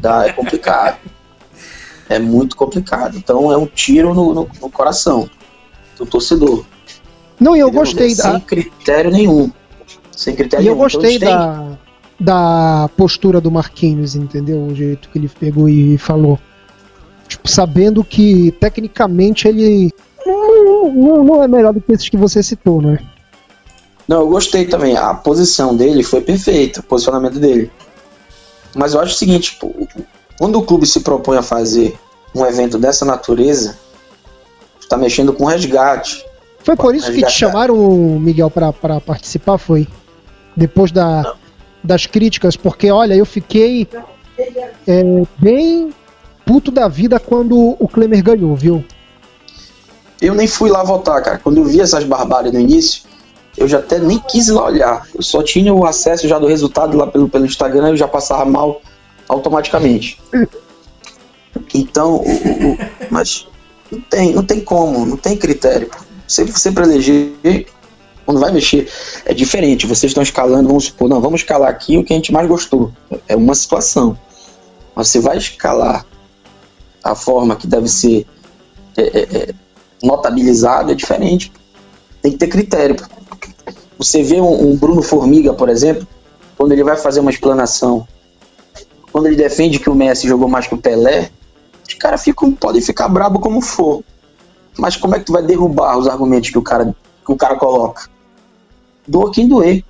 dá 0.00 0.26
é 0.26 0.32
complicado. 0.32 0.98
é 2.08 2.18
muito 2.18 2.56
complicado. 2.56 3.16
Então 3.16 3.50
é 3.52 3.56
um 3.56 3.66
tiro 3.66 4.14
no, 4.14 4.34
no, 4.34 4.50
no 4.60 4.70
coração 4.70 5.28
do 5.98 6.06
torcedor. 6.06 6.64
Não, 7.38 7.54
e 7.54 7.60
eu 7.60 7.70
gostei 7.70 8.10
Sem 8.10 8.16
da. 8.16 8.32
Sem 8.32 8.40
critério 8.40 9.10
nenhum. 9.10 9.50
Sem 10.16 10.34
critério 10.34 10.62
e 10.62 10.66
nenhum. 10.66 10.76
eu 10.76 10.82
gostei 10.82 11.16
então, 11.16 11.28
da, 11.28 11.78
da 12.18 12.88
postura 12.96 13.40
do 13.40 13.50
Marquinhos, 13.50 14.16
entendeu? 14.16 14.58
O 14.64 14.74
jeito 14.74 15.08
que 15.10 15.18
ele 15.18 15.28
pegou 15.28 15.68
e 15.68 15.98
falou. 15.98 16.38
Tipo, 17.28 17.48
sabendo 17.48 18.02
que 18.02 18.52
tecnicamente 18.52 19.48
ele 19.48 19.92
não, 20.24 21.24
não, 21.24 21.42
é 21.42 21.48
melhor 21.48 21.72
do 21.72 21.80
que 21.80 21.92
esses 21.92 22.08
que 22.08 22.16
você 22.16 22.42
citou, 22.42 22.80
né? 22.80 22.98
Não, 24.08 24.20
eu 24.20 24.28
gostei 24.28 24.64
também. 24.66 24.96
A 24.96 25.12
posição 25.14 25.76
dele 25.76 26.02
foi 26.02 26.20
perfeita, 26.20 26.80
o 26.80 26.82
posicionamento 26.82 27.38
dele. 27.38 27.70
Mas 28.74 28.94
eu 28.94 29.00
acho 29.00 29.14
o 29.14 29.18
seguinte, 29.18 29.52
tipo, 29.52 29.74
quando 30.38 30.58
o 30.58 30.62
clube 30.62 30.86
se 30.86 31.00
propõe 31.00 31.36
a 31.38 31.42
fazer 31.42 31.98
um 32.34 32.44
evento 32.44 32.78
dessa 32.78 33.04
natureza, 33.04 33.76
está 34.80 34.96
mexendo 34.96 35.32
com 35.32 35.44
resgate. 35.44 36.24
Foi 36.62 36.76
por 36.76 36.94
isso 36.94 37.06
resgatar. 37.06 37.26
que 37.26 37.32
te 37.32 37.38
chamaram, 37.38 37.76
Miguel, 38.20 38.50
para 38.50 39.00
participar, 39.00 39.58
foi? 39.58 39.88
Depois 40.56 40.92
da, 40.92 41.22
não 41.22 41.45
das 41.86 42.06
críticas, 42.06 42.56
porque 42.56 42.90
olha, 42.90 43.14
eu 43.14 43.24
fiquei 43.24 43.88
é, 44.86 45.22
bem 45.38 45.92
puto 46.44 46.70
da 46.70 46.88
vida 46.88 47.18
quando 47.18 47.76
o 47.78 47.88
Klemer 47.88 48.22
ganhou, 48.22 48.54
viu? 48.54 48.84
Eu 50.20 50.34
nem 50.34 50.46
fui 50.46 50.70
lá 50.70 50.82
votar, 50.82 51.22
cara. 51.22 51.38
Quando 51.38 51.58
eu 51.58 51.64
vi 51.64 51.80
essas 51.80 52.04
barbáries 52.04 52.52
no 52.52 52.60
início, 52.60 53.02
eu 53.56 53.68
já 53.68 53.78
até 53.78 53.98
nem 53.98 54.18
quis 54.18 54.48
lá 54.48 54.66
olhar. 54.66 55.06
Eu 55.14 55.22
só 55.22 55.42
tinha 55.42 55.72
o 55.72 55.84
acesso 55.86 56.28
já 56.28 56.38
do 56.38 56.46
resultado 56.46 56.96
lá 56.96 57.06
pelo, 57.06 57.28
pelo 57.28 57.46
Instagram 57.46 57.90
eu 57.90 57.96
já 57.96 58.08
passava 58.08 58.44
mal 58.44 58.80
automaticamente. 59.28 60.20
Então, 61.74 62.16
o, 62.16 62.72
o, 62.72 62.78
mas 63.10 63.46
não 63.90 64.00
tem, 64.00 64.32
não 64.34 64.44
tem 64.44 64.60
como, 64.60 65.04
não 65.04 65.16
tem 65.16 65.36
critério. 65.36 65.90
Sempre, 66.26 66.58
sempre 66.58 66.84
eleger 66.84 67.66
quando 68.26 68.40
vai 68.40 68.50
mexer, 68.50 68.90
é 69.24 69.32
diferente. 69.32 69.86
Vocês 69.86 70.10
estão 70.10 70.22
escalando, 70.22 70.68
vamos 70.68 70.86
supor, 70.86 71.08
não, 71.08 71.20
vamos 71.20 71.40
escalar 71.40 71.70
aqui 71.70 71.96
o 71.96 72.02
que 72.02 72.12
a 72.12 72.16
gente 72.16 72.32
mais 72.32 72.48
gostou. 72.48 72.92
É 73.28 73.36
uma 73.36 73.54
situação. 73.54 74.18
Mas 74.94 75.08
você 75.08 75.20
vai 75.20 75.38
escalar 75.38 76.04
a 77.04 77.14
forma 77.14 77.54
que 77.54 77.68
deve 77.68 77.88
ser 77.88 78.26
é, 78.96 79.02
é, 79.02 79.20
é, 79.22 79.54
notabilizado, 80.02 80.90
é 80.90 80.94
diferente. 80.94 81.52
Tem 82.20 82.32
que 82.32 82.38
ter 82.38 82.48
critério. 82.48 82.96
Você 83.96 84.24
vê 84.24 84.40
um, 84.40 84.72
um 84.72 84.76
Bruno 84.76 85.02
Formiga, 85.02 85.54
por 85.54 85.68
exemplo, 85.68 86.06
quando 86.58 86.72
ele 86.72 86.82
vai 86.82 86.96
fazer 86.96 87.20
uma 87.20 87.30
explanação, 87.30 88.06
quando 89.12 89.26
ele 89.26 89.36
defende 89.36 89.78
que 89.78 89.88
o 89.88 89.94
Messi 89.94 90.26
jogou 90.26 90.48
mais 90.48 90.66
que 90.66 90.74
o 90.74 90.78
Pelé, 90.78 91.30
os 91.86 91.94
caras 91.94 92.24
ficam, 92.24 92.52
podem 92.52 92.82
ficar 92.82 93.08
brabo 93.08 93.38
como 93.38 93.60
for. 93.60 94.02
Mas 94.76 94.96
como 94.96 95.14
é 95.14 95.20
que 95.20 95.26
tu 95.26 95.32
vai 95.32 95.42
derrubar 95.42 95.96
os 95.96 96.08
argumentos 96.08 96.50
que 96.50 96.58
o 96.58 96.62
cara, 96.62 96.94
que 97.24 97.32
o 97.32 97.36
cara 97.36 97.56
coloca? 97.56 98.15
Doa 99.06 99.32
quem 99.32 99.48
doer. 99.48 99.84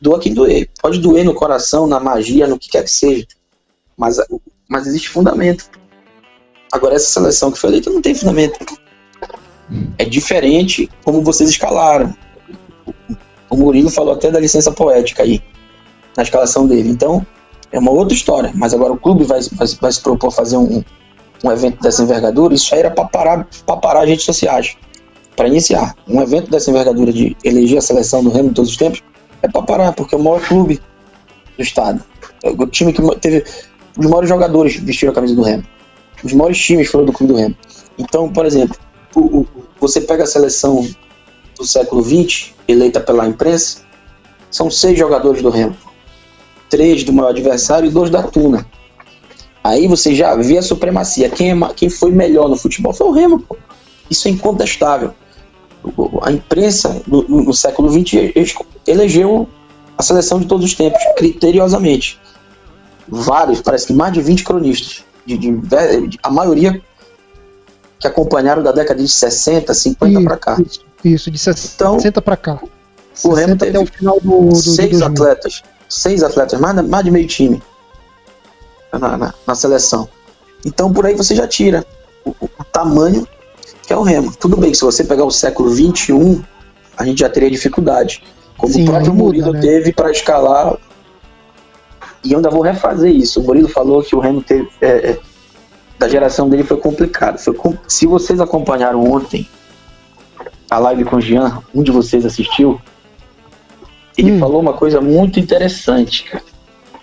Doa 0.00 0.18
quem 0.18 0.34
doer. 0.34 0.68
Pode 0.80 0.98
doer 0.98 1.24
no 1.24 1.34
coração, 1.34 1.86
na 1.86 2.00
magia, 2.00 2.46
no 2.46 2.58
que 2.58 2.68
quer 2.68 2.82
que 2.84 2.90
seja. 2.90 3.26
Mas, 3.96 4.16
mas 4.68 4.86
existe 4.86 5.08
fundamento. 5.08 5.70
Agora, 6.72 6.94
essa 6.94 7.06
seleção 7.06 7.52
que 7.52 7.58
foi 7.58 7.70
eleita 7.70 7.90
não 7.90 8.02
tem 8.02 8.14
fundamento. 8.14 8.58
É 9.98 10.04
diferente 10.04 10.90
como 11.04 11.22
vocês 11.22 11.50
escalaram. 11.50 12.14
O 13.48 13.56
Murilo 13.56 13.90
falou 13.90 14.14
até 14.14 14.30
da 14.30 14.40
licença 14.40 14.72
poética 14.72 15.22
aí, 15.22 15.42
na 16.16 16.22
escalação 16.22 16.66
dele. 16.66 16.88
Então, 16.88 17.24
é 17.70 17.78
uma 17.78 17.90
outra 17.90 18.14
história. 18.14 18.50
Mas 18.54 18.74
agora 18.74 18.92
o 18.92 18.98
clube 18.98 19.24
vai, 19.24 19.40
vai, 19.52 19.68
vai 19.80 19.92
se 19.92 20.00
propor 20.00 20.30
fazer 20.30 20.56
um, 20.56 20.82
um 21.44 21.52
evento 21.52 21.80
dessa 21.80 22.02
envergadura. 22.02 22.54
Isso 22.54 22.74
aí 22.74 22.80
era 22.80 22.90
para 22.90 23.04
parar, 23.04 23.48
parar 23.66 24.02
as 24.02 24.08
redes 24.08 24.24
sociais 24.24 24.76
para 25.36 25.48
iniciar 25.48 25.94
um 26.06 26.20
evento 26.20 26.50
dessa 26.50 26.70
envergadura 26.70 27.12
de 27.12 27.36
eleger 27.42 27.78
a 27.78 27.82
seleção 27.82 28.22
do 28.22 28.30
Remo 28.30 28.50
de 28.50 28.54
todos 28.54 28.70
os 28.70 28.76
tempos, 28.76 29.02
é 29.42 29.48
para 29.48 29.62
parar, 29.62 29.92
porque 29.92 30.14
é 30.14 30.18
o 30.18 30.22
maior 30.22 30.40
clube 30.40 30.80
do 31.56 31.62
estado. 31.62 32.02
O 32.44 32.66
time 32.66 32.92
que 32.92 33.02
teve 33.16 33.44
os 33.98 34.06
maiores 34.06 34.28
jogadores 34.28 34.76
vestiram 34.76 35.12
a 35.12 35.14
camisa 35.14 35.34
do 35.34 35.42
Remo. 35.42 35.64
Os 36.24 36.32
maiores 36.32 36.58
times 36.58 36.88
foram 36.88 37.04
do 37.04 37.12
clube 37.12 37.32
do 37.32 37.38
Remo. 37.38 37.56
Então, 37.98 38.28
por 38.32 38.46
exemplo, 38.46 38.76
o, 39.14 39.40
o, 39.40 39.46
você 39.80 40.00
pega 40.00 40.24
a 40.24 40.26
seleção 40.26 40.88
do 41.56 41.66
século 41.66 42.02
XX, 42.02 42.52
eleita 42.66 43.00
pela 43.00 43.26
imprensa, 43.26 43.82
são 44.50 44.70
seis 44.70 44.98
jogadores 44.98 45.42
do 45.42 45.50
Remo. 45.50 45.76
Três 46.70 47.04
do 47.04 47.12
maior 47.12 47.30
adversário 47.30 47.88
e 47.88 47.92
dois 47.92 48.08
da 48.08 48.22
Tuna. 48.22 48.66
Aí 49.62 49.86
você 49.86 50.14
já 50.14 50.34
vê 50.34 50.58
a 50.58 50.62
supremacia. 50.62 51.28
Quem, 51.28 51.50
é, 51.50 51.74
quem 51.74 51.88
foi 51.88 52.10
melhor 52.10 52.48
no 52.48 52.56
futebol 52.56 52.92
foi 52.92 53.06
o 53.06 53.12
Remo. 53.12 53.40
Pô. 53.40 53.56
Isso 54.10 54.26
é 54.28 54.30
incontestável. 54.30 55.14
A 56.22 56.30
imprensa 56.30 57.02
no, 57.06 57.22
no 57.22 57.52
século 57.52 57.90
XX 57.90 58.32
elegeu 58.86 59.48
a 59.98 60.02
seleção 60.02 60.38
de 60.40 60.46
todos 60.46 60.64
os 60.64 60.74
tempos, 60.74 61.00
criteriosamente. 61.16 62.20
Vários, 63.08 63.60
parece 63.60 63.86
que 63.88 63.92
mais 63.92 64.12
de 64.12 64.22
20 64.22 64.44
cronistas, 64.44 65.04
de, 65.26 65.36
de, 65.36 65.56
de 66.08 66.18
a 66.22 66.30
maioria 66.30 66.80
que 67.98 68.06
acompanharam 68.06 68.62
da 68.62 68.72
década 68.72 69.00
de 69.00 69.08
60, 69.08 69.72
50 69.72 70.20
para 70.22 70.36
cá. 70.36 70.58
Isso, 70.60 70.84
isso, 71.04 71.30
de 71.30 71.38
60 71.38 72.08
então, 72.08 72.22
para 72.22 72.36
cá. 72.36 72.60
O 73.22 73.32
Remo 73.32 73.56
teve 73.56 73.76
até 73.76 73.78
o 73.78 73.86
final 73.86 74.18
do, 74.20 74.48
do 74.48 74.54
seis 74.56 74.98
do 74.98 75.04
atletas, 75.04 75.62
seis 75.88 76.22
atletas, 76.22 76.58
mais, 76.58 76.74
mais 76.88 77.04
de 77.04 77.10
meio 77.10 77.26
time 77.26 77.62
na, 78.92 79.16
na, 79.16 79.34
na, 79.46 79.54
seleção. 79.54 80.08
Então 80.64 80.92
por 80.92 81.06
aí 81.06 81.14
você 81.14 81.34
já 81.34 81.46
tira 81.46 81.84
o, 82.24 82.30
o, 82.30 82.64
tamanho 82.72 83.26
que 83.86 83.92
é 83.92 83.96
o 83.96 84.02
Remo. 84.02 84.32
Tudo 84.36 84.56
bem 84.56 84.72
se 84.72 84.82
você 84.82 85.04
pegar 85.04 85.24
o 85.24 85.30
século 85.30 85.70
21, 85.70 86.42
a 86.96 87.04
gente 87.04 87.20
já 87.20 87.28
teria 87.28 87.50
dificuldade. 87.50 88.22
Como 88.56 88.72
Sim, 88.72 88.84
o 88.84 88.86
próprio 88.86 89.14
Murilo 89.14 89.52
né? 89.52 89.60
teve 89.60 89.92
para 89.92 90.10
escalar. 90.10 90.76
E 92.24 92.32
eu 92.32 92.38
ainda 92.38 92.50
vou 92.50 92.62
refazer 92.62 93.10
isso. 93.10 93.40
O 93.40 93.44
Murilo 93.44 93.68
falou 93.68 94.02
que 94.02 94.14
o 94.14 94.20
Remo 94.20 94.42
teve. 94.42 94.68
É, 94.80 94.86
é, 94.86 95.18
da 95.98 96.08
geração 96.08 96.48
dele 96.48 96.64
foi 96.64 96.76
complicado. 96.76 97.38
Foi 97.38 97.54
com... 97.54 97.76
Se 97.86 98.06
vocês 98.06 98.40
acompanharam 98.40 99.04
ontem 99.04 99.48
a 100.68 100.78
live 100.78 101.04
com 101.04 101.16
o 101.16 101.20
Jean, 101.20 101.62
um 101.74 101.82
de 101.82 101.92
vocês 101.92 102.24
assistiu, 102.24 102.80
ele 104.16 104.32
hum. 104.32 104.38
falou 104.38 104.60
uma 104.60 104.72
coisa 104.72 105.00
muito 105.00 105.38
interessante, 105.38 106.24
cara. 106.24 106.44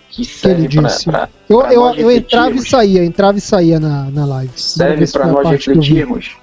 Que 0.10 0.26
serve 0.26 0.66
ele 0.66 0.68
disse. 0.68 1.06
Pra, 1.06 1.28
pra, 1.28 1.30
eu, 1.48 1.60
pra 1.60 1.74
eu, 1.74 1.94
eu 1.94 2.12
entrava 2.12 2.52
e 2.52 2.68
saía, 2.68 3.06
entrava 3.06 3.38
e 3.38 3.42
saía 3.42 3.80
na, 3.80 4.10
na 4.10 4.26
live. 4.26 4.52
Serve 4.56 5.08
para 5.08 5.28
nós 5.28 5.48
refletirmos 5.48 6.36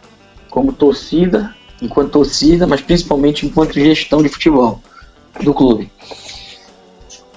como 0.57 0.73
torcida, 0.73 1.55
enquanto 1.83 2.13
torcida, 2.13 2.67
mas 2.67 2.81
principalmente 2.81 3.45
enquanto 3.45 3.75
gestão 3.75 4.23
de 4.23 4.31
futebol 4.31 4.81
do 5.43 5.53
clube. 5.53 5.93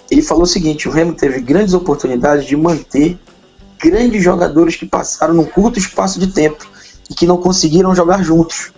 Ele 0.10 0.22
falou 0.22 0.44
o 0.44 0.48
seguinte: 0.48 0.88
o 0.88 0.92
Remo 0.92 1.14
teve 1.14 1.42
grandes 1.42 1.74
oportunidades 1.74 2.46
de 2.46 2.56
manter 2.56 3.20
grandes 3.78 4.24
jogadores 4.24 4.78
que 4.78 4.86
passaram 4.86 5.34
num 5.34 5.44
curto 5.44 5.78
espaço 5.78 6.18
de 6.18 6.28
tempo 6.28 6.66
e 7.10 7.14
que 7.14 7.28
não 7.28 7.36
conseguiram 7.36 7.94
jogar 7.94 8.24
juntos. 8.24 8.72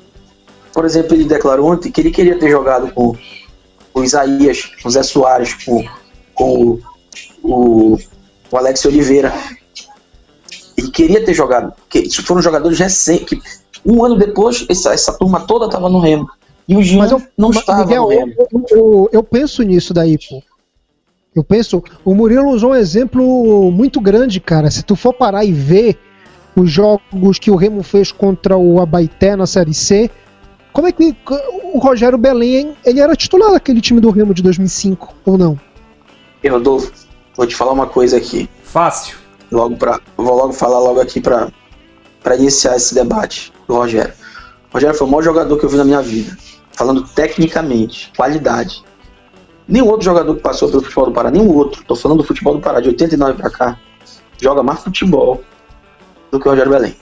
Por 0.73 0.85
exemplo, 0.85 1.13
ele 1.13 1.25
declarou 1.25 1.71
ontem 1.71 1.91
que 1.91 2.01
ele 2.01 2.09
queria 2.09 2.39
ter 2.39 2.49
jogado 2.49 2.91
com 2.93 3.15
o 3.93 4.03
Isaías, 4.03 4.71
com 4.81 4.89
o 4.89 4.91
Zé 4.91 5.03
Soares, 5.03 5.53
com, 5.53 5.87
com 6.33 6.79
o, 7.43 7.95
o 8.49 8.57
Alex 8.57 8.85
Oliveira. 8.85 9.31
Ele 10.75 10.89
queria 10.89 11.23
ter 11.23 11.35
jogado. 11.35 11.73
Que, 11.87 11.99
isso 11.99 12.23
foram 12.23 12.41
jogadores 12.41 12.79
recentes. 12.79 13.27
Que, 13.27 13.61
um 13.85 14.03
ano 14.03 14.17
depois, 14.17 14.65
essa, 14.69 14.93
essa 14.93 15.13
turma 15.13 15.41
toda 15.41 15.65
estava 15.65 15.89
no 15.89 15.99
Remo. 15.99 16.29
E 16.67 16.75
o 16.75 16.83
Jean 16.83 17.07
eu, 17.07 17.21
não 17.37 17.49
estava 17.49 17.83
Miguel, 17.83 18.03
no 18.03 18.09
Remo. 18.09 18.33
Eu, 18.37 18.65
eu, 18.69 19.09
eu 19.11 19.23
penso 19.23 19.63
nisso 19.63 19.93
daí, 19.93 20.17
pô. 20.17 20.41
Eu 21.33 21.43
penso, 21.43 21.81
o 22.03 22.13
Murilo 22.13 22.49
usou 22.49 22.71
um 22.71 22.75
exemplo 22.75 23.71
muito 23.71 24.01
grande, 24.01 24.39
cara. 24.39 24.69
Se 24.69 24.83
tu 24.83 24.95
for 24.95 25.13
parar 25.13 25.45
e 25.45 25.51
ver 25.51 25.97
os 26.55 26.69
jogos 26.69 27.39
que 27.39 27.49
o 27.49 27.55
Remo 27.55 27.81
fez 27.83 28.11
contra 28.11 28.57
o 28.57 28.81
Abaité 28.81 29.35
na 29.35 29.47
Série 29.47 29.73
C, 29.73 30.11
como 30.73 30.87
é 30.87 30.91
que 30.91 31.15
o 31.73 31.79
Rogério 31.79 32.17
Belém, 32.17 32.75
ele 32.85 32.99
era 32.99 33.15
titular 33.15 33.51
daquele 33.51 33.79
time 33.79 34.01
do 34.01 34.09
Remo 34.09 34.33
de 34.33 34.43
2005, 34.43 35.13
ou 35.25 35.37
não? 35.37 35.59
Eu 36.43 36.59
dou, 36.59 36.85
vou 37.35 37.47
te 37.47 37.55
falar 37.55 37.71
uma 37.71 37.87
coisa 37.87 38.17
aqui. 38.17 38.49
Fácil. 38.63 39.17
Logo 39.49 39.77
pra, 39.77 39.99
vou 40.17 40.35
logo 40.35 40.53
falar 40.53 40.79
logo 40.79 40.99
aqui 40.99 41.19
para 41.19 41.49
para 42.21 42.35
iniciar 42.35 42.75
esse 42.75 42.93
debate 42.93 43.50
do 43.67 43.75
Rogério. 43.75 44.13
O 44.69 44.73
Rogério 44.73 44.97
foi 44.97 45.07
o 45.07 45.09
maior 45.09 45.23
jogador 45.23 45.57
que 45.57 45.65
eu 45.65 45.69
vi 45.69 45.77
na 45.77 45.85
minha 45.85 46.01
vida. 46.01 46.37
Falando 46.71 47.03
tecnicamente, 47.03 48.11
qualidade. 48.15 48.83
Nenhum 49.67 49.87
outro 49.87 50.05
jogador 50.05 50.35
que 50.35 50.41
passou 50.41 50.69
pelo 50.69 50.81
futebol 50.81 51.05
do 51.05 51.11
Pará, 51.11 51.31
nenhum 51.31 51.49
outro, 51.55 51.83
tô 51.85 51.95
falando 51.95 52.19
do 52.19 52.23
futebol 52.23 52.55
do 52.55 52.61
Pará, 52.61 52.79
de 52.79 52.89
89 52.89 53.33
para 53.33 53.49
cá, 53.49 53.79
joga 54.41 54.63
mais 54.63 54.81
futebol 54.81 55.41
do 56.31 56.39
que 56.39 56.47
o 56.47 56.51
Rogério 56.51 56.71
Belém. 56.71 56.95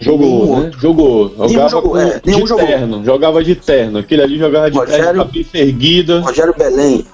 Jogou, 0.00 0.60
né? 0.60 0.70
Jogou. 0.78 1.28
Jogava 1.48 1.68
jogou, 1.68 1.98
é, 1.98 2.20
de 2.20 2.32
jogou. 2.32 2.56
terno. 2.58 3.04
Jogava 3.04 3.42
de 3.42 3.54
terno. 3.56 3.98
Aquele 3.98 4.22
ali 4.22 4.38
jogava 4.38 4.70
de 4.70 4.78
Rogério, 4.78 5.04
terno, 5.04 5.24
cabeça 5.24 5.58
erguida. 5.58 6.20
Rogério 6.20 6.54
Belém, 6.56 7.04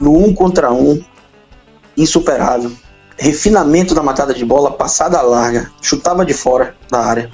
no 0.00 0.16
um 0.16 0.34
contra 0.34 0.72
um, 0.72 1.00
insuperável. 1.96 2.72
Refinamento 3.18 3.94
da 3.94 4.02
matada 4.02 4.34
de 4.34 4.44
bola, 4.44 4.72
passada 4.72 5.22
larga, 5.22 5.70
chutava 5.80 6.24
de 6.24 6.34
fora 6.34 6.74
da 6.90 6.98
área. 6.98 7.30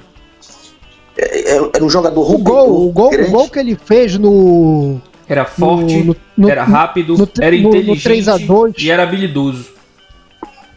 É, 1.17 1.51
é, 1.51 1.69
era 1.75 1.83
um 1.83 1.89
jogador 1.89 2.21
o 2.21 2.37
gol, 2.37 2.87
o 2.87 2.91
gol, 2.91 3.13
o 3.13 3.29
gol 3.29 3.49
que 3.49 3.59
ele 3.59 3.75
fez 3.75 4.17
no 4.17 4.99
era 5.27 5.45
forte, 5.45 6.03
no, 6.03 6.15
no, 6.37 6.49
era 6.49 6.63
rápido, 6.63 7.17
no, 7.17 7.29
era 7.39 7.55
inteligente 7.55 8.49
e 8.79 8.91
era 8.91 9.03
habilidoso. 9.03 9.71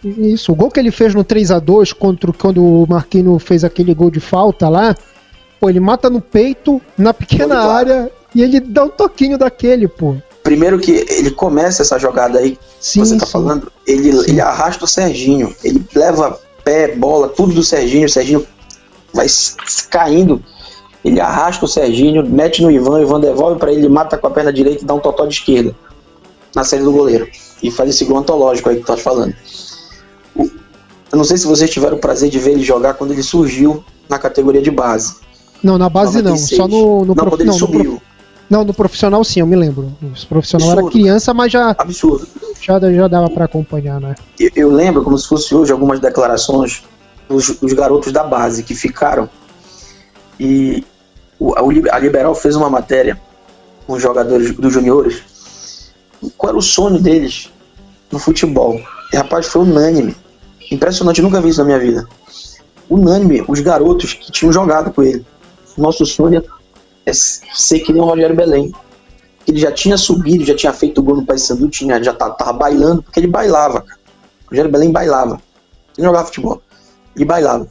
Isso, 0.05 0.53
o 0.53 0.55
gol 0.55 0.71
que 0.71 0.79
ele 0.79 0.91
fez 0.91 1.15
no 1.15 1.25
3 1.25 1.51
a 1.51 1.59
2 1.59 1.93
contra 1.93 2.33
quando 2.33 2.65
o 2.65 2.87
Marquinhos 2.89 3.43
fez 3.43 3.65
aquele 3.65 3.93
gol 3.93 4.11
de 4.11 4.21
falta 4.21 4.69
lá, 4.69 4.95
pô, 5.59 5.69
ele 5.69 5.81
mata 5.81 6.09
no 6.09 6.21
peito, 6.21 6.81
na 6.97 7.13
pequena 7.13 7.61
área, 7.61 8.11
e 8.35 8.43
ele 8.43 8.61
dá 8.61 8.85
um 8.85 8.89
toquinho 8.89 9.37
daquele, 9.37 9.89
pô. 9.89 10.17
Primeiro 10.43 10.79
que 10.79 11.05
ele 11.09 11.31
começa 11.33 11.83
essa 11.83 11.99
jogada 11.99 12.39
aí, 12.39 12.57
sim, 12.79 13.01
você 13.01 13.19
tá 13.19 13.27
sim. 13.27 13.33
falando, 13.33 13.73
ele, 13.85 14.11
ele 14.29 14.41
arrasta 14.41 14.85
o 14.85 14.89
Serginho, 14.89 15.53
ele 15.65 15.85
leva 15.93 16.39
pé, 16.63 16.95
bola, 16.95 17.29
tudo 17.29 17.53
do 17.53 17.65
Serginho, 17.65 18.07
o 18.07 18.11
Serginho 18.11 18.47
vai 19.17 19.27
caindo 19.91 20.41
ele 21.07 21.21
arrasta 21.21 21.65
o 21.65 21.69
Serginho, 21.69 22.29
mete 22.29 22.61
no 22.61 22.69
Ivan, 22.69 22.99
o 22.99 23.03
Ivan 23.03 23.21
devolve 23.21 23.61
para 23.61 23.73
ele, 23.73 23.89
mata 23.89 24.19
com 24.19 24.27
a 24.27 24.31
perna 24.31 24.53
direita 24.53 24.83
e 24.83 24.87
dá 24.87 24.93
um 24.93 24.99
totó 24.99 25.25
de 25.25 25.35
esquerda 25.35 25.73
na 26.53 26.65
série 26.65 26.83
do 26.83 26.91
goleiro. 26.91 27.29
E 27.63 27.71
faz 27.71 27.91
esse 27.91 28.05
gol 28.05 28.19
antológico 28.19 28.69
aí 28.69 28.77
que 28.77 28.83
tu 28.83 28.89
tá 28.89 28.97
falando. 28.97 29.33
Eu 30.37 31.17
não 31.17 31.23
sei 31.23 31.37
se 31.37 31.47
vocês 31.47 31.71
tiveram 31.71 31.97
o 31.97 32.01
prazer 32.01 32.29
de 32.29 32.41
ver 32.41 32.53
ele 32.53 32.65
jogar 32.65 32.95
quando 32.95 33.13
ele 33.13 33.23
surgiu 33.23 33.85
na 34.09 34.19
categoria 34.19 34.61
de 34.61 34.71
base. 34.71 35.15
Não, 35.63 35.79
na 35.79 35.89
base 35.89 36.21
96. 36.21 36.59
não, 36.59 36.67
só 36.67 36.69
no, 36.69 37.05
no, 37.05 37.07
não, 37.07 37.15
prof... 37.15 37.45
não, 37.45 37.57
no, 37.57 37.69
prof... 37.69 38.03
não, 38.51 38.65
no 38.65 38.75
profissional 38.75 39.23
sim, 39.23 39.39
eu 39.39 39.47
me 39.47 39.55
lembro. 39.55 39.93
O 40.03 40.27
profissional 40.27 40.71
Absurdo. 40.71 40.89
era 40.89 40.93
criança, 40.93 41.33
mas 41.33 41.53
já. 41.53 41.71
Absurdo. 41.79 42.27
Já, 42.61 42.81
já 42.81 43.07
dava 43.07 43.31
para 43.31 43.45
acompanhar, 43.45 44.01
né? 44.01 44.17
Eu, 44.41 44.51
eu, 44.57 44.73
lembro, 44.73 45.05
como 45.05 45.17
se 45.17 45.29
fosse 45.29 45.55
hoje, 45.55 45.71
algumas 45.71 46.01
declarações 46.01 46.83
dos, 47.29 47.59
dos 47.59 47.73
garotos 47.73 48.13
da 48.13 48.25
base 48.25 48.63
que 48.63 48.75
ficaram. 48.75 49.29
E 50.39 50.85
a 51.91 51.99
Liberal 51.99 52.35
fez 52.35 52.57
uma 52.57 52.71
matéria 52.71 53.21
com 53.87 53.95
os 53.95 54.03
jogadores 54.03 54.55
dos 54.55 54.73
juniores. 54.73 55.93
Qual 56.37 56.51
era 56.51 56.59
o 56.59 56.63
sonho 56.63 56.99
deles 56.99 57.51
no 58.11 58.19
futebol? 58.19 58.81
E 59.13 59.17
rapaz, 59.17 59.47
foi 59.47 59.63
unânime. 59.63 60.17
Impressionante, 60.71 61.23
nunca 61.23 61.41
vi 61.41 61.51
isso 61.51 61.61
na 61.61 61.67
minha 61.67 61.79
vida. 61.79 62.09
Unânime, 62.89 63.45
os 63.47 63.61
garotos 63.61 64.15
que 64.15 64.33
tinham 64.33 64.53
jogado 64.53 64.93
com 64.93 65.03
ele. 65.03 65.25
Nosso 65.77 66.07
sonho 66.07 66.43
é 67.05 67.13
ser 67.13 67.81
que 67.81 67.93
nem 67.93 68.03
o 68.03 68.07
Rogério 68.07 68.35
Belém. 68.35 68.73
Ele 69.47 69.59
já 69.61 69.71
tinha 69.71 69.97
subido, 69.97 70.45
já 70.45 70.57
tinha 70.57 70.73
feito 70.73 71.03
gol 71.03 71.17
no 71.17 71.27
Paysandu, 71.27 71.69
tinha, 71.69 72.03
já 72.03 72.13
tava, 72.13 72.35
tava 72.35 72.53
bailando, 72.53 73.03
porque 73.03 73.21
ele 73.21 73.29
bailava. 73.29 73.85
O 74.47 74.51
Rogério 74.51 74.71
Belém 74.71 74.91
bailava. 74.91 75.41
Ele 75.97 76.07
jogava 76.07 76.27
futebol. 76.27 76.61
Ele 77.17 77.25
bailava. 77.25 77.67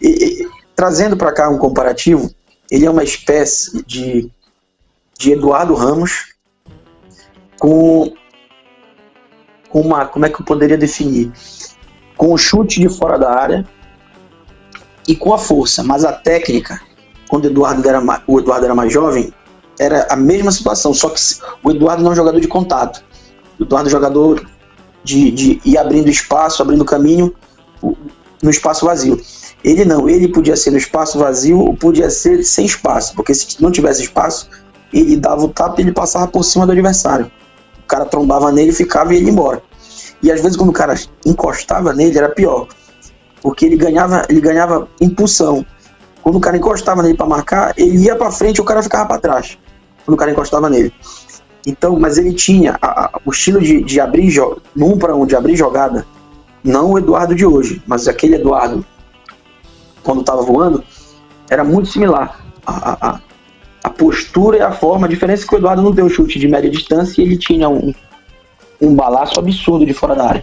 E, 0.00 0.08
e, 0.08 0.48
trazendo 0.76 1.16
para 1.16 1.32
cá 1.32 1.48
um 1.48 1.58
comparativo, 1.58 2.30
ele 2.70 2.86
é 2.86 2.90
uma 2.90 3.02
espécie 3.02 3.82
de, 3.84 4.30
de 5.18 5.32
Eduardo 5.32 5.74
Ramos 5.74 6.34
com, 7.58 8.12
com 9.68 9.80
uma. 9.80 10.04
Como 10.06 10.26
é 10.26 10.28
que 10.28 10.40
eu 10.40 10.44
poderia 10.44 10.76
definir? 10.76 11.32
Com 12.16 12.32
o 12.32 12.38
chute 12.38 12.80
de 12.80 12.88
fora 12.88 13.18
da 13.18 13.32
área 13.32 13.66
e 15.08 15.16
com 15.16 15.32
a 15.32 15.38
força, 15.38 15.82
mas 15.82 16.04
a 16.04 16.12
técnica, 16.12 16.80
quando 17.28 17.46
Eduardo 17.46 17.88
era, 17.88 18.00
o 18.26 18.38
Eduardo 18.38 18.64
era 18.64 18.74
mais 18.74 18.92
jovem, 18.92 19.32
era 19.78 20.06
a 20.10 20.16
mesma 20.16 20.52
situação, 20.52 20.94
só 20.94 21.08
que 21.08 21.20
o 21.62 21.70
Eduardo 21.70 22.02
não 22.02 22.10
é 22.10 22.12
um 22.12 22.16
jogador 22.16 22.40
de 22.40 22.46
contato. 22.46 23.02
O 23.58 23.64
Eduardo 23.64 23.88
é 23.88 23.90
um 23.90 23.92
jogador 23.92 24.46
de, 25.02 25.30
de 25.30 25.60
ir 25.64 25.76
abrindo 25.78 26.08
espaço, 26.08 26.62
abrindo 26.62 26.84
caminho 26.84 27.34
no 28.42 28.50
espaço 28.50 28.84
vazio. 28.84 29.20
Ele 29.64 29.84
não, 29.84 30.08
ele 30.08 30.28
podia 30.28 30.56
ser 30.56 30.72
no 30.72 30.76
espaço 30.76 31.18
vazio 31.18 31.60
ou 31.60 31.74
podia 31.74 32.10
ser 32.10 32.42
sem 32.42 32.66
espaço, 32.66 33.14
porque 33.14 33.32
se 33.32 33.62
não 33.62 33.70
tivesse 33.70 34.02
espaço, 34.02 34.50
ele 34.92 35.16
dava 35.16 35.44
o 35.44 35.48
tapa 35.48 35.80
e 35.80 35.84
ele 35.84 35.92
passava 35.92 36.26
por 36.26 36.42
cima 36.42 36.66
do 36.66 36.72
adversário. 36.72 37.30
O 37.84 37.86
cara 37.86 38.04
trombava 38.04 38.50
nele, 38.50 38.72
ficava 38.72 39.14
e 39.14 39.22
ia 39.22 39.30
embora. 39.30 39.62
E 40.22 40.30
às 40.30 40.40
vezes 40.40 40.56
quando 40.56 40.70
o 40.70 40.72
cara 40.72 40.94
encostava 41.24 41.94
nele 41.94 42.18
era 42.18 42.28
pior. 42.28 42.66
Porque 43.40 43.66
ele 43.66 43.76
ganhava, 43.76 44.24
ele 44.28 44.40
ganhava 44.40 44.88
impulsão. 45.00 45.64
Quando 46.22 46.36
o 46.36 46.40
cara 46.40 46.56
encostava 46.56 47.02
nele 47.02 47.16
para 47.16 47.26
marcar, 47.26 47.72
ele 47.76 48.04
ia 48.04 48.16
para 48.16 48.30
frente 48.30 48.58
e 48.58 48.60
o 48.60 48.64
cara 48.64 48.82
ficava 48.82 49.06
para 49.06 49.20
trás. 49.20 49.58
Quando 50.04 50.14
o 50.14 50.18
cara 50.18 50.30
encostava 50.30 50.68
nele. 50.68 50.92
Então, 51.66 51.98
mas 51.98 52.18
ele 52.18 52.32
tinha 52.32 52.76
a, 52.82 53.04
a, 53.04 53.20
o 53.24 53.30
estilo 53.30 53.60
de, 53.60 53.82
de 53.82 54.00
abrir 54.00 54.32
num 54.74 54.98
para 54.98 55.14
um 55.14 55.24
de 55.24 55.36
abrir 55.36 55.56
jogada, 55.56 56.04
não 56.62 56.92
o 56.92 56.98
Eduardo 56.98 57.34
de 57.34 57.44
hoje, 57.44 57.82
mas 57.86 58.06
aquele 58.06 58.36
Eduardo 58.36 58.84
quando 60.02 60.20
estava 60.20 60.42
voando 60.42 60.82
era 61.50 61.64
muito 61.64 61.88
similar. 61.88 62.40
A, 62.66 63.08
a, 63.08 63.20
a, 63.84 63.90
postura 63.90 64.58
e 64.58 64.60
a 64.60 64.72
forma, 64.72 65.06
a 65.06 65.10
diferença 65.10 65.44
é 65.44 65.48
que 65.48 65.54
o 65.54 65.58
Eduardo 65.58 65.82
não 65.82 65.90
deu 65.90 66.08
chute 66.08 66.38
de 66.38 66.48
média 66.48 66.70
distância 66.70 67.20
e 67.20 67.24
ele 67.24 67.36
tinha 67.36 67.68
um, 67.68 67.92
um 68.80 68.94
balaço 68.94 69.38
absurdo 69.38 69.84
de 69.84 69.92
fora 69.92 70.14
da 70.14 70.28
área. 70.28 70.42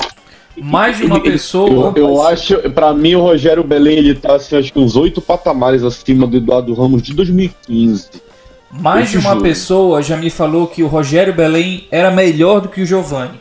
Mais 0.62 0.98
de 0.98 1.06
uma 1.06 1.22
pessoa. 1.22 1.94
Eu, 1.96 2.04
eu 2.04 2.24
acho, 2.24 2.58
para 2.72 2.94
mim, 2.94 3.16
o 3.16 3.22
Rogério 3.22 3.64
Belém 3.64 3.98
ele 3.98 4.16
tá 4.16 4.36
assim, 4.36 4.58
acho 4.58 4.74
que 4.74 4.80
uns 4.80 4.96
oito 4.96 5.22
patamares 5.22 5.84
acima 5.84 6.28
do 6.28 6.38
Eduardo 6.38 6.74
Ramos 6.74 7.02
de 7.02 7.14
2015. 7.14 8.10
Mais 8.72 9.10
de 9.10 9.18
uma 9.18 9.32
jogo. 9.32 9.44
pessoa 9.44 10.02
já 10.04 10.18
me 10.18 10.30
falou 10.30 10.68
que 10.68 10.84
o 10.84 10.88
Rogério 10.88 11.34
Belém 11.34 11.88
era 11.90 12.12
melhor 12.12 12.62
do 12.62 12.70
que 12.70 12.82
o 12.82 12.86
Giovani. 12.86 13.40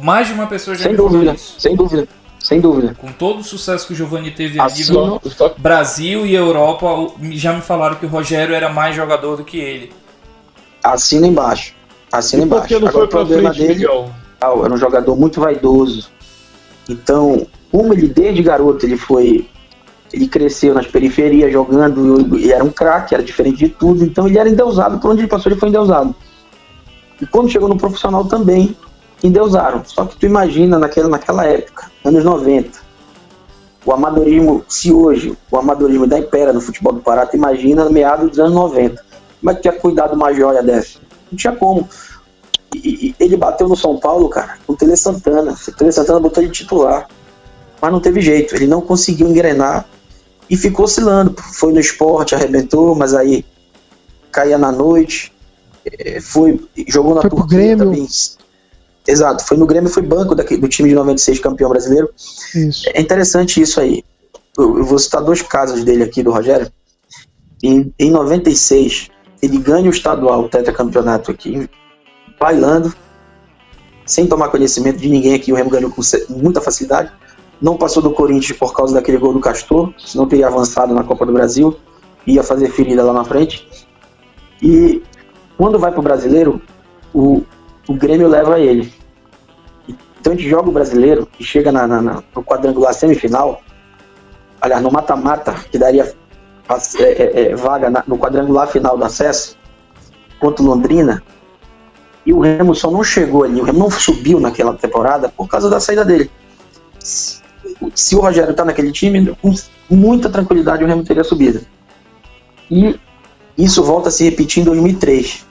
Mais 0.00 0.26
de 0.26 0.32
uma 0.32 0.46
pessoa 0.46 0.74
já 0.74 0.84
sem 0.84 0.92
me 0.92 0.96
dúvida, 0.96 1.34
isso. 1.34 1.60
Sem 1.60 1.76
dúvida, 1.76 2.08
sem 2.40 2.60
dúvida. 2.60 2.96
Com 2.98 3.12
todo 3.12 3.40
o 3.40 3.44
sucesso 3.44 3.86
que 3.86 3.92
o 3.92 3.96
Giovani 3.96 4.30
teve 4.30 4.58
a 4.60 4.66
nível 4.66 5.20
Brasil 5.58 6.26
e 6.26 6.34
Europa, 6.34 6.86
já 7.32 7.52
me 7.52 7.60
falaram 7.60 7.96
que 7.96 8.06
o 8.06 8.08
Rogério 8.08 8.54
era 8.54 8.68
mais 8.68 8.96
jogador 8.96 9.36
do 9.36 9.44
que 9.44 9.58
ele. 9.58 9.92
Assina 10.82 11.26
embaixo. 11.26 11.74
Assina 12.10 12.44
embaixo. 12.44 12.76
Agora 12.76 13.04
o 13.04 13.08
problema 13.08 13.54
frente, 13.54 13.74
dele 13.74 13.86
era 14.40 14.74
um 14.74 14.76
jogador 14.76 15.16
muito 15.16 15.40
vaidoso. 15.40 16.10
Então, 16.88 17.46
como 17.70 17.92
ele 17.92 18.08
desde 18.08 18.42
garoto 18.42 18.84
ele 18.84 18.96
foi 18.96 19.48
ele 20.12 20.28
cresceu 20.28 20.74
nas 20.74 20.86
periferias 20.86 21.50
jogando 21.50 22.36
e 22.38 22.52
era 22.52 22.62
um 22.62 22.70
craque, 22.70 23.14
era 23.14 23.22
diferente 23.22 23.58
de 23.58 23.68
tudo, 23.70 24.04
então 24.04 24.28
ele 24.28 24.38
era 24.38 24.48
endeusado, 24.48 24.98
por 24.98 25.10
onde 25.10 25.22
ele 25.22 25.28
passou 25.28 25.50
ele 25.50 25.58
foi 25.58 25.70
endeusado. 25.70 26.14
E 27.20 27.26
quando 27.26 27.50
chegou 27.50 27.68
no 27.68 27.78
profissional 27.78 28.24
também, 28.26 28.76
endeusaram. 29.26 29.82
Só 29.84 30.04
que 30.04 30.16
tu 30.16 30.26
imagina 30.26 30.78
naquela, 30.78 31.08
naquela 31.08 31.44
época, 31.46 31.90
anos 32.04 32.24
90, 32.24 32.80
o 33.84 33.92
amadorismo, 33.92 34.64
se 34.68 34.92
hoje 34.92 35.36
o 35.50 35.56
amadorismo 35.56 36.06
da 36.06 36.18
impera 36.18 36.52
no 36.52 36.60
futebol 36.60 36.92
do 36.92 37.00
Pará, 37.00 37.26
tu 37.26 37.36
imagina 37.36 37.88
meados 37.90 38.30
dos 38.30 38.38
anos 38.38 38.54
90. 38.54 39.04
Como 39.40 39.50
é 39.50 39.54
que 39.54 39.62
tinha 39.62 39.72
cuidado 39.72 40.14
uma 40.14 40.32
joia 40.32 40.62
dessa? 40.62 41.00
Não 41.30 41.36
tinha 41.36 41.54
como. 41.54 41.88
E, 42.74 43.08
e, 43.08 43.14
ele 43.18 43.36
bateu 43.36 43.68
no 43.68 43.76
São 43.76 43.98
Paulo, 43.98 44.28
cara, 44.28 44.56
com 44.66 44.72
o 44.72 44.76
Tele 44.76 44.96
Santana. 44.96 45.52
O 45.52 45.72
Tele 45.72 45.92
Santana 45.92 46.20
botou 46.20 46.42
ele 46.42 46.52
titular. 46.52 47.08
Mas 47.80 47.92
não 47.92 48.00
teve 48.00 48.20
jeito, 48.20 48.54
ele 48.54 48.68
não 48.68 48.80
conseguiu 48.80 49.26
engrenar 49.28 49.84
e 50.48 50.56
ficou 50.56 50.84
oscilando. 50.84 51.34
Foi 51.54 51.72
no 51.72 51.80
esporte, 51.80 52.36
arrebentou, 52.36 52.94
mas 52.94 53.12
aí 53.12 53.44
caía 54.30 54.56
na 54.56 54.70
noite. 54.70 55.32
Eh, 55.84 56.20
foi, 56.20 56.60
jogou 56.86 57.16
na 57.16 57.22
foi 57.22 57.30
Turquia 57.30 57.76
também. 57.76 58.06
Exato, 59.06 59.44
foi 59.44 59.56
no 59.56 59.66
Grêmio, 59.66 59.90
foi 59.90 60.02
banco 60.02 60.34
daqui, 60.34 60.56
do 60.56 60.68
time 60.68 60.88
de 60.88 60.94
96 60.94 61.40
campeão 61.40 61.70
brasileiro. 61.70 62.08
Isso. 62.54 62.88
É 62.94 63.00
interessante 63.00 63.60
isso 63.60 63.80
aí. 63.80 64.04
Eu, 64.56 64.78
eu, 64.78 64.84
vou 64.84 64.98
citar 64.98 65.22
dois 65.22 65.42
casos 65.42 65.82
dele 65.82 66.04
aqui, 66.04 66.22
do 66.22 66.30
Rogério. 66.30 66.70
Em, 67.62 67.92
em 67.98 68.10
96, 68.10 69.08
ele 69.42 69.58
ganha 69.58 69.88
o 69.88 69.92
estadual, 69.92 70.44
o 70.44 70.48
tetracampeonato 70.48 71.30
aqui, 71.30 71.68
bailando, 72.38 72.94
sem 74.06 74.26
tomar 74.26 74.48
conhecimento 74.48 74.98
de 74.98 75.08
ninguém 75.08 75.34
aqui. 75.34 75.52
O 75.52 75.56
Remo 75.56 75.70
ganhou 75.70 75.90
com 75.90 76.02
muita 76.28 76.60
facilidade. 76.60 77.10
Não 77.60 77.76
passou 77.76 78.02
do 78.02 78.10
Corinthians 78.10 78.58
por 78.58 78.74
causa 78.74 78.94
daquele 78.94 79.18
gol 79.18 79.32
do 79.32 79.40
Castor, 79.40 79.92
senão 79.98 80.26
teria 80.28 80.48
avançado 80.48 80.94
na 80.94 81.04
Copa 81.04 81.24
do 81.24 81.32
Brasil, 81.32 81.76
ia 82.26 82.42
fazer 82.42 82.70
ferida 82.70 83.02
lá 83.02 83.12
na 83.12 83.24
frente. 83.24 83.68
E 84.60 85.02
quando 85.56 85.78
vai 85.78 85.90
para 85.90 86.00
o 86.00 86.02
brasileiro, 86.02 86.60
o, 87.14 87.42
o 87.88 87.94
Grêmio 87.94 88.28
leva 88.28 88.58
ele. 88.58 88.92
Então 90.20 90.32
a 90.32 90.36
gente 90.36 90.48
joga 90.48 90.68
o 90.68 90.72
brasileiro 90.72 91.28
e 91.38 91.44
chega 91.44 91.72
na, 91.72 91.86
na, 91.86 92.00
na 92.00 92.22
no 92.34 92.44
quadrangular 92.44 92.94
semifinal, 92.94 93.60
aliás, 94.60 94.82
no 94.82 94.90
mata-mata, 94.90 95.54
que 95.70 95.78
daria 95.78 96.14
é, 96.98 97.02
é, 97.02 97.42
é, 97.42 97.56
vaga 97.56 97.90
na, 97.90 98.04
no 98.06 98.16
quadrangular 98.16 98.68
final 98.68 98.96
do 98.96 99.04
acesso, 99.04 99.56
contra 100.38 100.64
Londrina, 100.64 101.22
e 102.24 102.32
o 102.32 102.40
Remo 102.40 102.74
só 102.74 102.90
não 102.90 103.02
chegou 103.02 103.42
ali, 103.42 103.60
o 103.60 103.64
Remo 103.64 103.80
não 103.80 103.90
subiu 103.90 104.38
naquela 104.38 104.74
temporada 104.74 105.28
por 105.28 105.48
causa 105.48 105.68
da 105.68 105.80
saída 105.80 106.04
dele. 106.04 106.30
Se, 107.00 107.42
se 107.94 108.14
o 108.14 108.20
Rogério 108.20 108.54
tá 108.54 108.64
naquele 108.64 108.92
time, 108.92 109.36
com 109.42 109.52
muita 109.90 110.30
tranquilidade 110.30 110.84
o 110.84 110.86
Remo 110.86 111.04
teria 111.04 111.24
subido. 111.24 111.60
E 112.70 112.98
isso 113.58 113.82
volta 113.82 114.08
a 114.08 114.12
se 114.12 114.24
repetir 114.24 114.62
em 114.62 114.64
2003. 114.64 115.44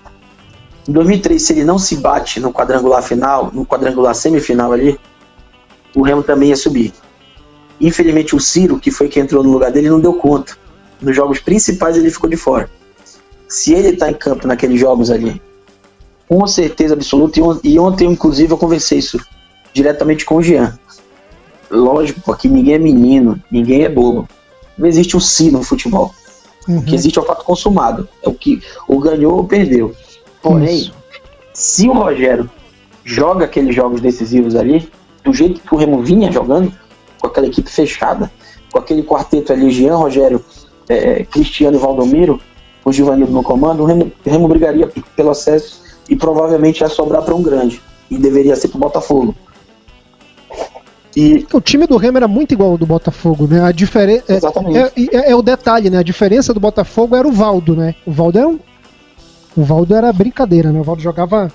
Em 0.91 0.93
2003, 0.93 1.41
se 1.41 1.53
ele 1.53 1.63
não 1.63 1.79
se 1.79 1.95
bate 1.95 2.37
no 2.41 2.51
quadrangular 2.51 3.01
final, 3.01 3.49
no 3.53 3.65
quadrangular 3.65 4.13
semifinal 4.13 4.73
ali, 4.73 4.99
o 5.95 6.01
Remo 6.01 6.21
também 6.21 6.49
ia 6.49 6.57
subir. 6.57 6.91
Infelizmente, 7.79 8.35
o 8.35 8.41
Ciro, 8.41 8.77
que 8.77 8.91
foi 8.91 9.07
quem 9.07 9.23
entrou 9.23 9.41
no 9.41 9.53
lugar 9.53 9.71
dele, 9.71 9.89
não 9.89 10.01
deu 10.01 10.15
conta. 10.15 10.57
Nos 10.99 11.15
jogos 11.15 11.39
principais, 11.39 11.95
ele 11.95 12.11
ficou 12.11 12.29
de 12.29 12.35
fora. 12.35 12.69
Se 13.47 13.73
ele 13.73 13.91
está 13.91 14.11
em 14.11 14.13
campo 14.13 14.45
naqueles 14.45 14.77
jogos 14.77 15.09
ali, 15.09 15.41
com 16.27 16.45
certeza 16.45 16.93
absoluta, 16.93 17.39
e 17.63 17.79
ontem, 17.79 18.11
inclusive, 18.11 18.51
eu 18.51 18.57
conversei 18.57 18.99
isso 18.99 19.17
diretamente 19.73 20.25
com 20.25 20.35
o 20.35 20.43
Jean. 20.43 20.77
Lógico, 21.69 22.19
porque 22.19 22.49
ninguém 22.49 22.73
é 22.73 22.79
menino, 22.79 23.41
ninguém 23.49 23.85
é 23.85 23.89
bobo. 23.89 24.27
Não 24.77 24.85
existe 24.85 25.15
um 25.15 25.21
si 25.21 25.51
no 25.51 25.63
futebol. 25.63 26.13
Uhum. 26.67 26.79
O 26.79 26.83
que 26.83 26.93
existe 26.93 27.17
é 27.17 27.21
o 27.21 27.25
fato 27.25 27.45
consumado. 27.45 28.09
É 28.21 28.27
o 28.27 28.33
que 28.33 28.61
ou 28.89 28.99
ganhou 28.99 29.37
ou 29.37 29.45
perdeu. 29.45 29.95
Porém, 30.41 30.77
Isso. 30.77 30.93
se 31.53 31.87
o 31.87 31.93
Rogério 31.93 32.49
joga 33.03 33.45
aqueles 33.45 33.75
jogos 33.75 34.01
decisivos 34.01 34.55
ali, 34.55 34.89
do 35.23 35.33
jeito 35.33 35.61
que 35.61 35.73
o 35.73 35.77
Remo 35.77 36.01
vinha 36.01 36.31
jogando, 36.31 36.73
com 37.19 37.27
aquela 37.27 37.47
equipe 37.47 37.69
fechada, 37.69 38.31
com 38.71 38.79
aquele 38.79 39.03
quarteto 39.03 39.53
ali, 39.53 39.69
Jean, 39.69 39.95
Rogério, 39.95 40.43
é, 40.89 41.23
Cristiano 41.25 41.77
e 41.77 41.79
Valdomiro, 41.79 42.39
o 42.83 42.91
Givanildo 42.91 43.31
no 43.31 43.43
comando, 43.43 43.83
o 43.83 43.85
Remo, 43.85 44.11
o 44.25 44.29
Remo 44.29 44.47
brigaria 44.47 44.89
pelo 45.15 45.29
acesso 45.29 45.81
e 46.09 46.15
provavelmente 46.15 46.81
ia 46.81 46.89
sobrar 46.89 47.21
para 47.21 47.35
um 47.35 47.43
grande. 47.43 47.81
E 48.09 48.17
deveria 48.17 48.55
ser 48.55 48.67
para 48.67 48.77
o 48.77 48.81
Botafogo. 48.81 49.35
E... 51.15 51.45
O 51.53 51.61
time 51.61 51.85
do 51.85 51.97
Remo 51.97 52.17
era 52.17 52.27
muito 52.27 52.53
igual 52.53 52.71
ao 52.71 52.77
do 52.77 52.85
Botafogo, 52.85 53.47
né? 53.47 53.61
A 53.63 53.71
diferença 53.71 54.25
é, 54.29 54.35
é, 54.35 55.17
é, 55.17 55.31
é, 55.31 55.35
o 55.35 55.41
detalhe, 55.41 55.89
né? 55.89 55.99
A 55.99 56.03
diferença 56.03 56.53
do 56.53 56.59
Botafogo 56.59 57.15
era 57.15 57.27
o 57.27 57.31
Valdo, 57.31 57.75
né? 57.75 57.95
O 58.05 58.11
Valdo 58.11 58.37
era 58.37 58.47
um 58.47 58.59
o 59.55 59.63
Valdo 59.63 59.95
era 59.95 60.11
brincadeira, 60.13 60.71
né? 60.71 60.79
O 60.79 60.83
Valdo 60.83 61.01
jogava 61.01 61.51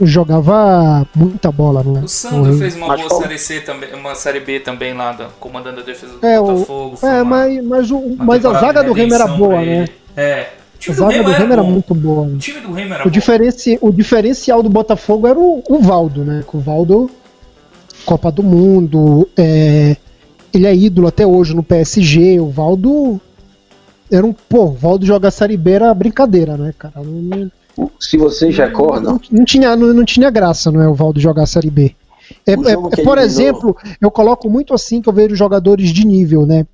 jogava 0.00 1.06
muita 1.14 1.50
bola, 1.50 1.82
né? 1.82 2.02
O 2.04 2.08
Sandro 2.08 2.52
o 2.52 2.58
fez 2.58 2.76
uma 2.76 2.88
mas, 2.88 3.00
boa 3.00 3.22
série 3.22 3.38
C 3.38 3.60
também, 3.60 3.94
uma 3.94 4.14
série 4.14 4.40
B 4.40 4.60
também 4.60 4.92
lá, 4.92 5.12
da, 5.12 5.28
comandando 5.40 5.80
a 5.80 5.82
defesa 5.82 6.18
do 6.18 6.26
é, 6.26 6.38
Botafogo. 6.38 6.98
O, 7.00 7.06
é, 7.06 7.22
mas, 7.22 7.64
mas, 7.64 7.90
o, 7.90 8.16
mas 8.18 8.44
a 8.44 8.52
zaga 8.54 8.84
do 8.84 8.92
Remo 8.92 9.14
era 9.14 9.26
boa, 9.26 9.62
né? 9.62 9.86
É. 10.16 10.48
O 10.86 10.90
a 10.90 10.94
zaga 10.94 11.22
do 11.22 11.30
Remo 11.30 11.52
era, 11.52 11.52
era 11.54 11.62
muito 11.62 11.94
boa. 11.94 12.26
O 12.26 12.36
time 12.36 12.60
do 12.60 12.72
Remo 12.72 12.94
era 12.94 13.08
o, 13.08 13.10
diferenci, 13.10 13.78
o 13.80 13.90
diferencial 13.90 14.62
do 14.62 14.68
Botafogo 14.68 15.26
era 15.26 15.38
o, 15.38 15.62
o 15.66 15.80
Valdo, 15.80 16.24
né? 16.24 16.44
Com 16.46 16.58
o 16.58 16.60
Valdo, 16.60 17.10
Copa 18.04 18.30
do 18.30 18.42
Mundo, 18.42 19.28
é, 19.36 19.96
ele 20.52 20.66
é 20.66 20.74
ídolo 20.74 21.08
até 21.08 21.26
hoje 21.26 21.54
no 21.54 21.62
PSG. 21.62 22.38
O 22.40 22.50
Valdo 22.50 23.20
era 24.10 24.26
um. 24.26 24.32
Pô, 24.32 24.66
o 24.66 24.72
Valdo 24.72 25.04
jogar 25.04 25.30
Série 25.30 25.56
B 25.56 25.72
era 25.72 25.92
brincadeira, 25.94 26.56
né, 26.56 26.72
cara? 26.78 27.02
Não, 27.02 27.50
Se 27.98 28.16
vocês 28.16 28.54
já 28.54 28.66
acordam. 28.66 29.14
Não, 29.14 29.20
não, 29.30 29.44
tinha, 29.44 29.76
não, 29.76 29.92
não 29.92 30.04
tinha 30.04 30.30
graça, 30.30 30.70
não 30.70 30.82
é? 30.82 30.88
O 30.88 30.94
Valdo 30.94 31.20
jogar 31.20 31.46
Série 31.46 31.70
B. 31.70 31.94
É, 32.46 32.52
é, 32.52 33.04
por 33.04 33.18
exemplo, 33.18 33.76
eu 34.00 34.10
coloco 34.10 34.48
muito 34.48 34.74
assim 34.74 35.00
que 35.00 35.08
eu 35.08 35.12
vejo 35.12 35.36
jogadores 35.36 35.90
de 35.90 36.04
nível, 36.04 36.44
né? 36.44 36.66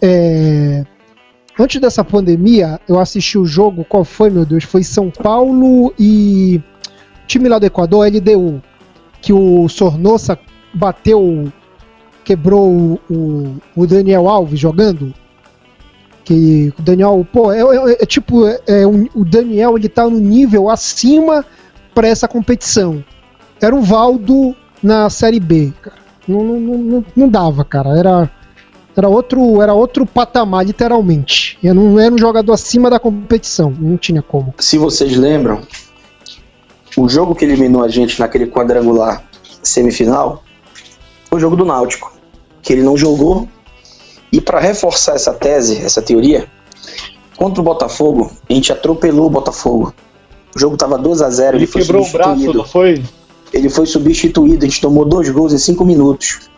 É, 0.00 0.84
antes 1.58 1.80
dessa 1.80 2.04
pandemia, 2.04 2.80
eu 2.88 2.98
assisti 2.98 3.38
o 3.38 3.44
jogo, 3.44 3.84
qual 3.84 4.04
foi, 4.04 4.30
meu 4.30 4.44
Deus? 4.44 4.64
Foi 4.64 4.82
São 4.82 5.10
Paulo 5.10 5.92
e 5.98 6.60
time 7.26 7.48
lá 7.48 7.58
do 7.58 7.66
Equador, 7.66 8.06
LDU, 8.06 8.62
que 9.20 9.32
o 9.32 9.68
Sornosa 9.68 10.38
bateu, 10.72 11.52
quebrou 12.24 12.98
o, 13.10 13.56
o 13.76 13.86
Daniel 13.86 14.28
Alves 14.28 14.58
jogando 14.58 15.14
que 16.24 16.72
o 16.78 16.82
Daniel, 16.82 17.26
pô, 17.30 17.52
é, 17.52 17.60
é, 17.60 18.02
é 18.02 18.06
tipo, 18.06 18.46
é, 18.46 18.60
é 18.66 18.86
um, 18.86 19.06
o 19.14 19.24
Daniel 19.24 19.76
ele 19.76 19.88
tá 19.88 20.04
no 20.08 20.18
nível 20.18 20.70
acima 20.70 21.44
para 21.94 22.08
essa 22.08 22.26
competição. 22.26 23.04
Era 23.60 23.74
o 23.74 23.82
Valdo 23.82 24.56
na 24.82 25.08
Série 25.08 25.40
B, 25.40 25.72
cara. 25.80 25.96
Não, 26.26 26.42
não, 26.42 26.58
não, 26.58 27.04
não 27.14 27.28
dava, 27.28 27.64
cara. 27.64 27.90
Era, 27.98 28.30
era, 28.96 29.08
outro, 29.08 29.60
era 29.60 29.74
outro 29.74 30.06
patamar, 30.06 30.66
literalmente. 30.66 31.58
Eu 31.62 31.74
não 31.74 32.00
era 32.00 32.14
um 32.14 32.18
jogador 32.18 32.52
acima 32.52 32.88
da 32.88 32.98
competição. 32.98 33.72
Não 33.78 33.96
tinha 33.96 34.22
como. 34.22 34.54
Se 34.58 34.78
vocês 34.78 35.16
lembram, 35.16 35.60
o 36.96 37.08
jogo 37.08 37.34
que 37.34 37.44
eliminou 37.44 37.84
a 37.84 37.88
gente 37.88 38.18
naquele 38.18 38.46
quadrangular 38.46 39.22
semifinal 39.62 40.42
foi 41.28 41.38
o 41.38 41.40
jogo 41.40 41.56
do 41.56 41.64
Náutico, 41.64 42.12
que 42.62 42.72
ele 42.72 42.82
não 42.82 42.96
jogou. 42.96 43.48
E 44.34 44.40
para 44.40 44.58
reforçar 44.58 45.14
essa 45.14 45.32
tese, 45.32 45.76
essa 45.76 46.02
teoria, 46.02 46.48
contra 47.36 47.60
o 47.60 47.64
Botafogo, 47.64 48.32
a 48.50 48.52
gente 48.52 48.72
atropelou 48.72 49.26
o 49.26 49.30
Botafogo. 49.30 49.94
O 50.52 50.58
jogo 50.58 50.76
tava 50.76 50.98
2 50.98 51.22
a 51.22 51.30
0 51.30 51.56
Ele, 51.56 51.64
ele 51.64 51.72
quebrou 51.72 52.04
o 52.04 52.10
braço, 52.10 52.52
não 52.52 52.64
foi? 52.64 53.00
Ele 53.52 53.70
foi 53.70 53.86
substituído, 53.86 54.64
a 54.64 54.68
gente 54.68 54.80
tomou 54.80 55.04
dois 55.04 55.30
gols 55.30 55.52
em 55.52 55.58
cinco 55.58 55.84
minutos. 55.84 56.50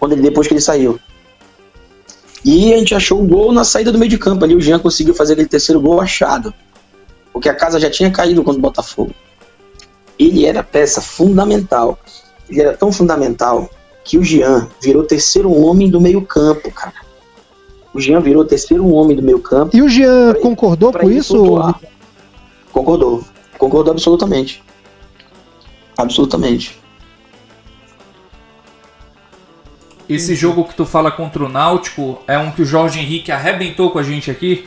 Quando 0.00 0.14
ele, 0.14 0.22
depois 0.22 0.48
que 0.48 0.54
ele 0.54 0.60
saiu. 0.60 0.98
E 2.44 2.74
a 2.74 2.78
gente 2.78 2.96
achou 2.96 3.22
o 3.22 3.26
gol 3.28 3.52
na 3.52 3.62
saída 3.62 3.92
do 3.92 3.98
meio 3.98 4.10
de 4.10 4.18
campo 4.18 4.44
ali. 4.44 4.56
O 4.56 4.60
Jean 4.60 4.80
conseguiu 4.80 5.14
fazer 5.14 5.34
aquele 5.34 5.48
terceiro 5.48 5.80
gol 5.80 6.00
achado. 6.00 6.52
Porque 7.32 7.48
a 7.48 7.54
casa 7.54 7.78
já 7.78 7.88
tinha 7.88 8.10
caído 8.10 8.42
contra 8.42 8.58
o 8.58 8.62
Botafogo. 8.62 9.14
Ele 10.18 10.44
era 10.44 10.64
peça 10.64 11.00
fundamental. 11.00 11.96
Ele 12.48 12.60
era 12.60 12.76
tão 12.76 12.90
fundamental 12.90 13.70
que 14.04 14.18
o 14.18 14.24
Jean 14.24 14.68
virou 14.82 15.04
terceiro 15.04 15.52
homem 15.52 15.90
do 15.90 16.00
meio 16.00 16.22
campo, 16.22 16.70
cara. 16.70 16.94
O 17.92 18.00
Jean 18.00 18.20
virou 18.20 18.44
terceiro 18.44 18.86
homem 18.88 19.16
do 19.16 19.22
meio 19.22 19.40
campo. 19.40 19.76
E 19.76 19.82
o 19.82 19.88
Jean 19.88 20.34
concordou 20.40 20.92
com 20.92 21.10
isso? 21.10 21.36
Concordou. 22.72 23.24
Concordou 23.58 23.92
absolutamente. 23.92 24.62
Absolutamente. 25.96 26.80
Esse 30.08 30.34
jogo 30.34 30.64
que 30.64 30.74
tu 30.74 30.84
fala 30.84 31.10
contra 31.10 31.44
o 31.44 31.48
Náutico 31.48 32.18
é 32.26 32.36
um 32.36 32.50
que 32.50 32.62
o 32.62 32.64
Jorge 32.64 32.98
Henrique 32.98 33.30
arrebentou 33.30 33.90
com 33.90 33.98
a 33.98 34.02
gente 34.02 34.30
aqui? 34.30 34.66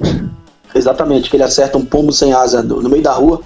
Exatamente, 0.74 1.30
que 1.30 1.36
ele 1.36 1.42
acerta 1.42 1.78
um 1.78 1.84
pombo 1.84 2.12
sem 2.12 2.32
asa 2.32 2.62
no 2.62 2.88
meio 2.88 3.02
da 3.02 3.12
rua, 3.12 3.40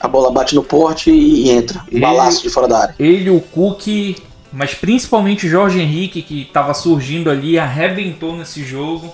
a 0.00 0.08
bola 0.08 0.30
bate 0.30 0.54
no 0.54 0.62
porte 0.62 1.10
e, 1.10 1.50
entra. 1.50 1.80
Um 1.80 1.96
ele, 1.96 2.00
balaço 2.00 2.42
de 2.42 2.50
fora 2.50 2.68
da 2.68 2.78
área. 2.78 2.94
Ele, 2.98 3.30
o 3.30 3.40
Cook, 3.40 4.16
mas 4.52 4.74
principalmente 4.74 5.46
o 5.46 5.48
Jorge 5.48 5.80
Henrique, 5.80 6.22
que 6.22 6.42
estava 6.42 6.72
surgindo 6.72 7.30
ali, 7.30 7.58
arrebentou 7.58 8.36
nesse 8.36 8.64
jogo. 8.64 9.12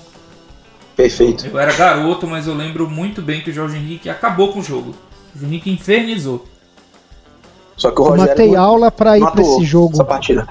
Perfeito. 0.96 1.46
Eu 1.46 1.58
era 1.58 1.72
garoto, 1.72 2.26
mas 2.26 2.46
eu 2.46 2.54
lembro 2.54 2.88
muito 2.88 3.20
bem 3.20 3.40
que 3.40 3.50
o 3.50 3.52
Jorge 3.52 3.76
Henrique 3.76 4.08
acabou 4.08 4.52
com 4.52 4.60
o 4.60 4.62
jogo. 4.62 4.90
O 5.34 5.38
Jorge 5.38 5.46
Henrique 5.46 5.70
infernizou. 5.70 6.44
Só 7.76 7.90
que 7.90 8.00
o 8.00 8.04
Rogério. 8.04 8.22
Eu 8.22 8.28
matei 8.28 8.56
aula 8.56 8.90
para 8.92 9.18
ir 9.18 9.28
para 9.28 9.42
esse 9.42 9.64
jogo. 9.64 9.94
Essa 9.94 10.04
partida. 10.04 10.46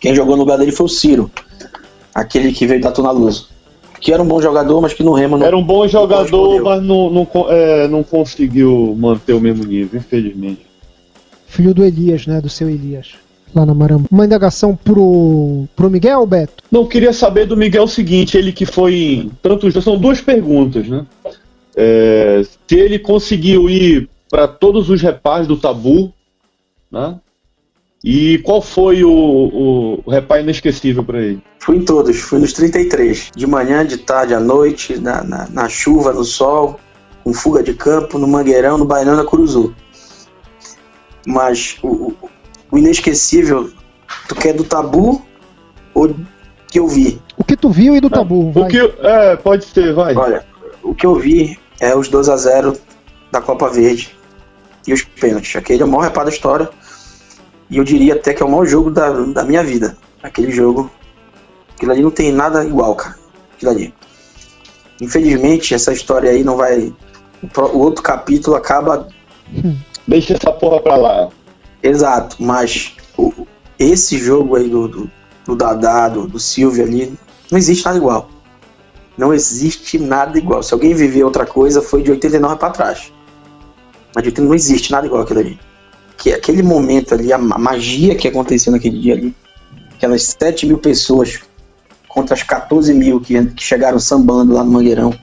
Quem 0.00 0.14
jogou 0.14 0.36
no 0.36 0.42
lugar 0.42 0.58
dele 0.58 0.72
foi 0.72 0.86
o 0.86 0.88
Ciro, 0.88 1.30
aquele 2.14 2.52
que 2.52 2.66
veio 2.66 2.80
da 2.80 2.90
Tuna 2.90 3.10
Luz. 3.10 3.48
Que 4.00 4.12
era 4.12 4.22
um 4.22 4.26
bom 4.26 4.40
jogador, 4.40 4.80
mas 4.80 4.92
que 4.92 5.02
no 5.02 5.12
Remo 5.12 5.36
não. 5.36 5.46
Era 5.46 5.56
um 5.56 5.62
bom 5.62 5.86
jogador, 5.88 6.62
mas 6.62 6.82
não, 6.82 7.10
não, 7.10 7.28
é, 7.48 7.88
não 7.88 8.04
conseguiu 8.04 8.94
manter 8.96 9.32
o 9.32 9.40
mesmo 9.40 9.64
nível, 9.64 9.98
infelizmente. 9.98 10.66
Filho 11.46 11.74
do 11.74 11.84
Elias, 11.84 12.26
né? 12.26 12.40
Do 12.40 12.48
seu 12.48 12.68
Elias 12.68 13.14
lá 13.54 13.64
na 13.64 13.74
Maramba. 13.74 14.08
Uma 14.10 14.24
indagação 14.24 14.76
pro, 14.76 15.64
pro 15.74 15.90
Miguel, 15.90 16.26
Beto? 16.26 16.62
Não, 16.70 16.86
queria 16.86 17.12
saber 17.12 17.46
do 17.46 17.56
Miguel 17.56 17.84
o 17.84 17.88
seguinte, 17.88 18.36
ele 18.36 18.52
que 18.52 18.66
foi. 18.66 19.30
Tanto, 19.42 19.70
são 19.80 19.98
duas 19.98 20.20
perguntas, 20.20 20.88
né? 20.88 21.06
É, 21.76 22.42
se 22.66 22.74
ele 22.74 22.98
conseguiu 22.98 23.70
ir 23.70 24.08
para 24.30 24.48
todos 24.48 24.90
os 24.90 25.00
repares 25.00 25.46
do 25.46 25.56
tabu, 25.56 26.12
né? 26.90 27.16
E 28.02 28.38
qual 28.38 28.62
foi 28.62 29.02
o, 29.02 29.10
o, 29.10 30.02
o 30.04 30.10
repá 30.10 30.38
inesquecível 30.38 31.02
para 31.02 31.20
ele? 31.20 31.42
Fui 31.58 31.76
em 31.76 31.84
todos, 31.84 32.16
fui 32.20 32.38
nos 32.38 32.52
33. 32.52 33.32
De 33.34 33.46
manhã, 33.46 33.84
de 33.84 33.98
tarde, 33.98 34.34
à 34.34 34.40
noite, 34.40 34.98
na, 34.98 35.24
na, 35.24 35.48
na 35.48 35.68
chuva, 35.68 36.12
no 36.12 36.24
sol, 36.24 36.78
com 37.24 37.32
fuga 37.32 37.62
de 37.62 37.74
campo, 37.74 38.18
no 38.18 38.28
Mangueirão, 38.28 38.78
no 38.78 38.84
Bainão, 38.84 39.16
na 39.16 39.24
Curuzu. 39.24 39.74
Mas 41.26 41.76
o, 41.82 42.14
o 42.70 42.78
inesquecível, 42.78 43.70
tu 44.28 44.34
quer 44.34 44.54
do 44.54 44.64
tabu 44.64 45.22
ou 45.94 46.14
que 46.70 46.78
eu 46.78 46.86
vi? 46.86 47.20
O 47.36 47.44
que 47.44 47.56
tu 47.56 47.70
viu 47.70 47.96
e 47.96 48.00
do 48.00 48.10
tabu, 48.10 48.52
vai. 48.52 48.64
O 48.64 48.68
que, 48.68 48.78
é, 49.00 49.36
pode 49.36 49.64
ser, 49.64 49.94
vai. 49.94 50.14
Olha, 50.14 50.44
o 50.82 50.94
que 50.94 51.06
eu 51.06 51.14
vi 51.14 51.58
é 51.80 51.94
os 51.96 52.08
2 52.08 52.28
a 52.28 52.36
0 52.36 52.76
da 53.30 53.40
Copa 53.40 53.68
Verde 53.68 54.16
e 54.86 54.92
os 54.92 55.02
pênaltis. 55.02 55.54
Aquele 55.56 55.82
é 55.82 55.84
o 55.84 55.88
maior 55.88 56.02
reparo 56.02 56.28
da 56.28 56.34
história 56.34 56.68
e 57.70 57.76
eu 57.76 57.84
diria 57.84 58.14
até 58.14 58.32
que 58.32 58.42
é 58.42 58.46
o 58.46 58.50
maior 58.50 58.66
jogo 58.66 58.90
da, 58.90 59.10
da 59.10 59.44
minha 59.44 59.62
vida. 59.62 59.96
Aquele 60.22 60.50
jogo. 60.50 60.90
Aquilo 61.74 61.92
ali 61.92 62.02
não 62.02 62.10
tem 62.10 62.32
nada 62.32 62.64
igual, 62.64 62.94
cara. 62.94 63.16
Aquilo 63.54 63.70
ali. 63.70 63.94
Infelizmente, 65.00 65.74
essa 65.74 65.92
história 65.92 66.30
aí 66.30 66.42
não 66.42 66.56
vai. 66.56 66.92
O 67.56 67.78
outro 67.78 68.02
capítulo 68.02 68.56
acaba. 68.56 69.08
Deixa 70.06 70.34
essa 70.34 70.50
porra 70.50 70.80
pra 70.80 70.96
lá. 70.96 71.28
Exato, 71.82 72.36
mas 72.40 72.96
o, 73.16 73.46
esse 73.78 74.18
jogo 74.18 74.56
aí 74.56 74.68
do, 74.68 74.88
do, 74.88 75.10
do 75.44 75.56
Dadá, 75.56 76.08
do, 76.08 76.26
do 76.26 76.38
Silvio 76.38 76.84
ali, 76.84 77.18
não 77.50 77.58
existe 77.58 77.84
nada 77.84 77.96
igual. 77.96 78.28
Não 79.16 79.34
existe 79.34 79.98
nada 79.98 80.38
igual. 80.38 80.62
Se 80.62 80.72
alguém 80.72 80.94
viver 80.94 81.24
outra 81.24 81.44
coisa, 81.44 81.82
foi 81.82 82.02
de 82.02 82.10
89 82.10 82.56
para 82.56 82.70
trás. 82.70 83.12
Mas 84.14 84.22
de 84.22 84.28
89 84.30 84.48
não 84.48 84.54
existe 84.54 84.92
nada 84.92 85.06
igual 85.06 85.22
aquilo 85.22 85.40
ali 85.40 85.58
que 86.18 86.32
aquele 86.32 86.62
momento 86.62 87.14
ali, 87.14 87.32
a 87.32 87.38
magia 87.38 88.16
que 88.16 88.26
aconteceu 88.26 88.72
naquele 88.72 88.98
dia 88.98 89.14
ali, 89.14 89.34
aquelas 89.94 90.36
7 90.38 90.66
mil 90.66 90.78
pessoas 90.78 91.38
contra 92.08 92.34
as 92.34 92.42
14 92.42 92.92
mil 92.92 93.20
que, 93.20 93.40
que 93.46 93.62
chegaram 93.62 94.00
sambando 94.00 94.52
lá 94.52 94.64
no 94.64 94.72
Mangueirão, 94.72 95.14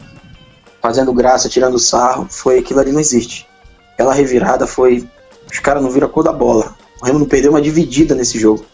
fazendo 0.81 1.13
graça, 1.13 1.49
tirando 1.49 1.77
sarro, 1.77 2.27
foi 2.29 2.59
aquilo 2.59 2.79
ali 2.79 2.93
não 2.93 2.99
existe. 2.99 3.45
Aquela 3.93 4.13
revirada 4.13 4.65
foi. 4.65 5.07
Os 5.55 5.59
caras 5.59 5.81
não 5.81 5.89
viram 5.89 6.07
a 6.07 6.09
cor 6.09 6.21
da 6.21 6.33
bola. 6.33 6.75
O 7.01 7.05
Remo 7.05 7.19
não 7.19 7.25
perdeu 7.25 7.51
uma 7.51 7.61
dividida 7.61 8.13
nesse 8.13 8.37
jogo. 8.37 8.65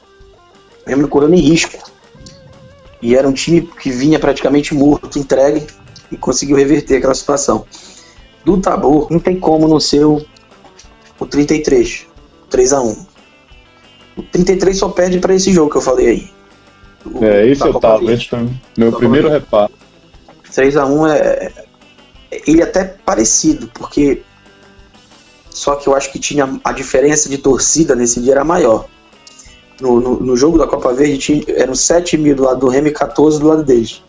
O 0.84 0.89
Remo 0.89 1.03
não 1.03 1.09
correu 1.09 1.29
nem 1.29 1.39
risco. 1.39 1.77
E 2.99 3.15
era 3.15 3.27
um 3.27 3.34
time 3.34 3.61
que 3.61 3.91
vinha 3.91 4.17
praticamente 4.19 4.73
morto, 4.73 5.19
entregue, 5.19 5.67
e 6.11 6.17
conseguiu 6.17 6.57
reverter 6.57 6.97
aquela 6.97 7.13
situação. 7.13 7.65
Do 8.43 8.59
Tabor, 8.59 9.11
não 9.11 9.19
tem 9.19 9.39
como 9.39 9.67
não 9.67 9.79
ser 9.79 10.03
o, 10.05 10.25
o 11.19 11.25
33. 11.27 12.07
3 12.49 12.73
a 12.73 12.82
1 12.82 13.05
O 14.17 14.23
33 14.23 14.75
só 14.75 14.89
perde 14.89 15.19
para 15.19 15.36
esse 15.36 15.53
jogo 15.53 15.69
que 15.69 15.77
eu 15.77 15.82
falei 15.82 16.07
aí. 16.07 16.29
O, 17.05 17.23
é, 17.23 17.47
esse 17.47 17.61
eu 17.61 17.79
tava, 17.79 18.11
esse 18.11 18.27
foi 18.27 18.49
meu 18.75 18.91
primeiro 18.91 19.29
reparo. 19.29 19.71
3 20.51 20.77
a 20.77 20.86
1 20.88 21.07
é. 21.07 21.51
Ele 22.47 22.61
é 22.61 22.63
até 22.63 22.84
parecido, 22.86 23.67
porque. 23.71 24.23
Só 25.51 25.75
que 25.75 25.87
eu 25.87 25.95
acho 25.95 26.11
que 26.11 26.19
tinha 26.19 26.59
a 26.63 26.71
diferença 26.71 27.29
de 27.29 27.37
torcida 27.37 27.95
nesse 27.95 28.21
dia 28.21 28.33
era 28.33 28.43
maior. 28.43 28.87
No, 29.79 29.99
no, 29.99 30.19
no 30.19 30.37
jogo 30.37 30.57
da 30.57 30.67
Copa 30.67 30.93
Verde 30.93 31.17
tinha, 31.17 31.43
eram 31.49 31.75
7 31.75 32.17
mil 32.17 32.35
do 32.35 32.43
lado 32.43 32.59
do 32.61 32.67
Remo 32.69 32.87
e 32.87 32.91
14 32.91 33.39
do 33.39 33.47
lado 33.47 33.63
deles. 33.63 34.01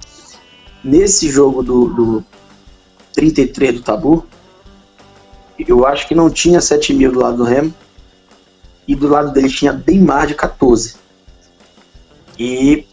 Nesse 0.85 1.31
jogo 1.31 1.63
do, 1.63 1.87
do 1.87 2.25
33 3.15 3.75
do 3.75 3.83
Tabu, 3.83 4.27
eu 5.59 5.87
acho 5.87 6.07
que 6.07 6.15
não 6.15 6.31
tinha 6.31 6.61
7 6.61 6.95
mil 6.95 7.11
do 7.11 7.21
lado 7.21 7.39
do 7.39 7.45
Remo 7.45 7.73
e 8.87 8.95
do 8.95 9.09
lado 9.09 9.33
dele 9.33 9.49
tinha 9.49 9.73
bem 9.73 10.01
mais 10.01 10.29
de 10.29 10.35
14. 10.35 10.95
E 12.39 12.87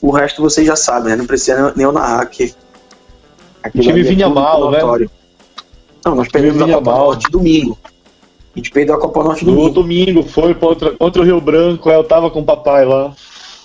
o 0.00 0.10
resto 0.10 0.42
vocês 0.42 0.66
já 0.66 0.76
sabem, 0.76 1.10
né? 1.10 1.16
não 1.16 1.26
precisa 1.26 1.72
nem 1.76 1.84
eu 1.84 1.92
narrar 1.92 2.26
que 2.26 2.54
o 3.74 3.80
time 3.80 4.00
é 4.00 4.02
vinha 4.02 4.28
mal, 4.28 4.70
né? 4.70 4.80
Não, 6.04 6.14
nós 6.14 6.28
perdemos 6.28 6.60
a 6.62 6.66
Copa 6.66 6.90
mal. 6.90 7.06
Norte 7.06 7.30
domingo. 7.30 7.78
A 8.54 8.58
gente 8.58 8.70
perdeu 8.70 8.94
a 8.94 9.00
Copa 9.00 9.24
Norte 9.24 9.44
domingo. 9.44 9.62
No 9.64 9.70
domingo 9.70 10.22
foi 10.22 10.54
contra, 10.54 10.90
contra 10.92 11.22
o 11.22 11.24
Rio 11.24 11.40
Branco, 11.40 11.90
eu 11.90 12.04
tava 12.04 12.30
com 12.30 12.40
o 12.40 12.44
papai 12.44 12.84
lá. 12.84 13.14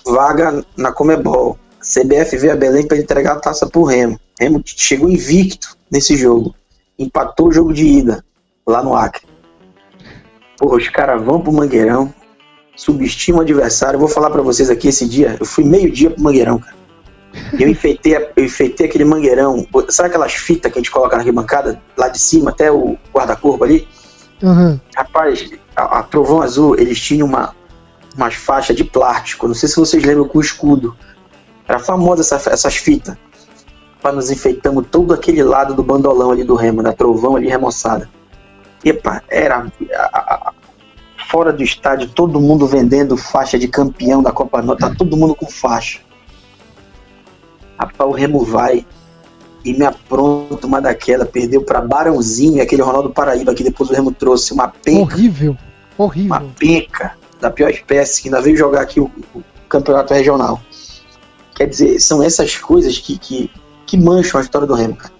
Vaga 0.06 0.64
na 0.76 0.92
Comebol. 0.92 1.58
CBF 1.80 2.36
veio 2.36 2.52
a 2.52 2.56
Belém 2.56 2.86
para 2.86 2.98
entregar 2.98 3.32
a 3.32 3.40
taça 3.40 3.66
pro 3.66 3.84
Remo. 3.84 4.18
Remo 4.38 4.62
chegou 4.64 5.10
invicto 5.10 5.76
nesse 5.90 6.16
jogo. 6.16 6.54
Empatou 6.98 7.48
o 7.48 7.52
jogo 7.52 7.72
de 7.72 7.84
ida 7.84 8.24
lá 8.66 8.82
no 8.82 8.94
Acre. 8.94 9.22
Porra, 10.56 10.76
os 10.76 10.88
caras 10.88 11.22
vão 11.22 11.40
pro 11.40 11.52
Mangueirão, 11.52 12.12
subestimam 12.76 13.40
o 13.40 13.42
adversário. 13.42 13.96
Eu 13.96 14.00
vou 14.00 14.08
falar 14.08 14.30
para 14.30 14.42
vocês 14.42 14.68
aqui 14.70 14.88
esse 14.88 15.08
dia, 15.08 15.36
eu 15.38 15.46
fui 15.46 15.64
meio 15.64 15.90
dia 15.90 16.10
pro 16.10 16.22
Mangueirão, 16.22 16.58
cara. 16.58 16.77
Eu 17.58 17.68
enfeitei, 17.68 18.16
eu 18.36 18.44
enfeitei 18.44 18.86
aquele 18.86 19.04
mangueirão. 19.04 19.66
Sabe 19.88 20.08
aquelas 20.08 20.34
fitas 20.34 20.72
que 20.72 20.78
a 20.78 20.80
gente 20.80 20.90
coloca 20.90 21.16
na 21.16 21.22
arquibancada, 21.22 21.80
lá 21.96 22.08
de 22.08 22.18
cima, 22.18 22.50
até 22.50 22.70
o 22.70 22.96
guarda-corpo 23.12 23.64
ali? 23.64 23.88
Uhum. 24.42 24.78
Rapaz, 24.96 25.50
a, 25.74 25.98
a, 25.98 26.02
Trovão 26.02 26.42
Azul, 26.42 26.76
eles 26.78 27.00
tinham 27.00 27.26
uma, 27.26 27.54
umas 28.16 28.34
faixas 28.34 28.76
de 28.76 28.84
plástico. 28.84 29.48
Não 29.48 29.54
sei 29.54 29.68
se 29.68 29.76
vocês 29.76 30.02
lembram 30.02 30.28
com 30.28 30.38
o 30.38 30.42
escudo. 30.42 30.96
Era 31.66 31.78
famosa 31.78 32.22
essa, 32.22 32.50
essas 32.50 32.76
fitas. 32.76 33.16
Para 34.00 34.12
nos 34.12 34.30
enfeitamos 34.30 34.86
todo 34.90 35.12
aquele 35.12 35.42
lado 35.42 35.74
do 35.74 35.82
bandolão 35.82 36.30
ali 36.30 36.44
do 36.44 36.54
remo, 36.54 36.82
da 36.82 36.92
Trovão 36.92 37.36
ali 37.36 37.48
remoçada. 37.48 38.08
Epa, 38.84 39.22
era 39.28 39.66
a, 39.92 40.18
a, 40.18 40.52
fora 41.28 41.52
do 41.52 41.62
estádio, 41.62 42.08
todo 42.08 42.40
mundo 42.40 42.66
vendendo 42.66 43.16
faixa 43.16 43.58
de 43.58 43.68
campeão 43.68 44.22
da 44.22 44.32
Copa 44.32 44.62
Norte, 44.62 44.80
tá 44.80 44.94
todo 44.94 45.16
mundo 45.16 45.34
com 45.34 45.46
faixa. 45.46 46.00
Rapaz, 47.78 48.10
o 48.10 48.12
Remo 48.12 48.44
vai 48.44 48.84
e 49.64 49.72
me 49.72 49.84
apronta 49.84 50.66
uma 50.66 50.80
daquela, 50.80 51.24
perdeu 51.24 51.62
para 51.62 51.80
Barãozinho, 51.80 52.62
aquele 52.62 52.82
Ronaldo 52.82 53.10
Paraíba 53.10 53.54
que 53.54 53.62
depois 53.62 53.90
o 53.90 53.92
Remo 53.92 54.12
trouxe 54.12 54.52
uma 54.52 54.68
penca. 54.68 55.14
Horrível, 55.14 55.56
horrível. 55.96 56.36
Uma 56.36 56.40
penca. 56.58 57.12
da 57.40 57.50
pior 57.50 57.70
espécie, 57.70 58.22
que 58.22 58.28
ainda 58.28 58.40
veio 58.40 58.56
jogar 58.56 58.82
aqui 58.82 59.00
o, 59.00 59.10
o 59.34 59.42
campeonato 59.68 60.14
regional. 60.14 60.60
Quer 61.54 61.68
dizer, 61.68 62.00
são 62.00 62.22
essas 62.22 62.56
coisas 62.56 62.98
que, 62.98 63.18
que, 63.18 63.50
que 63.86 63.96
mancham 63.96 64.40
a 64.40 64.42
história 64.42 64.66
do 64.66 64.74
Remo, 64.74 64.96
cara. 64.96 65.12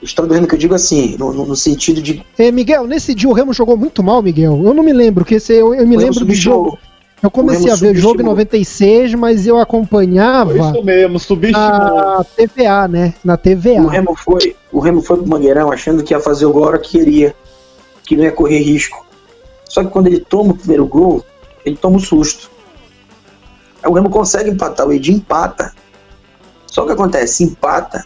A 0.00 0.04
história 0.04 0.28
do 0.28 0.34
Remo 0.34 0.46
que 0.46 0.54
eu 0.54 0.58
digo 0.58 0.74
assim, 0.74 1.16
no, 1.18 1.32
no, 1.32 1.56
sentido 1.56 2.00
de. 2.00 2.24
É, 2.38 2.52
Miguel, 2.52 2.86
nesse 2.86 3.14
dia 3.14 3.28
o 3.28 3.32
Remo 3.32 3.52
jogou 3.52 3.76
muito 3.76 4.02
mal, 4.02 4.22
Miguel. 4.22 4.62
Eu 4.64 4.72
não 4.72 4.82
me 4.82 4.92
lembro, 4.92 5.24
que 5.24 5.34
esse, 5.34 5.52
eu, 5.54 5.74
eu 5.74 5.86
me 5.86 5.96
lembro 5.96 6.24
do 6.24 6.34
jogo. 6.34 6.78
Eu 7.22 7.30
comecei 7.30 7.70
a 7.70 7.74
ver 7.74 7.96
o 7.96 7.98
jogo 7.98 8.20
em 8.20 8.24
96, 8.24 9.14
mas 9.14 9.46
eu 9.46 9.58
acompanhava. 9.58 10.52
Foi 10.52 10.60
isso 10.60 10.84
mesmo, 10.84 11.18
subestimou. 11.18 11.68
Na 11.68 12.24
TVA, 12.24 12.88
né? 12.88 13.14
Na 13.24 13.36
TVA. 13.36 13.82
O 13.82 13.88
Remo 13.88 14.14
foi, 14.14 14.54
o 14.72 14.78
Remo 14.78 15.02
foi 15.02 15.16
pro 15.16 15.26
Mangueirão 15.26 15.72
achando 15.72 16.04
que 16.04 16.14
ia 16.14 16.20
fazer 16.20 16.46
o 16.46 16.52
gol 16.52 16.64
a 16.64 16.68
hora 16.68 16.78
que 16.78 16.98
queria, 16.98 17.34
que 18.04 18.16
não 18.16 18.22
ia 18.22 18.30
correr 18.30 18.60
risco. 18.60 19.04
Só 19.64 19.82
que 19.82 19.90
quando 19.90 20.06
ele 20.06 20.20
toma 20.20 20.52
o 20.52 20.56
primeiro 20.56 20.86
gol, 20.86 21.24
ele 21.64 21.76
toma 21.76 21.96
um 21.96 22.00
susto. 22.00 22.50
Aí 23.82 23.90
o 23.90 23.94
Remo 23.94 24.10
consegue 24.10 24.50
empatar, 24.50 24.86
o 24.86 24.92
Edinho 24.92 25.18
empata. 25.18 25.72
Só 26.66 26.86
que 26.86 26.92
acontece, 26.92 27.42
empata, 27.42 28.04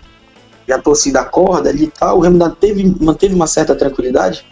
e 0.66 0.72
a 0.72 0.78
torcida 0.78 1.20
acorda 1.20 1.68
ali 1.68 1.84
e 1.84 1.88
tal, 1.88 2.16
o 2.16 2.20
Remo 2.20 2.38
manteve, 2.38 2.96
manteve 2.98 3.34
uma 3.34 3.46
certa 3.46 3.74
tranquilidade. 3.74 4.46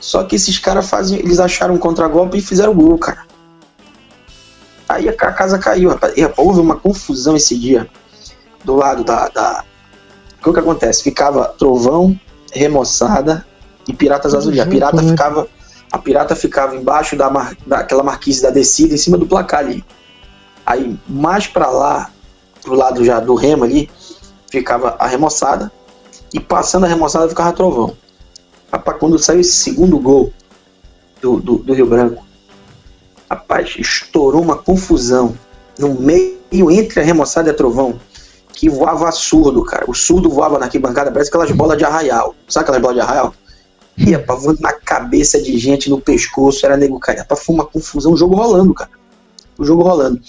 Só 0.00 0.22
que 0.24 0.36
esses 0.36 0.58
caras 0.58 0.88
fazem, 0.88 1.18
eles 1.18 1.38
acharam 1.38 1.74
um 1.74 1.78
contragolpe 1.78 2.38
e 2.38 2.40
fizeram 2.40 2.74
gol, 2.74 2.96
cara. 2.96 3.27
Aí 4.88 5.08
a 5.08 5.12
casa 5.12 5.58
caiu, 5.58 5.90
rapaz. 5.90 6.16
E, 6.16 6.22
rapaz, 6.22 6.38
houve 6.38 6.60
uma 6.60 6.76
confusão 6.76 7.36
esse 7.36 7.56
dia 7.58 7.88
do 8.64 8.74
lado 8.74 9.04
da. 9.04 9.28
da... 9.28 9.64
O 10.44 10.52
que, 10.52 10.60
acontece? 10.60 11.02
Ficava 11.02 11.44
trovão, 11.58 12.18
remoçada 12.52 13.46
e 13.86 13.92
piratas 13.92 14.34
azuis. 14.34 14.58
A 14.58 14.66
pirata 14.66 15.02
ficava. 15.02 15.46
A 15.90 15.98
pirata 15.98 16.36
ficava 16.36 16.76
embaixo 16.76 17.16
da 17.16 17.30
mar, 17.30 17.56
daquela 17.66 18.02
marquise 18.02 18.42
da 18.42 18.50
descida, 18.50 18.94
em 18.94 18.98
cima 18.98 19.16
do 19.16 19.26
placar 19.26 19.60
ali. 19.60 19.84
Aí 20.64 20.98
mais 21.08 21.46
para 21.46 21.70
lá, 21.70 22.10
pro 22.62 22.74
lado 22.74 23.04
já 23.04 23.20
do 23.20 23.34
remo 23.34 23.64
ali, 23.64 23.90
ficava 24.50 24.96
a 24.98 25.06
remoçada. 25.06 25.72
E 26.32 26.38
passando 26.38 26.84
a 26.84 26.88
remoçada 26.88 27.28
ficava 27.28 27.52
trovão. 27.52 27.96
Rapaz, 28.70 28.98
quando 28.98 29.18
saiu 29.18 29.40
esse 29.40 29.52
segundo 29.52 29.98
gol 29.98 30.30
do, 31.22 31.40
do, 31.40 31.58
do 31.58 31.72
Rio 31.72 31.86
Branco, 31.86 32.22
Rapaz, 33.30 33.76
estourou 33.78 34.42
uma 34.42 34.56
confusão 34.56 35.36
no 35.78 35.94
meio 35.94 36.38
entre 36.70 37.00
a 37.00 37.02
remoçada 37.04 37.48
e 37.48 37.52
a 37.52 37.54
trovão 37.54 38.00
que 38.52 38.68
voava 38.68 39.12
surdo, 39.12 39.62
cara. 39.62 39.84
O 39.86 39.94
surdo 39.94 40.28
voava 40.28 40.58
na 40.58 40.64
arquibancada, 40.64 41.12
parece 41.12 41.28
aquelas 41.28 41.50
bolas 41.52 41.78
de 41.78 41.84
arraial. 41.84 42.34
Sabe 42.48 42.64
aquelas 42.64 42.80
bolas 42.80 42.96
de 42.96 43.02
arraial? 43.02 43.34
Ia 43.96 44.24
voando 44.26 44.60
na 44.60 44.72
cabeça 44.72 45.40
de 45.40 45.56
gente, 45.58 45.90
no 45.90 46.00
pescoço, 46.00 46.64
era 46.64 46.76
nego 46.76 46.98
cair. 46.98 47.18
Rapaz, 47.18 47.44
foi 47.44 47.54
uma 47.54 47.66
confusão, 47.66 48.12
o 48.12 48.16
jogo 48.16 48.34
rolando, 48.34 48.74
cara. 48.74 48.90
O 49.56 49.64
jogo 49.64 49.82
rolando. 49.82 50.20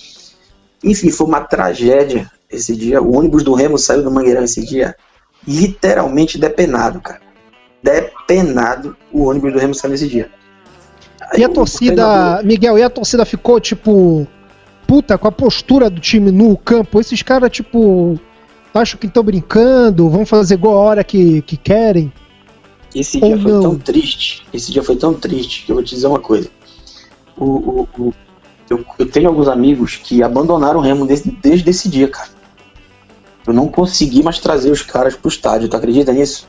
Enfim, 0.83 1.09
foi 1.09 1.25
uma 1.25 1.41
tragédia 1.41 2.29
esse 2.51 2.75
dia. 2.75 3.01
O 3.01 3.17
ônibus 3.17 3.43
do 3.43 3.53
Remo 3.53 3.77
saiu 3.77 4.03
do 4.03 4.11
Mangueirão 4.11 4.43
esse 4.43 4.65
dia, 4.65 4.95
literalmente 5.47 6.37
depenado, 6.37 7.01
cara. 7.01 7.21
Depenado 7.81 8.95
o 9.11 9.23
ônibus 9.23 9.53
do 9.53 9.59
Remo 9.59 9.73
saiu 9.73 9.91
nesse 9.91 10.07
dia. 10.07 10.29
E 11.37 11.43
a 11.43 11.49
torcida, 11.49 12.41
Miguel, 12.43 12.77
e 12.77 12.83
a 12.83 12.89
torcida 12.89 13.25
ficou 13.25 13.59
tipo 13.59 14.27
puta 14.87 15.19
com 15.19 15.27
a 15.27 15.31
postura 15.31 15.89
do 15.89 16.01
time 16.01 16.31
no 16.31 16.57
campo. 16.57 16.99
Esses 16.99 17.21
caras, 17.21 17.51
tipo, 17.51 18.19
acham 18.73 18.99
que 18.99 19.05
estão 19.05 19.23
brincando, 19.23 20.09
vão 20.09 20.25
fazer 20.25 20.57
gol 20.57 20.73
a 20.73 20.79
hora 20.79 21.03
que, 21.03 21.43
que 21.43 21.55
querem. 21.55 22.11
Esse 22.95 23.19
dia 23.19 23.37
foi 23.37 23.51
tão 23.51 23.77
triste. 23.77 24.47
Esse 24.51 24.71
dia 24.71 24.81
foi 24.81 24.95
tão 24.95 25.13
triste 25.13 25.65
que 25.65 25.71
eu 25.71 25.75
vou 25.75 25.83
te 25.83 25.93
dizer 25.93 26.07
uma 26.07 26.19
coisa. 26.19 26.49
O, 27.37 27.45
o, 27.45 27.87
o 27.99 28.13
eu, 28.67 28.83
eu, 28.97 29.09
tenho 29.09 29.29
alguns 29.29 29.47
amigos 29.47 29.95
que 29.95 30.23
abandonaram 30.23 30.79
o 30.79 30.83
Remo 30.83 31.05
desde, 31.05 31.31
desde 31.31 31.69
esse 31.69 31.87
dia, 31.87 32.07
cara. 32.07 32.29
Eu 33.45 33.53
não 33.53 33.67
consegui 33.67 34.23
mais 34.23 34.39
trazer 34.39 34.71
os 34.71 34.81
caras 34.81 35.15
pro 35.15 35.29
estádio, 35.29 35.69
tu 35.69 35.77
acredita 35.77 36.11
nisso? 36.11 36.47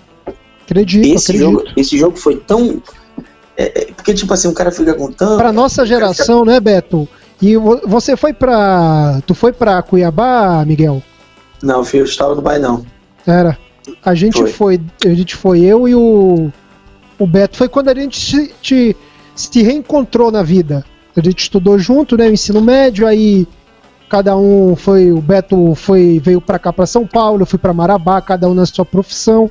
Acredito, 0.64 1.06
esse 1.06 1.30
acredito. 1.30 1.50
Jogo, 1.50 1.64
esse 1.76 1.98
jogo 1.98 2.16
foi 2.16 2.36
tão 2.36 2.82
é, 3.60 3.82
é, 3.82 3.92
porque, 3.92 4.14
tipo 4.14 4.32
assim, 4.32 4.48
o 4.48 4.54
cara 4.54 4.72
fica 4.72 4.94
contando. 4.94 5.36
Pra 5.36 5.52
nossa 5.52 5.84
geração, 5.84 6.40
fica... 6.40 6.52
né, 6.52 6.60
Beto? 6.60 7.06
E 7.42 7.56
você 7.56 8.16
foi 8.16 8.32
pra. 8.32 9.20
Tu 9.26 9.34
foi 9.34 9.52
pra 9.52 9.82
Cuiabá, 9.82 10.64
Miguel? 10.66 11.02
Não, 11.62 11.84
eu 11.92 12.04
estava 12.04 12.34
no 12.34 12.40
Bahia, 12.40 12.58
não. 12.58 12.86
Era. 13.26 13.58
A 14.02 14.14
gente 14.14 14.38
foi. 14.38 14.50
foi. 14.50 14.80
a 15.04 15.14
gente 15.14 15.36
foi, 15.36 15.60
eu 15.60 15.86
e 15.86 15.94
o. 15.94 16.50
O 17.18 17.26
Beto. 17.26 17.58
Foi 17.58 17.68
quando 17.68 17.90
a 17.90 17.94
gente 17.94 18.18
se, 18.18 18.54
te, 18.62 18.96
se 19.36 19.62
reencontrou 19.62 20.32
na 20.32 20.42
vida. 20.42 20.82
A 21.14 21.20
gente 21.20 21.40
estudou 21.40 21.78
junto, 21.78 22.16
né? 22.16 22.30
Ensino 22.30 22.62
médio, 22.62 23.06
aí 23.06 23.46
cada 24.08 24.34
um 24.38 24.74
foi. 24.74 25.12
O 25.12 25.20
Beto 25.20 25.74
foi 25.74 26.18
veio 26.18 26.40
para 26.40 26.58
cá, 26.58 26.72
para 26.72 26.86
São 26.86 27.06
Paulo, 27.06 27.42
eu 27.42 27.46
fui 27.46 27.58
para 27.58 27.74
Marabá, 27.74 28.22
cada 28.22 28.48
um 28.48 28.54
na 28.54 28.64
sua 28.64 28.86
profissão. 28.86 29.50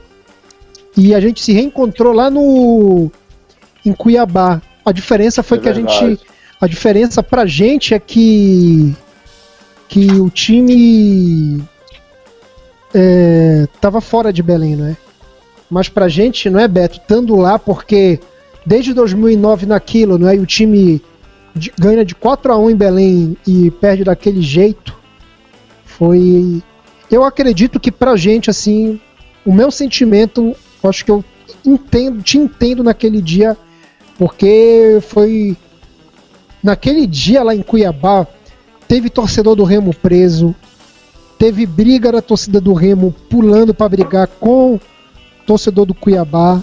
E 0.97 1.13
a 1.13 1.19
gente 1.19 1.43
se 1.43 1.53
reencontrou 1.53 2.11
lá 2.11 2.31
no 2.31 3.11
em 3.85 3.93
Cuiabá. 3.93 4.61
A 4.85 4.91
diferença 4.91 5.43
foi 5.43 5.57
é 5.57 5.61
que 5.61 5.71
verdade. 5.71 5.97
a 5.97 6.07
gente. 6.07 6.21
A 6.61 6.67
diferença 6.67 7.23
pra 7.23 7.45
gente 7.45 7.93
é 7.93 7.99
que. 7.99 8.95
Que 9.87 10.11
o 10.11 10.29
time. 10.29 11.61
É, 12.93 13.67
tava 13.79 14.01
fora 14.01 14.33
de 14.33 14.41
Belém, 14.41 14.75
não 14.75 14.87
é? 14.87 14.97
Mas 15.69 15.87
pra 15.87 16.07
gente, 16.07 16.49
não 16.49 16.59
é, 16.59 16.67
Beto? 16.67 16.97
Estando 16.97 17.35
lá, 17.35 17.59
porque 17.59 18.19
desde 18.65 18.93
2009 18.93 19.67
naquilo, 19.67 20.17
não 20.17 20.27
é? 20.27 20.35
E 20.35 20.39
o 20.39 20.45
time 20.45 21.01
de, 21.55 21.71
ganha 21.77 22.03
de 22.03 22.15
4 22.15 22.51
a 22.51 22.57
1 22.57 22.69
em 22.71 22.75
Belém 22.75 23.37
e 23.45 23.69
perde 23.71 24.03
daquele 24.03 24.41
jeito. 24.41 24.97
Foi. 25.85 26.63
Eu 27.11 27.23
acredito 27.23 27.79
que 27.79 27.91
pra 27.91 28.15
gente, 28.15 28.49
assim, 28.49 28.99
o 29.45 29.53
meu 29.53 29.71
sentimento, 29.71 30.55
acho 30.83 31.05
que 31.05 31.11
eu 31.11 31.23
entendo, 31.65 32.21
te 32.21 32.37
entendo 32.37 32.83
naquele 32.83 33.21
dia 33.21 33.57
porque 34.19 34.99
foi. 35.01 35.55
Naquele 36.61 37.07
dia 37.07 37.41
lá 37.41 37.55
em 37.55 37.61
Cuiabá, 37.61 38.27
teve 38.85 39.09
torcedor 39.09 39.55
do 39.55 39.63
Remo 39.63 39.95
preso, 39.95 40.53
teve 41.37 41.65
briga 41.65 42.11
da 42.11 42.21
torcida 42.21 42.59
do 42.59 42.73
Remo 42.73 43.15
pulando 43.29 43.73
para 43.73 43.87
brigar 43.87 44.27
com 44.27 44.77
torcedor 45.47 45.85
do 45.85 45.93
Cuiabá. 45.93 46.61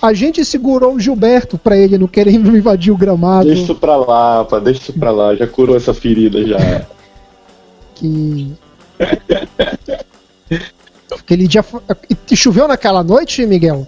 A 0.00 0.14
gente 0.14 0.42
segurou 0.46 0.94
o 0.94 1.00
Gilberto 1.00 1.58
para 1.58 1.76
ele 1.76 1.98
não 1.98 2.08
querer 2.08 2.32
invadir 2.34 2.90
o 2.90 2.96
gramado. 2.96 3.48
Deixa 3.48 3.64
isso 3.64 3.74
pra 3.74 3.96
lá, 3.96 4.46
pá, 4.46 4.58
deixa 4.58 4.80
isso 4.80 4.92
pra 4.94 5.10
lá, 5.10 5.34
já 5.34 5.46
curou 5.46 5.76
essa 5.76 5.92
ferida 5.92 6.42
já. 6.46 6.86
que. 7.94 8.50
Aquele 11.12 11.46
dia. 11.46 11.62
E 12.30 12.36
choveu 12.36 12.66
naquela 12.66 13.04
noite, 13.04 13.44
Miguel? 13.46 13.86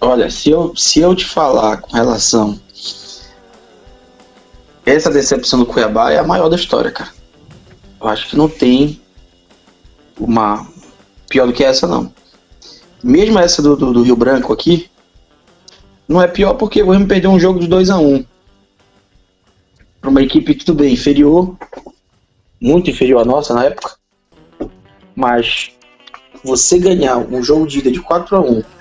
Olha, 0.00 0.30
se 0.30 0.50
eu, 0.50 0.74
se 0.76 1.00
eu 1.00 1.14
te 1.14 1.24
falar 1.24 1.78
com 1.78 1.96
relação. 1.96 2.60
Essa 4.84 5.10
decepção 5.10 5.58
do 5.58 5.66
Cuiabá 5.66 6.12
é 6.12 6.18
a 6.18 6.24
maior 6.24 6.48
da 6.48 6.56
história, 6.56 6.90
cara. 6.90 7.10
Eu 8.00 8.08
acho 8.08 8.28
que 8.28 8.36
não 8.36 8.48
tem 8.48 9.00
uma 10.18 10.66
pior 11.28 11.46
do 11.46 11.52
que 11.52 11.64
essa, 11.64 11.86
não. 11.86 12.12
Mesmo 13.02 13.38
essa 13.38 13.60
do, 13.60 13.76
do, 13.76 13.92
do 13.92 14.02
Rio 14.02 14.16
Branco 14.16 14.52
aqui, 14.52 14.88
não 16.06 16.22
é 16.22 16.28
pior 16.28 16.54
porque 16.54 16.82
o 16.82 16.90
Remo 16.90 17.08
perdeu 17.08 17.30
um 17.30 17.40
jogo 17.40 17.58
de 17.58 17.66
2 17.66 17.90
a 17.90 17.98
1 17.98 18.14
um, 18.14 18.24
para 20.00 20.10
uma 20.10 20.22
equipe 20.22 20.54
tudo 20.54 20.74
bem 20.74 20.94
inferior, 20.94 21.56
muito 22.60 22.90
inferior 22.90 23.22
à 23.22 23.24
nossa 23.24 23.52
na 23.52 23.64
época, 23.64 23.96
mas 25.16 25.72
você 26.44 26.78
ganhar 26.78 27.16
um 27.16 27.42
jogo 27.42 27.66
de 27.66 27.80
ida 27.80 27.90
de 27.90 28.00
4 28.00 28.36
a 28.36 28.40
1 28.40 28.75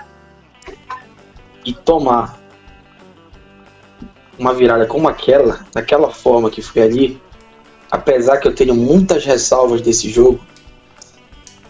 e 1.66 1.74
tomar 1.74 2.40
uma 4.38 4.54
virada 4.54 4.86
como 4.86 5.08
aquela, 5.08 5.66
daquela 5.74 6.12
forma 6.12 6.50
que 6.50 6.62
foi 6.62 6.82
ali, 6.82 7.22
apesar 7.90 8.38
que 8.38 8.48
eu 8.48 8.54
tenho 8.54 8.76
muitas 8.76 9.26
ressalvas 9.26 9.82
desse 9.82 10.10
jogo, 10.10 10.40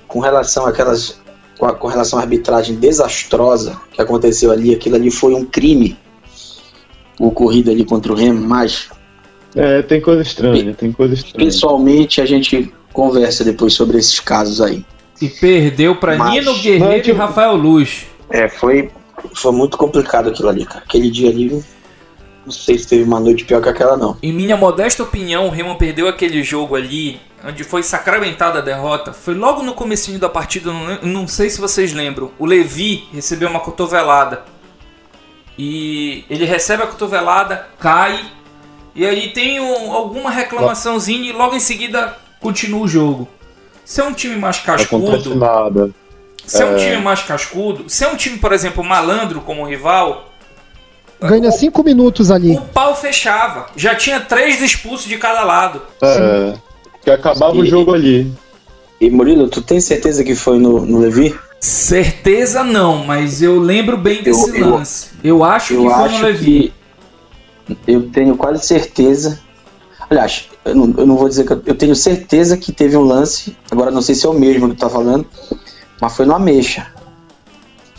com 0.07 0.19
relação 0.19 0.65
àquelas 0.65 1.19
com, 1.57 1.65
a, 1.65 1.73
com 1.73 1.87
relação 1.87 2.19
à 2.19 2.23
arbitragem 2.23 2.75
desastrosa 2.75 3.79
que 3.91 4.01
aconteceu 4.01 4.51
ali, 4.51 4.73
aquilo 4.73 4.95
ali 4.95 5.09
foi 5.09 5.33
um 5.33 5.45
crime 5.45 5.97
ocorrido 7.19 7.71
ali 7.71 7.85
contra 7.85 8.11
o 8.11 8.15
Remo, 8.15 8.45
mas 8.45 8.89
é, 9.55 9.81
tem 9.81 10.01
coisa 10.01 10.21
estranha, 10.21 10.73
tem 10.73 10.91
coisa 10.91 11.13
estranha. 11.13 11.45
Pessoalmente 11.45 12.19
a 12.19 12.25
gente 12.25 12.73
conversa 12.91 13.43
depois 13.43 13.73
sobre 13.73 13.97
esses 13.97 14.19
casos 14.19 14.59
aí. 14.59 14.85
E 15.21 15.29
perdeu 15.29 15.95
para 15.95 16.29
Nino 16.29 16.53
Guerreiro 16.59 17.09
e 17.09 17.11
Rafael 17.13 17.55
Luz. 17.55 18.05
É, 18.29 18.49
foi 18.49 18.91
foi 19.33 19.51
muito 19.51 19.77
complicado 19.77 20.29
aquilo 20.29 20.49
ali, 20.49 20.65
cara. 20.65 20.83
Aquele 20.83 21.09
dia 21.09 21.29
ali, 21.29 21.63
não 22.45 22.51
sei 22.51 22.77
se 22.77 22.87
teve 22.87 23.03
uma 23.03 23.19
noite 23.19 23.45
pior 23.45 23.61
que 23.61 23.69
aquela, 23.69 23.97
não. 23.97 24.17
Em 24.21 24.33
minha 24.33 24.57
modesta 24.57 25.03
opinião, 25.03 25.47
o 25.47 25.49
Remo 25.49 25.77
perdeu 25.77 26.07
aquele 26.07 26.43
jogo 26.43 26.75
ali, 26.75 27.19
onde 27.43 27.63
foi 27.63 27.83
sacramentada 27.83 28.59
a 28.59 28.61
derrota. 28.61 29.13
Foi 29.13 29.33
logo 29.33 29.63
no 29.63 29.73
comecinho 29.73 30.19
da 30.19 30.29
partida, 30.29 30.71
não, 30.71 31.01
não 31.01 31.27
sei 31.27 31.49
se 31.49 31.59
vocês 31.59 31.93
lembram. 31.93 32.31
O 32.37 32.45
Levi 32.45 33.07
recebeu 33.13 33.49
uma 33.49 33.59
cotovelada. 33.59 34.43
E 35.57 36.25
ele 36.29 36.43
recebe 36.43 36.83
a 36.83 36.87
cotovelada, 36.87 37.67
cai 37.79 38.19
e 38.95 39.05
aí 39.05 39.31
tem 39.31 39.59
um, 39.59 39.91
alguma 39.91 40.29
reclamaçãozinha 40.29 41.29
e 41.29 41.33
logo 41.33 41.53
em 41.53 41.59
seguida 41.59 42.15
continua 42.39 42.79
o 42.79 42.87
jogo. 42.87 43.27
Se 43.83 43.99
é 43.99 44.03
um 44.05 44.13
time 44.13 44.37
mais 44.37 44.59
cascudo. 44.59 45.05
Acontece 45.05 45.35
nada. 45.35 45.91
Se 46.47 46.61
é 46.61 46.65
um 46.65 46.77
time 46.77 46.97
mais 46.97 47.21
cascudo, 47.21 47.85
se 47.89 48.03
é 48.03 48.07
um 48.07 48.15
time, 48.15 48.37
por 48.37 48.51
exemplo, 48.53 48.83
malandro 48.83 49.41
como 49.41 49.65
rival, 49.65 50.31
Ganha 51.21 51.49
cinco 51.51 51.83
minutos 51.83 52.29
ali. 52.29 52.55
o 52.55 52.61
pau 52.61 52.95
fechava. 52.95 53.67
Já 53.75 53.95
tinha 53.95 54.19
três 54.19 54.61
expulsos 54.61 55.07
de 55.07 55.17
cada 55.17 55.43
lado. 55.43 55.81
É, 56.01 56.53
que 57.03 57.09
acabava 57.09 57.55
o 57.55 57.63
E- 57.65 57.67
jogo 57.69 57.93
ali. 57.93 58.31
E 59.01 59.09
Murilo, 59.09 59.47
tu 59.49 59.61
tem 59.61 59.79
certeza 59.81 60.23
que 60.23 60.35
foi 60.35 60.59
no, 60.59 60.85
no 60.85 60.99
Levi? 60.99 61.35
Certeza 61.59 62.63
não, 62.63 63.03
mas 63.05 63.41
eu 63.41 63.59
lembro 63.59 63.97
bem 63.97 64.21
desse 64.21 64.49
Eu- 64.51 64.55
eu- 64.55 64.69
lance. 64.75 65.07
Eu 65.23 65.43
acho 65.43 65.73
Eu 65.73 65.81
que 65.83 65.89
foi 65.89 65.97
no 65.97 66.05
acho 66.05 66.23
Levi. 66.23 66.73
que. 67.67 67.75
Eu 67.91 68.09
tenho 68.11 68.37
quase 68.37 68.63
certeza. 68.65 69.39
Aliás, 70.09 70.47
eu 70.63 70.75
não, 70.75 70.93
eu 70.97 71.05
não 71.07 71.17
vou 71.17 71.27
dizer 71.27 71.45
que 71.45 71.53
eu, 71.53 71.61
eu 71.65 71.75
tenho 71.75 71.95
certeza 71.95 72.55
que 72.57 72.71
teve 72.71 72.95
um 72.95 73.01
lance. 73.01 73.57
Agora 73.71 73.89
não 73.89 74.01
sei 74.01 74.13
se 74.13 74.25
é 74.25 74.29
o 74.29 74.33
mesmo 74.33 74.69
que 74.69 74.75
tu 74.75 74.79
tá 74.81 74.89
falando. 74.89 75.25
Mas 76.01 76.15
foi 76.15 76.25
no 76.25 76.35
Ameixa. 76.35 76.87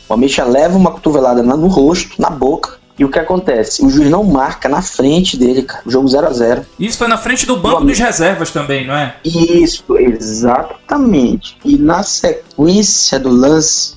O 0.09 0.15
Ameixa 0.15 0.45
leva 0.45 0.77
uma 0.77 0.91
cotovelada 0.91 1.43
no 1.43 1.67
rosto, 1.67 2.21
na 2.21 2.31
boca. 2.31 2.77
E 2.99 3.05
o 3.05 3.11
que 3.11 3.19
acontece? 3.19 3.85
O 3.85 3.91
juiz 3.91 4.09
não 4.09 4.25
marca 4.25 4.69
na 4.69 4.81
frente 4.81 5.37
dele, 5.37 5.63
cara. 5.63 5.83
O 5.85 5.91
jogo 5.91 6.09
0 6.09 6.29
a 6.29 6.33
0 6.33 6.67
Isso 6.79 6.97
foi 6.97 7.09
na 7.09 7.19
frente 7.19 7.45
do 7.45 7.57
banco 7.57 7.85
dos 7.85 7.99
reservas 7.99 8.51
também, 8.51 8.87
não 8.87 8.95
é? 8.95 9.17
Isso, 9.23 9.85
exatamente. 9.99 11.59
E 11.63 11.77
na 11.77 12.03
sequência 12.03 13.21
do 13.21 13.29
lance, 13.29 13.97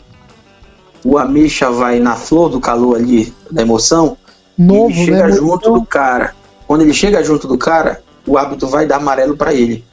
o 1.03 1.17
Ameixa 1.17 1.71
vai 1.71 1.99
na 1.99 2.15
flor 2.15 2.49
do 2.49 2.59
calor 2.59 2.97
ali, 2.97 3.33
da 3.49 3.61
emoção, 3.61 4.17
Novo, 4.57 4.89
ele 4.89 5.05
chega 5.05 5.27
né? 5.27 5.31
junto 5.31 5.71
do 5.71 5.85
cara. 5.85 6.35
Quando 6.67 6.81
ele 6.81 6.93
chega 6.93 7.23
junto 7.23 7.47
do 7.47 7.57
cara, 7.57 8.03
o 8.27 8.37
árbitro 8.37 8.67
vai 8.67 8.85
dar 8.85 8.97
amarelo 8.97 9.37
pra 9.37 9.53
ele. 9.53 9.85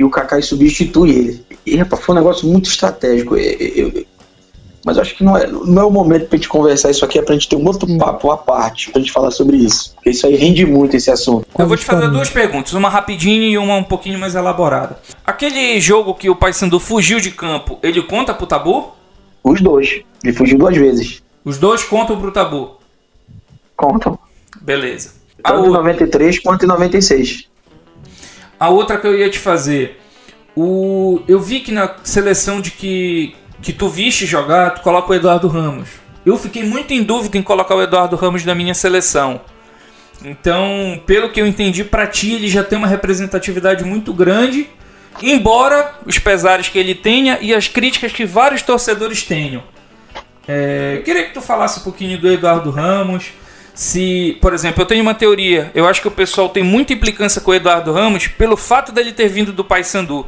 E 0.00 0.04
o 0.04 0.08
Kaká 0.08 0.40
substitui 0.40 1.10
ele. 1.10 1.44
E 1.66 1.76
rapaz, 1.76 2.02
foi 2.02 2.14
um 2.14 2.18
negócio 2.18 2.48
muito 2.48 2.70
estratégico. 2.70 3.36
Eu- 3.36 3.92
eu- 3.92 4.06
mas 4.82 4.96
acho 4.96 5.14
que 5.14 5.22
não 5.22 5.36
é, 5.36 5.46
não 5.46 5.82
é 5.82 5.84
o 5.84 5.90
momento 5.90 6.26
pra 6.26 6.38
gente 6.38 6.48
conversar 6.48 6.90
isso 6.90 7.04
aqui, 7.04 7.18
é 7.18 7.22
pra 7.22 7.34
gente 7.34 7.46
ter 7.50 7.56
um 7.56 7.66
outro 7.66 7.86
papo 7.98 8.30
à 8.30 8.38
parte, 8.38 8.90
pra 8.90 8.98
gente 8.98 9.12
falar 9.12 9.30
sobre 9.30 9.58
isso. 9.58 9.92
Porque 9.96 10.08
isso 10.08 10.26
aí 10.26 10.36
rende 10.36 10.64
muito 10.64 10.96
esse 10.96 11.10
assunto. 11.10 11.46
Eu 11.58 11.66
vou 11.68 11.76
te 11.76 11.84
fazer 11.84 12.08
duas 12.08 12.30
perguntas, 12.30 12.72
uma 12.72 12.88
rapidinha 12.88 13.46
e 13.50 13.58
uma 13.58 13.74
um 13.76 13.84
pouquinho 13.84 14.18
mais 14.18 14.34
elaborada. 14.34 14.98
Aquele 15.26 15.78
jogo 15.82 16.14
que 16.14 16.30
o 16.30 16.34
Paysandu 16.34 16.80
fugiu 16.80 17.20
de 17.20 17.30
campo, 17.30 17.78
ele 17.82 18.00
conta 18.02 18.32
pro 18.32 18.46
Tabu? 18.46 18.92
Os 19.44 19.60
dois. 19.60 20.00
Ele 20.24 20.32
fugiu 20.32 20.56
duas 20.56 20.74
vezes. 20.78 21.22
Os 21.44 21.58
dois 21.58 21.84
contam 21.84 22.18
pro 22.18 22.32
Tabu. 22.32 22.70
Contam. 23.76 24.18
Beleza. 24.62 25.10
Tanto 25.42 25.66
em 25.66 25.68
o- 25.68 25.72
93 25.72 26.38
quanto 26.38 26.64
em 26.64 26.68
96. 26.68 27.49
A 28.60 28.68
outra 28.68 28.98
que 28.98 29.06
eu 29.06 29.18
ia 29.18 29.30
te 29.30 29.38
fazer. 29.38 29.98
O, 30.54 31.22
eu 31.26 31.40
vi 31.40 31.60
que 31.60 31.72
na 31.72 31.96
seleção 32.04 32.60
de 32.60 32.70
que, 32.70 33.34
que 33.62 33.72
tu 33.72 33.88
viste 33.88 34.26
jogar, 34.26 34.74
tu 34.74 34.82
coloca 34.82 35.10
o 35.10 35.14
Eduardo 35.14 35.48
Ramos. 35.48 35.88
Eu 36.26 36.36
fiquei 36.36 36.62
muito 36.62 36.92
em 36.92 37.02
dúvida 37.02 37.38
em 37.38 37.42
colocar 37.42 37.74
o 37.74 37.82
Eduardo 37.82 38.14
Ramos 38.16 38.44
na 38.44 38.54
minha 38.54 38.74
seleção. 38.74 39.40
Então, 40.22 41.00
pelo 41.06 41.30
que 41.30 41.40
eu 41.40 41.46
entendi, 41.46 41.82
pra 41.82 42.06
ti 42.06 42.34
ele 42.34 42.46
já 42.46 42.62
tem 42.62 42.76
uma 42.76 42.86
representatividade 42.86 43.82
muito 43.84 44.12
grande, 44.12 44.68
embora 45.22 45.94
os 46.04 46.18
pesares 46.18 46.68
que 46.68 46.78
ele 46.78 46.94
tenha 46.94 47.38
e 47.40 47.54
as 47.54 47.66
críticas 47.66 48.12
que 48.12 48.26
vários 48.26 48.60
torcedores 48.60 49.22
tenham. 49.22 49.62
É, 50.46 51.00
queria 51.04 51.24
que 51.24 51.32
tu 51.32 51.40
falasse 51.40 51.80
um 51.80 51.82
pouquinho 51.82 52.18
do 52.18 52.30
Eduardo 52.30 52.70
Ramos. 52.70 53.32
Se, 53.80 54.36
por 54.42 54.52
exemplo, 54.52 54.82
eu 54.82 54.86
tenho 54.86 55.00
uma 55.00 55.14
teoria, 55.14 55.70
eu 55.74 55.88
acho 55.88 56.02
que 56.02 56.08
o 56.08 56.10
pessoal 56.10 56.50
tem 56.50 56.62
muita 56.62 56.92
implicância 56.92 57.40
com 57.40 57.50
o 57.50 57.54
Eduardo 57.54 57.94
Ramos 57.94 58.26
pelo 58.26 58.54
fato 58.54 58.92
dele 58.92 59.10
ter 59.10 59.26
vindo 59.26 59.54
do 59.54 59.64
Paysandu. 59.64 60.26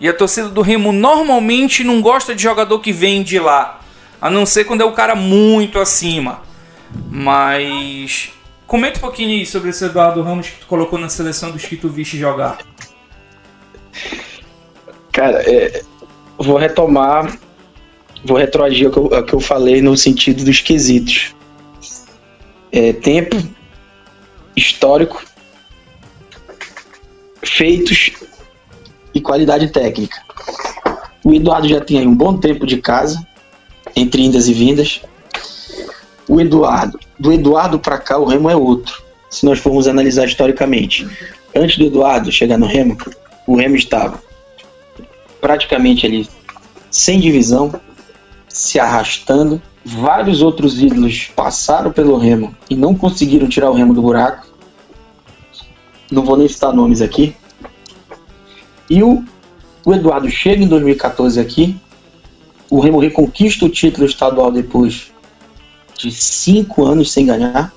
E 0.00 0.08
a 0.08 0.12
torcida 0.12 0.48
do 0.48 0.60
Remo 0.60 0.90
normalmente 0.90 1.84
não 1.84 2.02
gosta 2.02 2.34
de 2.34 2.42
jogador 2.42 2.80
que 2.80 2.90
vem 2.90 3.22
de 3.22 3.38
lá, 3.38 3.80
a 4.20 4.28
não 4.28 4.44
ser 4.44 4.64
quando 4.64 4.80
é 4.80 4.84
o 4.84 4.90
cara 4.90 5.14
muito 5.14 5.78
acima. 5.78 6.42
Mas 7.08 8.32
comenta 8.66 8.98
um 8.98 9.02
pouquinho 9.02 9.38
aí 9.38 9.46
sobre 9.46 9.70
esse 9.70 9.84
Eduardo 9.84 10.20
Ramos 10.20 10.48
que 10.48 10.58
tu 10.58 10.66
colocou 10.66 10.98
na 10.98 11.08
seleção 11.08 11.52
dos 11.52 11.64
que 11.64 11.76
tu 11.76 11.88
viste 11.88 12.18
jogar. 12.18 12.58
Cara, 15.12 15.48
é, 15.48 15.84
vou 16.36 16.58
retomar, 16.58 17.38
vou 18.24 18.36
retroagir 18.36 18.88
o 18.88 18.90
que, 18.90 18.98
eu, 18.98 19.04
o 19.04 19.22
que 19.22 19.32
eu 19.32 19.40
falei 19.40 19.80
no 19.80 19.96
sentido 19.96 20.44
dos 20.44 20.58
quesitos. 20.58 21.36
É, 22.72 22.92
tempo, 22.92 23.36
histórico, 24.56 25.24
feitos 27.42 28.12
e 29.14 29.20
qualidade 29.20 29.68
técnica. 29.68 30.22
O 31.24 31.34
Eduardo 31.34 31.68
já 31.68 31.80
tinha 31.80 32.08
um 32.08 32.14
bom 32.14 32.36
tempo 32.38 32.66
de 32.66 32.78
casa, 32.78 33.24
entre 33.94 34.22
indas 34.22 34.48
e 34.48 34.54
vindas. 34.54 35.02
O 36.28 36.40
Eduardo, 36.40 36.98
do 37.18 37.32
Eduardo 37.32 37.78
para 37.78 37.98
cá, 37.98 38.18
o 38.18 38.24
Remo 38.24 38.48
é 38.48 38.56
outro. 38.56 39.02
Se 39.28 39.44
nós 39.44 39.58
formos 39.58 39.86
analisar 39.86 40.26
historicamente, 40.26 41.06
antes 41.54 41.76
do 41.76 41.84
Eduardo 41.84 42.32
chegar 42.32 42.58
no 42.58 42.66
Remo, 42.66 42.96
o 43.46 43.56
Remo 43.56 43.76
estava 43.76 44.22
praticamente 45.40 46.06
ali 46.06 46.28
sem 46.90 47.20
divisão, 47.20 47.72
se 48.50 48.78
arrastando. 48.78 49.62
Vários 49.82 50.42
outros 50.42 50.80
ídolos 50.82 51.30
passaram 51.34 51.90
pelo 51.90 52.18
Remo 52.18 52.54
e 52.68 52.74
não 52.74 52.94
conseguiram 52.94 53.48
tirar 53.48 53.70
o 53.70 53.74
Remo 53.74 53.94
do 53.94 54.02
buraco. 54.02 54.46
Não 56.10 56.24
vou 56.24 56.36
nem 56.36 56.48
citar 56.48 56.74
nomes 56.74 57.00
aqui. 57.00 57.34
E 58.90 59.02
o, 59.02 59.24
o 59.86 59.94
Eduardo 59.94 60.28
chega 60.28 60.62
em 60.62 60.68
2014 60.68 61.40
aqui. 61.40 61.80
O 62.68 62.80
Remo 62.80 62.98
reconquista 62.98 63.64
o 63.64 63.70
título 63.70 64.04
estadual 64.04 64.52
depois 64.52 65.10
de 65.96 66.10
cinco 66.10 66.84
anos 66.84 67.10
sem 67.10 67.24
ganhar. 67.26 67.72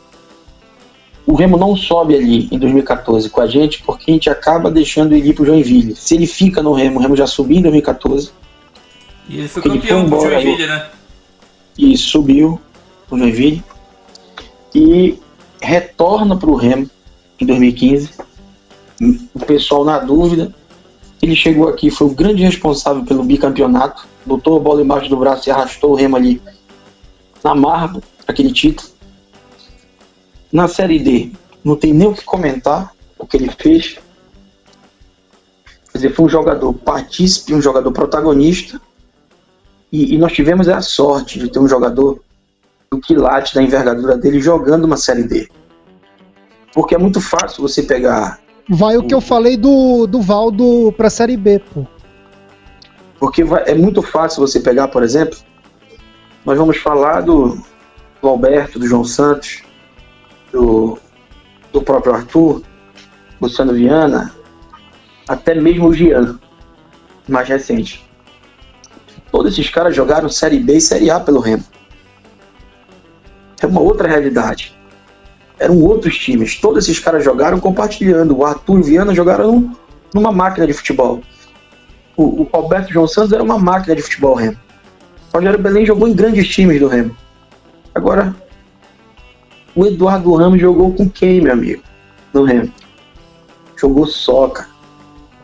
O 1.25 1.35
Remo 1.35 1.55
não 1.55 1.75
sobe 1.75 2.15
ali 2.15 2.49
em 2.51 2.59
2014 2.59 3.29
com 3.29 3.39
a 3.39 3.47
gente 3.47 3.81
porque 3.83 4.11
a 4.11 4.13
gente 4.13 4.29
acaba 4.29 4.69
deixando 4.69 5.13
ele 5.13 5.29
ir 5.29 5.33
pro 5.33 5.45
Joinville. 5.45 5.95
Se 5.95 6.15
ele 6.15 6.27
fica 6.27 6.61
no 6.61 6.73
Remo, 6.73 6.99
o 6.99 7.01
Remo 7.01 7.15
já 7.15 7.27
subiu 7.27 7.59
em 7.59 7.61
2014 7.61 8.42
E 9.33 9.39
ele 9.39 9.47
foi 9.47 9.63
Ele 9.65 9.79
campeão 9.79 10.07
foi 10.07 10.29
Joinville, 10.29 10.67
né? 10.67 10.89
e 11.75 11.97
subiu 11.97 12.61
pro 13.07 13.17
Joinville 13.17 13.63
e 14.75 15.17
retorna 15.59 16.37
pro 16.37 16.53
Remo 16.53 16.87
em 17.39 17.45
2015. 17.45 18.11
O 19.33 19.39
pessoal 19.39 19.83
na 19.83 19.97
dúvida. 19.97 20.53
Ele 21.19 21.35
chegou 21.35 21.67
aqui, 21.69 21.89
foi 21.89 22.07
o 22.07 22.13
grande 22.13 22.43
responsável 22.43 23.03
pelo 23.05 23.23
bicampeonato, 23.23 24.05
botou 24.25 24.57
a 24.57 24.59
bola 24.59 24.81
embaixo 24.81 25.09
do 25.09 25.15
braço 25.17 25.47
e 25.47 25.51
arrastou 25.51 25.91
o 25.91 25.95
Remo 25.95 26.17
ali 26.17 26.41
na 27.41 27.55
marra, 27.55 27.99
aquele 28.27 28.51
título. 28.51 28.89
Na 30.51 30.67
Série 30.67 30.99
D, 30.99 31.31
não 31.63 31.75
tem 31.75 31.93
nem 31.93 32.09
o 32.09 32.13
que 32.13 32.23
comentar 32.23 32.93
o 33.17 33.25
que 33.25 33.37
ele 33.37 33.49
fez. 33.49 33.97
Quer 35.91 35.97
dizer, 35.97 36.13
foi 36.13 36.25
um 36.25 36.29
jogador 36.29 36.73
partícipe, 36.73 37.55
um 37.55 37.61
jogador 37.61 37.91
protagonista. 37.91 38.79
E, 39.93 40.15
e 40.15 40.17
nós 40.17 40.33
tivemos 40.33 40.67
a 40.67 40.81
sorte 40.81 41.37
de 41.37 41.51
ter 41.51 41.59
um 41.59 41.67
jogador 41.67 42.19
do 42.91 42.99
quilate, 42.99 43.53
da 43.53 43.61
envergadura 43.61 44.17
dele, 44.17 44.41
jogando 44.41 44.85
uma 44.85 44.97
Série 44.97 45.23
D. 45.23 45.47
Porque 46.73 46.95
é 46.95 46.97
muito 46.97 47.21
fácil 47.21 47.61
você 47.61 47.83
pegar. 47.83 48.39
Vai 48.67 48.97
o 48.97 49.03
que 49.03 49.13
eu 49.13 49.21
falei 49.21 49.55
do, 49.55 50.07
do 50.07 50.19
Valdo 50.19 50.91
pra 50.97 51.11
Série 51.11 51.37
B, 51.37 51.59
pô. 51.59 51.85
Porque 53.19 53.43
vai- 53.43 53.63
é 53.67 53.75
muito 53.75 54.01
fácil 54.01 54.41
você 54.41 54.59
pegar, 54.59 54.87
por 54.87 55.03
exemplo, 55.03 55.37
nós 56.43 56.57
vamos 56.57 56.77
falar 56.77 57.21
do, 57.21 57.55
do 58.19 58.27
Alberto, 58.27 58.79
do 58.79 58.87
João 58.87 59.03
Santos, 59.05 59.61
do, 60.51 60.97
do 61.71 61.81
próprio 61.83 62.13
Arthur, 62.15 62.63
Luciano 63.39 63.73
Viana, 63.73 64.33
até 65.29 65.53
mesmo 65.53 65.87
o 65.89 65.93
Gian, 65.93 66.39
mais 67.29 67.47
recente. 67.47 68.03
Todos 69.33 69.53
esses 69.53 69.67
caras 69.67 69.95
jogaram 69.95 70.29
Série 70.29 70.59
B 70.59 70.75
e 70.75 70.81
Série 70.81 71.09
A 71.09 71.19
pelo 71.19 71.39
Remo. 71.39 71.63
É 73.59 73.65
uma 73.65 73.81
outra 73.81 74.07
realidade. 74.07 74.77
Eram 75.57 75.81
outros 75.81 76.19
times. 76.19 76.61
Todos 76.61 76.83
esses 76.83 76.99
caras 76.99 77.23
jogaram 77.23 77.59
compartilhando. 77.59 78.37
O 78.37 78.45
Arthur 78.45 78.77
e 78.77 78.81
o 78.81 78.83
Viana 78.83 79.15
jogaram 79.15 79.75
numa 80.13 80.31
máquina 80.31 80.67
de 80.67 80.73
futebol. 80.73 81.23
O, 82.15 82.43
o 82.43 82.49
Alberto 82.53 82.93
João 82.93 83.07
Santos 83.07 83.33
era 83.33 83.41
uma 83.41 83.57
máquina 83.57 83.95
de 83.95 84.03
futebol 84.03 84.35
Remo. 84.35 84.57
O 85.33 85.37
Rogério 85.37 85.59
Belém 85.59 85.83
jogou 85.83 86.07
em 86.07 86.13
grandes 86.13 86.47
times 86.47 86.79
do 86.79 86.87
Remo. 86.87 87.17
Agora, 87.95 88.35
o 89.73 89.83
Eduardo 89.87 90.31
Ramos 90.35 90.61
jogou 90.61 90.93
com 90.93 91.09
quem, 91.09 91.41
meu 91.41 91.53
amigo? 91.53 91.81
No 92.31 92.43
Remo. 92.43 92.71
Jogou 93.77 94.05
só, 94.05 94.49
cara. 94.49 94.69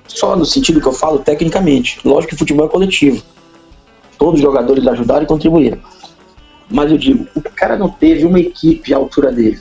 Só 0.07 0.35
no 0.35 0.45
sentido 0.45 0.79
que 0.79 0.87
eu 0.87 0.93
falo 0.93 1.17
tecnicamente. 1.17 1.99
Lógico 2.05 2.33
que 2.33 2.37
futebol 2.37 2.67
é 2.67 2.69
coletivo. 2.69 3.23
Todos 4.19 4.35
os 4.35 4.41
jogadores 4.41 4.85
ajudaram 4.85 5.23
e 5.23 5.27
contribuíram. 5.27 5.79
Mas 6.69 6.91
eu 6.91 6.97
digo, 6.97 7.25
o 7.33 7.41
cara 7.41 7.77
não 7.77 7.89
teve 7.89 8.25
uma 8.25 8.39
equipe 8.39 8.93
à 8.93 8.97
altura 8.97 9.31
dele. 9.31 9.59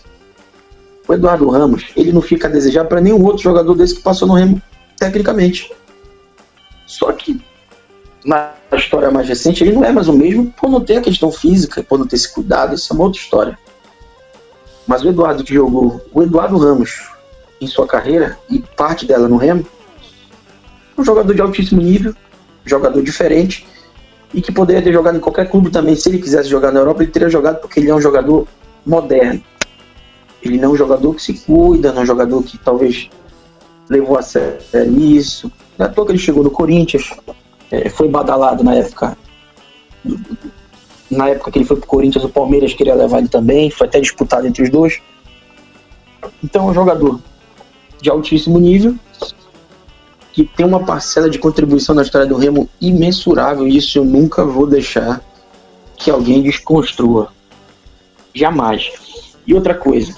o 1.06 1.14
Eduardo 1.14 1.48
Ramos, 1.48 1.86
ele 1.96 2.12
não 2.12 2.20
fica 2.20 2.48
a 2.48 2.50
desejar 2.50 2.84
para 2.84 3.00
nenhum 3.00 3.24
outro 3.24 3.42
jogador 3.42 3.74
desse 3.74 3.94
que 3.94 4.02
passou 4.02 4.28
no 4.28 4.34
Remo 4.34 4.61
tecnicamente. 4.98 5.72
Só 6.86 7.11
que 7.12 7.40
na 8.24 8.52
história 8.72 9.11
mais 9.11 9.28
recente 9.28 9.62
ele 9.62 9.72
não 9.72 9.84
é 9.84 9.92
mais 9.92 10.09
o 10.09 10.12
mesmo 10.12 10.52
por 10.61 10.68
não 10.68 10.80
ter 10.80 10.96
a 10.96 11.00
questão 11.00 11.32
física, 11.32 11.82
por 11.82 11.98
não 11.98 12.06
ter 12.06 12.16
esse 12.16 12.30
cuidado, 12.30 12.74
isso 12.74 12.92
é 12.92 12.94
uma 12.94 13.04
outra 13.04 13.20
história. 13.20 13.59
Mas 14.86 15.02
o 15.04 15.09
Eduardo 15.09 15.44
que 15.44 15.54
jogou, 15.54 16.04
o 16.12 16.22
Eduardo 16.22 16.59
Ramos, 16.59 17.09
em 17.61 17.66
sua 17.66 17.86
carreira, 17.86 18.38
e 18.50 18.59
parte 18.59 19.06
dela 19.06 19.28
no 19.28 19.36
Remo, 19.36 19.64
um 20.96 21.04
jogador 21.04 21.32
de 21.32 21.40
altíssimo 21.40 21.80
nível, 21.80 22.14
jogador 22.64 23.02
diferente, 23.02 23.66
e 24.32 24.42
que 24.42 24.52
poderia 24.52 24.82
ter 24.82 24.92
jogado 24.92 25.16
em 25.16 25.20
qualquer 25.20 25.50
clube 25.50 25.70
também. 25.70 25.94
Se 25.94 26.08
ele 26.08 26.18
quisesse 26.18 26.48
jogar 26.48 26.72
na 26.72 26.80
Europa, 26.80 27.02
ele 27.02 27.12
teria 27.12 27.28
jogado 27.28 27.60
porque 27.60 27.80
ele 27.80 27.90
é 27.90 27.94
um 27.94 28.00
jogador 28.00 28.46
moderno. 28.84 29.42
Ele 30.42 30.56
não 30.56 30.70
é 30.70 30.72
um 30.72 30.76
jogador 30.76 31.14
que 31.14 31.22
se 31.22 31.34
cuida, 31.34 31.92
não 31.92 32.00
é 32.00 32.02
um 32.02 32.06
jogador 32.06 32.42
que 32.42 32.58
talvez 32.58 33.08
levou 33.88 34.18
a 34.18 34.22
sério 34.22 34.60
isso. 34.98 35.50
Não 35.76 35.86
é 35.86 35.88
à 35.88 35.92
toa 35.92 36.06
que 36.06 36.12
ele 36.12 36.18
chegou 36.18 36.44
no 36.44 36.50
Corinthians, 36.50 37.10
é, 37.70 37.88
foi 37.88 38.08
badalado 38.08 38.62
na 38.62 38.74
época. 38.74 39.16
Na 41.10 41.28
época 41.30 41.50
que 41.50 41.58
ele 41.58 41.64
foi 41.64 41.76
pro 41.76 41.86
Corinthians, 41.86 42.24
o 42.24 42.28
Palmeiras 42.28 42.74
queria 42.74 42.94
levar 42.94 43.18
ele 43.18 43.28
também, 43.28 43.70
foi 43.70 43.86
até 43.86 43.98
disputado 43.98 44.46
entre 44.46 44.62
os 44.62 44.70
dois. 44.70 45.00
Então 46.44 46.68
é 46.68 46.70
um 46.70 46.74
jogador 46.74 47.20
de 48.00 48.10
altíssimo 48.10 48.58
nível, 48.58 48.94
que 50.39 50.45
tem 50.45 50.64
uma 50.64 50.84
parcela 50.84 51.28
de 51.28 51.36
contribuição 51.36 51.97
na 51.97 52.03
história 52.03 52.24
do 52.24 52.36
Remo 52.36 52.70
imensurável, 52.80 53.66
e 53.66 53.76
isso 53.76 53.99
eu 53.99 54.05
nunca 54.05 54.45
vou 54.45 54.68
deixar 54.68 55.20
que 55.97 56.12
alguém 56.12 56.41
desconstrua. 56.41 57.32
Jamais. 58.32 58.89
E 59.45 59.53
outra 59.53 59.74
coisa, 59.74 60.14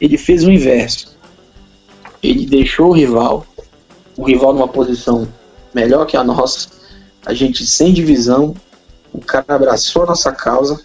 ele 0.00 0.18
fez 0.18 0.42
o 0.42 0.50
inverso. 0.50 1.16
Ele 2.20 2.44
deixou 2.44 2.88
o 2.88 2.92
rival, 2.92 3.46
o 4.16 4.24
rival 4.24 4.52
numa 4.52 4.66
posição 4.66 5.28
melhor 5.72 6.06
que 6.06 6.16
a 6.16 6.24
nossa, 6.24 6.68
a 7.24 7.32
gente 7.32 7.64
sem 7.64 7.92
divisão, 7.92 8.52
o 9.12 9.20
cara 9.20 9.54
abraçou 9.54 10.02
a 10.02 10.06
nossa 10.06 10.32
causa, 10.32 10.84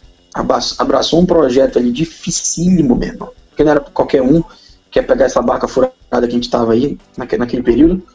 abraçou 0.77 1.19
um 1.19 1.25
projeto 1.25 1.79
ali 1.79 1.91
dificílimo 1.91 2.95
mesmo, 2.95 3.29
porque 3.49 3.63
não 3.63 3.71
era 3.71 3.79
qualquer 3.79 4.21
um, 4.21 4.43
quer 4.91 5.01
pegar 5.01 5.25
essa 5.25 5.41
barca 5.41 5.67
furada 5.67 5.95
que 6.11 6.27
a 6.27 6.29
gente 6.29 6.43
estava 6.43 6.73
aí 6.73 6.95
naquele 7.17 7.63
período, 7.63 8.05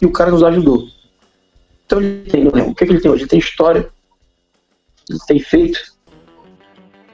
e 0.00 0.06
o 0.06 0.12
cara 0.12 0.30
nos 0.30 0.42
ajudou. 0.42 0.88
Então 1.86 2.00
ele 2.00 2.30
tem, 2.30 2.44
né? 2.44 2.62
o 2.62 2.74
que, 2.74 2.84
é 2.84 2.86
que 2.86 2.92
ele 2.92 3.00
tem 3.00 3.10
hoje? 3.10 3.22
Ele 3.22 3.30
tem 3.30 3.38
história, 3.38 3.88
ele 5.08 5.18
tem 5.26 5.40
feito, 5.40 5.80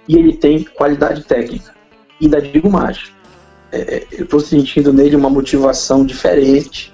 e 0.08 0.16
ele 0.16 0.36
tem 0.36 0.64
qualidade 0.64 1.24
técnica. 1.24 1.74
E 2.20 2.26
ainda 2.26 2.40
digo 2.40 2.70
mais, 2.70 3.10
é, 3.72 3.96
é 3.96 4.06
eu 4.12 4.24
estou 4.24 4.40
sentindo 4.40 4.92
nele 4.92 5.16
uma 5.16 5.30
motivação 5.30 6.04
diferente, 6.04 6.92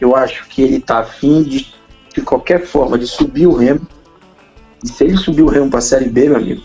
eu 0.00 0.14
acho 0.14 0.46
que 0.48 0.62
ele 0.62 0.80
tá 0.80 0.98
afim 0.98 1.42
de, 1.42 1.66
de 2.14 2.22
qualquer 2.22 2.64
forma, 2.64 2.98
de 2.98 3.06
subir 3.06 3.46
o 3.46 3.54
Remo. 3.54 3.86
E 4.84 4.88
se 4.88 5.04
ele 5.04 5.16
subir 5.16 5.42
o 5.42 5.48
Remo 5.48 5.70
pra 5.70 5.80
Série 5.80 6.08
B, 6.08 6.28
meu 6.28 6.36
amigo. 6.36 6.62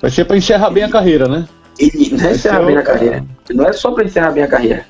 Vai 0.00 0.10
ser 0.10 0.24
pra 0.24 0.36
encerrar 0.36 0.66
ele, 0.66 0.74
bem 0.74 0.84
a 0.84 0.90
carreira, 0.90 1.28
né? 1.28 1.48
Ele 1.78 2.10
não 2.10 2.28
é 2.28 2.32
encerrar 2.32 2.64
bem 2.64 2.76
a 2.76 2.82
carreira. 2.82 3.24
Não 3.50 3.64
é 3.66 3.72
só 3.72 3.92
pra 3.92 4.04
encerrar 4.04 4.30
bem 4.30 4.42
a 4.42 4.48
carreira. 4.48 4.86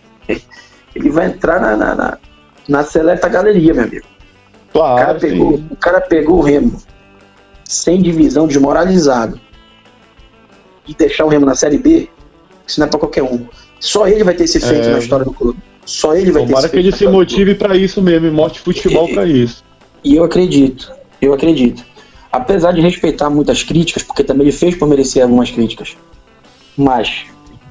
Ele 0.95 1.11
vai 1.11 1.27
entrar 1.27 1.61
na, 1.61 1.77
na, 1.77 1.95
na, 1.95 2.19
na 2.69 2.85
seleta 2.85 3.29
galeria, 3.29 3.75
meu 3.75 3.85
amigo. 3.85 4.07
Claro, 4.73 4.95
o, 4.95 5.07
cara 5.07 5.19
pegou, 5.19 5.55
o 5.55 5.77
cara 5.77 6.01
pegou 6.01 6.39
o 6.39 6.43
Remo 6.43 6.81
sem 7.65 8.01
divisão, 8.01 8.47
desmoralizado. 8.47 9.41
E 10.87 10.95
deixar 10.95 11.25
o 11.25 11.29
Remo 11.29 11.47
na 11.47 11.55
Série 11.55 11.79
B, 11.79 12.09
isso 12.67 12.81
não 12.81 12.87
é 12.87 12.91
pra 12.91 12.99
qualquer 12.99 13.23
um. 13.23 13.47
Só 13.79 14.07
ele 14.07 14.25
vai 14.25 14.35
ter 14.35 14.45
esse 14.45 14.61
feito 14.61 14.89
é... 14.89 14.93
na 14.93 14.99
história 14.99 15.25
do 15.25 15.33
clube. 15.33 15.59
Só 15.85 16.15
ele 16.15 16.31
vai 16.31 16.47
Tomara 16.47 16.69
ter 16.69 16.77
que 16.77 16.79
ele 16.79 16.93
se 16.93 17.07
motive 17.09 17.55
para 17.55 17.77
isso 17.77 18.01
mesmo, 18.01 18.27
e 18.29 18.31
mostre 18.31 18.61
futebol 18.61 19.09
para 19.09 19.27
isso. 19.27 19.65
E 20.05 20.17
eu 20.17 20.25
acredito, 20.25 20.93
eu 21.21 21.33
acredito. 21.33 21.85
Apesar 22.31 22.73
de 22.73 22.81
respeitar 22.81 23.29
muitas 23.31 23.63
críticas, 23.63 24.03
porque 24.03 24.25
também 24.25 24.47
ele 24.47 24.57
fez 24.57 24.77
por 24.77 24.89
merecer 24.89 25.23
algumas 25.23 25.51
críticas. 25.51 25.97
Mas 26.77 27.27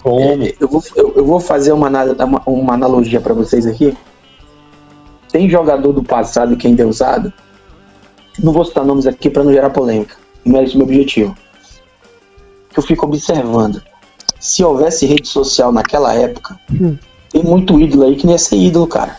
é, 0.06 0.56
eu, 0.60 0.68
vou, 0.68 0.84
eu, 0.96 1.14
eu, 1.18 1.26
vou 1.26 1.40
fazer 1.40 1.72
uma, 1.72 1.90
uma, 1.90 2.42
uma 2.46 2.74
analogia 2.74 3.22
para 3.22 3.34
vocês 3.34 3.66
aqui. 3.66 3.96
Tem 5.32 5.50
jogador 5.50 5.94
do 5.94 6.04
passado 6.04 6.58
que 6.58 6.68
ainda 6.68 6.84
é 6.84 6.86
usado. 6.86 7.32
Não 8.40 8.52
vou 8.52 8.66
citar 8.66 8.84
nomes 8.84 9.06
aqui 9.06 9.30
para 9.30 9.44
não 9.44 9.54
gerar 9.54 9.70
polêmica. 9.70 10.16
Não 10.44 10.60
é 10.60 10.64
esse 10.64 10.76
o 10.76 10.78
meu 10.78 10.88
objetivo. 10.88 11.36
Que 12.70 12.80
eu 12.80 12.84
fico 12.84 13.06
observando. 13.06 13.82
Se 14.40 14.64
houvesse 14.64 15.06
rede 15.06 15.28
social 15.28 15.72
naquela 15.72 16.14
época, 16.14 16.60
hum 16.72 16.98
tem 17.32 17.44
muito 17.44 17.80
ídolo 17.80 18.04
aí 18.04 18.16
que 18.16 18.26
nem 18.26 18.36
ia 18.36 18.40
ser 18.40 18.58
ídolo, 18.58 18.86
cara. 18.86 19.18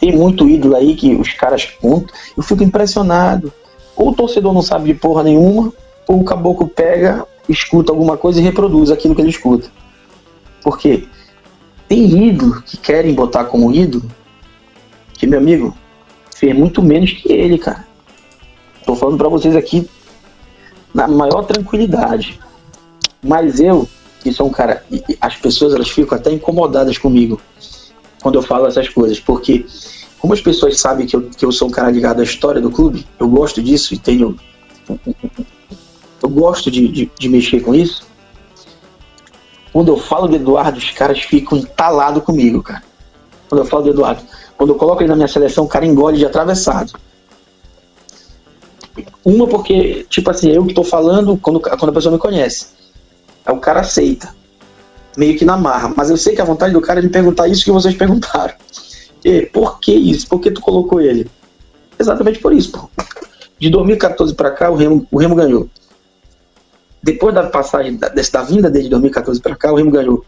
Tem 0.00 0.16
muito 0.16 0.48
ídolo 0.48 0.74
aí 0.74 0.96
que 0.96 1.14
os 1.14 1.34
caras 1.34 1.66
contam. 1.66 2.08
Eu 2.34 2.42
fico 2.42 2.64
impressionado. 2.64 3.52
Ou 3.94 4.08
o 4.08 4.14
torcedor 4.14 4.54
não 4.54 4.62
sabe 4.62 4.86
de 4.86 4.98
porra 4.98 5.22
nenhuma, 5.22 5.72
ou 6.08 6.20
o 6.20 6.24
caboclo 6.24 6.66
pega, 6.66 7.26
escuta 7.50 7.92
alguma 7.92 8.16
coisa 8.16 8.40
e 8.40 8.42
reproduz 8.42 8.90
aquilo 8.90 9.14
que 9.14 9.20
ele 9.20 9.30
escuta. 9.30 9.70
Porque 10.62 11.08
tem 11.88 12.28
ídolo 12.28 12.62
que 12.62 12.76
querem 12.76 13.14
botar 13.14 13.44
como 13.44 13.72
ídolo, 13.72 14.04
que, 15.14 15.26
meu 15.26 15.38
amigo, 15.38 15.76
fez 16.34 16.54
muito 16.56 16.82
menos 16.82 17.12
que 17.12 17.32
ele, 17.32 17.58
cara. 17.58 17.86
Tô 18.86 18.94
falando 18.94 19.18
para 19.18 19.28
vocês 19.28 19.54
aqui 19.56 19.88
na 20.94 21.06
maior 21.06 21.42
tranquilidade. 21.42 22.38
Mas 23.22 23.60
eu 23.60 23.88
que 24.20 24.32
sou 24.32 24.46
um 24.46 24.50
cara. 24.50 24.84
As 25.20 25.36
pessoas 25.36 25.74
elas 25.74 25.90
ficam 25.90 26.16
até 26.16 26.30
incomodadas 26.30 26.98
comigo 26.98 27.40
quando 28.22 28.36
eu 28.36 28.42
falo 28.42 28.66
essas 28.66 28.88
coisas, 28.88 29.18
porque 29.18 29.64
como 30.18 30.34
as 30.34 30.40
pessoas 30.40 30.78
sabem 30.78 31.06
que 31.06 31.16
eu, 31.16 31.22
que 31.22 31.44
eu 31.44 31.50
sou 31.50 31.68
um 31.68 31.70
cara 31.70 31.90
ligado 31.90 32.20
à 32.20 32.22
história 32.22 32.60
do 32.60 32.70
clube, 32.70 33.06
eu 33.18 33.28
gosto 33.28 33.62
disso 33.62 33.94
e 33.94 33.98
tenho. 33.98 34.36
Eu 36.22 36.28
gosto 36.28 36.70
de, 36.70 36.88
de, 36.88 37.10
de 37.18 37.28
mexer 37.28 37.60
com 37.60 37.74
isso. 37.74 38.02
Quando 39.72 39.92
eu 39.92 39.96
falo 39.96 40.28
do 40.28 40.36
Eduardo, 40.36 40.78
os 40.78 40.90
caras 40.90 41.20
ficam 41.20 41.58
entalados 41.58 42.22
comigo, 42.24 42.62
cara. 42.62 42.82
Quando 43.48 43.62
eu 43.62 43.66
falo 43.66 43.84
do 43.84 43.90
Eduardo. 43.90 44.22
Quando 44.56 44.70
eu 44.70 44.76
coloco 44.76 45.02
ele 45.02 45.08
na 45.08 45.16
minha 45.16 45.28
seleção, 45.28 45.64
o 45.64 45.68
cara 45.68 45.86
engole 45.86 46.18
de 46.18 46.26
atravessado. 46.26 46.92
Uma 49.24 49.46
porque, 49.46 50.04
tipo 50.08 50.30
assim, 50.30 50.50
eu 50.50 50.64
que 50.66 50.74
tô 50.74 50.84
falando 50.84 51.36
quando, 51.36 51.60
quando 51.60 51.88
a 51.88 51.92
pessoa 51.92 52.12
me 52.12 52.18
conhece. 52.18 52.66
Aí 53.44 53.54
o 53.54 53.60
cara 53.60 53.80
aceita. 53.80 54.34
Meio 55.16 55.38
que 55.38 55.44
na 55.44 55.56
marra. 55.56 55.92
Mas 55.96 56.10
eu 56.10 56.16
sei 56.16 56.34
que 56.34 56.42
a 56.42 56.44
vontade 56.44 56.72
do 56.72 56.80
cara 56.80 57.00
é 57.00 57.02
de 57.02 57.08
perguntar 57.08 57.48
isso 57.48 57.64
que 57.64 57.70
vocês 57.70 57.94
perguntaram. 57.96 58.54
E, 59.24 59.46
por 59.46 59.80
que 59.80 59.92
isso? 59.92 60.28
Por 60.28 60.40
que 60.40 60.50
tu 60.50 60.60
colocou 60.60 61.00
ele? 61.00 61.30
Exatamente 61.98 62.38
por 62.38 62.52
isso, 62.52 62.72
pô. 62.72 62.90
De 63.58 63.68
2014 63.68 64.34
para 64.34 64.50
cá, 64.50 64.70
o 64.70 64.74
Remo, 64.74 65.06
o 65.10 65.18
Remo 65.18 65.34
ganhou. 65.34 65.68
Depois 67.02 67.34
da 67.34 67.44
passagem, 67.44 67.96
da, 67.96 68.08
da 68.08 68.42
vinda 68.42 68.70
dele 68.70 68.84
de 68.84 68.90
2014 68.90 69.40
para 69.40 69.56
cá, 69.56 69.72
o 69.72 69.76
Remo 69.76 69.90
ganhou 69.90 70.24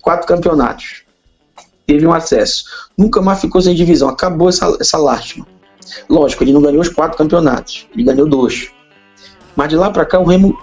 quatro 0.00 0.26
campeonatos. 0.26 1.04
Teve 1.86 2.06
um 2.06 2.12
acesso. 2.12 2.64
Nunca 2.96 3.20
mais 3.20 3.40
ficou 3.40 3.60
sem 3.60 3.74
divisão. 3.74 4.08
Acabou 4.08 4.48
essa, 4.48 4.76
essa 4.80 4.98
lástima. 4.98 5.46
Lógico, 6.08 6.42
ele 6.42 6.52
não 6.52 6.62
ganhou 6.62 6.80
os 6.80 6.88
quatro 6.88 7.16
campeonatos. 7.16 7.86
Ele 7.94 8.04
ganhou 8.04 8.28
dois. 8.28 8.70
Mas 9.54 9.68
de 9.68 9.76
lá 9.76 9.90
para 9.90 10.04
cá, 10.04 10.18
o 10.18 10.24
Remo, 10.24 10.58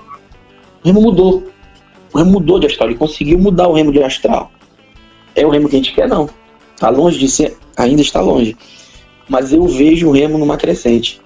o 0.83 0.87
Remo 0.87 1.01
mudou. 1.01 1.47
O 2.13 2.17
Remo 2.17 2.31
mudou 2.31 2.59
de 2.59 2.65
astral, 2.65 2.89
ele 2.89 2.97
conseguiu 2.97 3.37
mudar 3.37 3.67
o 3.67 3.73
Remo 3.73 3.91
de 3.91 4.01
astral. 4.03 4.51
É 5.35 5.45
o 5.45 5.49
Remo 5.49 5.69
que 5.69 5.75
a 5.75 5.79
gente 5.79 5.93
quer, 5.93 6.07
não. 6.07 6.29
Está 6.73 6.89
longe 6.89 7.19
de 7.19 7.29
ser, 7.29 7.57
ainda 7.77 8.01
está 8.01 8.19
longe. 8.19 8.57
Mas 9.27 9.53
eu 9.53 9.67
vejo 9.67 10.07
o 10.07 10.11
Remo 10.11 10.37
numa 10.37 10.57
crescente. 10.57 11.21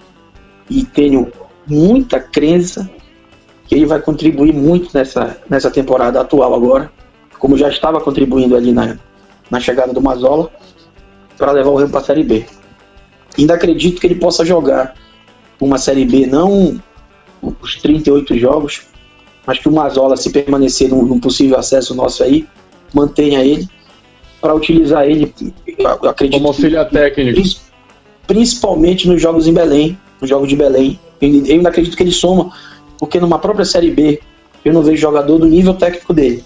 E 0.68 0.84
tenho 0.84 1.32
muita 1.66 2.20
crença 2.20 2.90
ele 3.74 3.86
vai 3.86 4.00
contribuir 4.00 4.52
muito 4.52 4.90
nessa, 4.94 5.36
nessa 5.50 5.70
temporada 5.70 6.20
atual 6.20 6.54
agora, 6.54 6.90
como 7.38 7.56
já 7.56 7.68
estava 7.68 8.00
contribuindo 8.00 8.56
ali 8.56 8.72
na, 8.72 8.96
na 9.50 9.60
chegada 9.60 9.92
do 9.92 10.00
Mazola, 10.00 10.50
para 11.36 11.52
levar 11.52 11.70
o 11.70 11.76
Remo 11.76 11.90
para 11.90 12.00
a 12.00 12.04
Série 12.04 12.22
B. 12.22 12.46
Ainda 13.36 13.54
acredito 13.54 14.00
que 14.00 14.06
ele 14.06 14.14
possa 14.14 14.44
jogar 14.44 14.94
uma 15.60 15.78
Série 15.78 16.04
B, 16.04 16.26
não 16.26 16.80
os 17.60 17.76
38 17.76 18.38
jogos, 18.38 18.82
mas 19.46 19.58
que 19.58 19.68
o 19.68 19.72
Mazola, 19.72 20.16
se 20.16 20.30
permanecer 20.30 20.88
num, 20.88 21.04
num 21.04 21.18
possível 21.18 21.58
acesso 21.58 21.94
nosso 21.94 22.22
aí, 22.22 22.46
mantenha 22.94 23.44
ele 23.44 23.68
para 24.40 24.54
utilizar 24.54 25.04
ele, 25.04 25.34
acredito. 26.08 26.38
Como 26.38 26.48
auxiliar 26.48 26.88
técnico. 26.88 27.60
Principalmente 28.26 29.08
nos 29.08 29.20
jogos 29.20 29.46
em 29.46 29.52
Belém, 29.52 29.98
nos 30.20 30.30
jogos 30.30 30.48
de 30.48 30.56
Belém. 30.56 30.98
Eu 31.20 31.28
ainda 31.28 31.68
acredito 31.68 31.96
que 31.96 32.02
ele 32.02 32.12
soma, 32.12 32.52
porque 33.04 33.20
numa 33.20 33.38
própria 33.38 33.66
Série 33.66 33.90
B, 33.90 34.18
eu 34.64 34.72
não 34.72 34.82
vejo 34.82 34.96
jogador 34.96 35.38
do 35.38 35.46
nível 35.46 35.74
técnico 35.74 36.14
dele. 36.14 36.42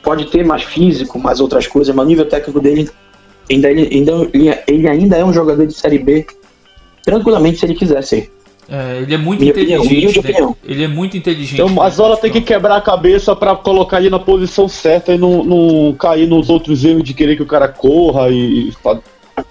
Pode 0.00 0.26
ter 0.26 0.46
mais 0.46 0.62
físico, 0.62 1.18
mais 1.18 1.40
outras 1.40 1.66
coisas, 1.66 1.92
mas 1.92 2.06
o 2.06 2.08
nível 2.08 2.24
técnico 2.24 2.60
dele 2.60 2.88
ainda, 3.50 3.66
ainda, 3.66 4.30
ele 4.68 4.88
ainda 4.88 5.16
é 5.16 5.24
um 5.24 5.32
jogador 5.32 5.66
de 5.66 5.74
Série 5.74 5.98
B, 5.98 6.24
tranquilamente 7.02 7.58
se 7.58 7.66
ele 7.66 7.74
quiser 7.74 8.00
ser. 8.04 8.30
É, 8.68 8.98
ele 9.02 9.14
é 9.14 9.18
muito 9.18 9.40
Minha 9.40 9.50
inteligente. 9.50 10.18
Opinião, 10.20 10.50
né? 10.50 10.56
Ele 10.64 10.84
é 10.84 10.88
muito 10.88 11.16
inteligente. 11.16 11.60
Então, 11.60 11.82
a 11.82 11.90
Zola 11.90 12.16
tem 12.16 12.30
que 12.30 12.40
quebrar 12.40 12.76
a 12.76 12.80
cabeça 12.80 13.34
para 13.34 13.56
colocar 13.56 13.98
ele 13.98 14.10
na 14.10 14.18
posição 14.20 14.68
certa 14.68 15.12
e 15.12 15.18
não, 15.18 15.42
não 15.42 15.92
cair 15.94 16.28
nos 16.28 16.48
outros 16.48 16.84
erros 16.84 17.02
de 17.02 17.12
querer 17.12 17.34
que 17.34 17.42
o 17.42 17.46
cara 17.46 17.66
corra 17.66 18.30
e. 18.30 18.72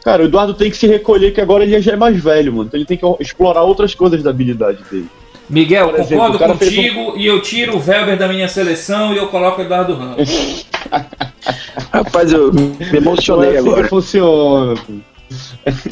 Cara, 0.03 0.23
o 0.23 0.25
Eduardo 0.25 0.53
tem 0.53 0.71
que 0.71 0.77
se 0.77 0.87
recolher, 0.87 1.31
que 1.31 1.39
agora 1.39 1.63
ele 1.63 1.79
já 1.79 1.93
é 1.93 1.95
mais 1.95 2.21
velho, 2.21 2.53
mano. 2.53 2.67
Então 2.67 2.77
ele 2.77 2.87
tem 2.87 2.97
que 2.97 3.05
explorar 3.19 3.63
outras 3.63 3.93
coisas 3.93 4.23
da 4.23 4.31
habilidade 4.31 4.79
dele. 4.89 5.07
Miguel, 5.49 5.95
exemplo, 5.97 6.31
concordo 6.31 6.57
contigo 6.57 7.13
um... 7.13 7.17
e 7.17 7.26
eu 7.26 7.41
tiro 7.41 7.77
o 7.77 7.80
Weber 7.80 8.17
da 8.17 8.27
minha 8.27 8.47
seleção 8.47 9.13
e 9.13 9.17
eu 9.17 9.27
coloco 9.27 9.61
o 9.61 9.63
Eduardo 9.63 9.93
Ramos. 9.93 10.65
Rapaz, 11.91 12.31
eu 12.31 12.51
me 12.51 12.76
emocionei 12.93 13.55
é 13.55 13.59
assim 13.59 13.69
agora. 13.69 13.88
funciona. 13.88 14.81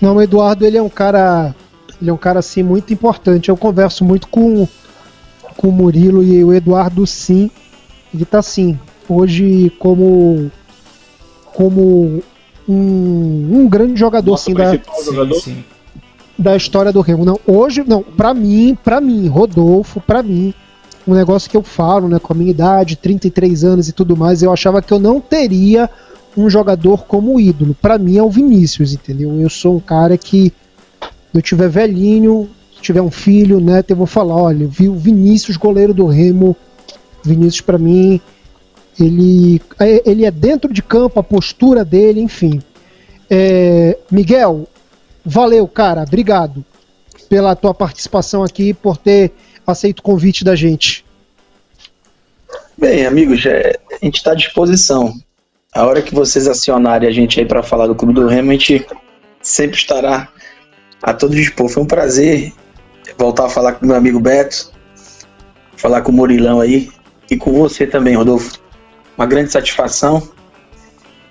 Não, 0.01 0.15
o 0.15 0.21
Eduardo, 0.21 0.65
ele 0.65 0.77
é 0.77 0.81
um 0.81 0.89
cara. 0.89 1.55
Ele 2.01 2.09
é 2.09 2.13
um 2.13 2.17
cara 2.17 2.39
assim 2.39 2.63
muito 2.63 2.91
importante. 2.93 3.49
Eu 3.49 3.57
converso 3.57 4.03
muito 4.03 4.27
com, 4.27 4.67
com 5.55 5.69
o 5.69 5.71
Murilo 5.71 6.23
e 6.23 6.43
o 6.43 6.53
Eduardo 6.53 7.05
sim. 7.05 7.49
Ele 8.13 8.25
tá 8.25 8.39
assim. 8.39 8.77
Hoje 9.07 9.71
como. 9.79 10.51
Como 11.53 12.23
um, 12.67 13.49
um 13.51 13.67
grande 13.69 13.99
jogador 13.99 14.31
Nossa, 14.31 14.51
assim 14.51 14.53
da. 14.53 14.71
Sim, 14.71 15.39
sim 15.39 15.63
da 16.43 16.55
história 16.55 16.91
do 16.91 17.01
Remo. 17.01 17.23
Não, 17.23 17.39
hoje, 17.47 17.83
não, 17.87 18.03
para 18.03 18.33
mim, 18.33 18.77
para 18.83 18.99
mim, 18.99 19.27
Rodolfo, 19.27 20.01
para 20.01 20.21
mim, 20.21 20.53
um 21.07 21.13
negócio 21.13 21.49
que 21.49 21.57
eu 21.57 21.63
falo, 21.63 22.07
né, 22.07 22.19
com 22.19 22.33
a 22.33 22.35
minha 22.35 22.51
idade, 22.51 22.97
33 22.97 23.63
anos 23.63 23.87
e 23.87 23.93
tudo 23.93 24.15
mais, 24.15 24.43
eu 24.43 24.51
achava 24.51 24.81
que 24.81 24.93
eu 24.93 24.99
não 24.99 25.19
teria 25.19 25.89
um 26.35 26.49
jogador 26.49 27.05
como 27.05 27.39
ídolo. 27.39 27.75
Para 27.81 27.97
mim 27.97 28.17
é 28.17 28.23
o 28.23 28.29
Vinícius, 28.29 28.93
entendeu? 28.93 29.39
Eu 29.39 29.49
sou 29.49 29.77
um 29.77 29.79
cara 29.79 30.17
que 30.17 30.51
eu 31.33 31.41
tiver 31.41 31.69
velhinho, 31.69 32.49
tiver 32.81 33.01
um 33.01 33.11
filho, 33.11 33.59
né, 33.59 33.83
eu 33.87 33.95
vou 33.95 34.05
falar, 34.05 34.35
olha, 34.35 34.67
vi 34.67 34.89
o 34.89 34.95
Vinícius, 34.95 35.55
goleiro 35.55 35.93
do 35.93 36.05
Remo. 36.05 36.55
Vinícius 37.23 37.61
para 37.61 37.77
mim, 37.77 38.19
ele 38.99 39.61
é, 39.79 40.09
ele 40.09 40.25
é 40.25 40.31
dentro 40.31 40.73
de 40.73 40.83
campo, 40.83 41.19
a 41.19 41.23
postura 41.23 41.85
dele, 41.85 42.19
enfim. 42.19 42.61
É, 43.29 43.97
Miguel, 44.11 44.67
Valeu, 45.25 45.67
cara. 45.67 46.03
Obrigado 46.03 46.63
pela 47.29 47.55
tua 47.55 47.73
participação 47.73 48.43
aqui, 48.43 48.73
por 48.73 48.97
ter 48.97 49.31
aceito 49.65 49.99
o 49.99 50.03
convite 50.03 50.43
da 50.43 50.55
gente. 50.55 51.05
Bem, 52.77 53.05
amigos, 53.05 53.45
é, 53.45 53.79
a 53.91 54.05
gente 54.05 54.17
está 54.17 54.31
à 54.31 54.35
disposição. 54.35 55.13
A 55.73 55.85
hora 55.85 56.01
que 56.01 56.13
vocês 56.13 56.47
acionarem 56.47 57.07
a 57.07 57.11
gente 57.11 57.39
aí 57.39 57.45
para 57.45 57.63
falar 57.63 57.87
do 57.87 57.95
Clube 57.95 58.13
do 58.13 58.27
Remo, 58.27 58.51
a 58.51 58.53
gente 58.53 58.85
sempre 59.41 59.77
estará 59.77 60.27
a 61.01 61.13
todo 61.13 61.35
dispor. 61.35 61.69
Foi 61.69 61.83
um 61.83 61.87
prazer 61.87 62.53
voltar 63.17 63.45
a 63.45 63.49
falar 63.49 63.73
com 63.73 63.85
meu 63.85 63.95
amigo 63.95 64.19
Beto, 64.19 64.71
falar 65.75 66.01
com 66.01 66.11
o 66.11 66.15
Murilão 66.15 66.61
aí 66.61 66.91
e 67.29 67.37
com 67.37 67.51
você 67.53 67.87
também, 67.87 68.15
Rodolfo. 68.15 68.59
Uma 69.17 69.25
grande 69.25 69.51
satisfação 69.51 70.27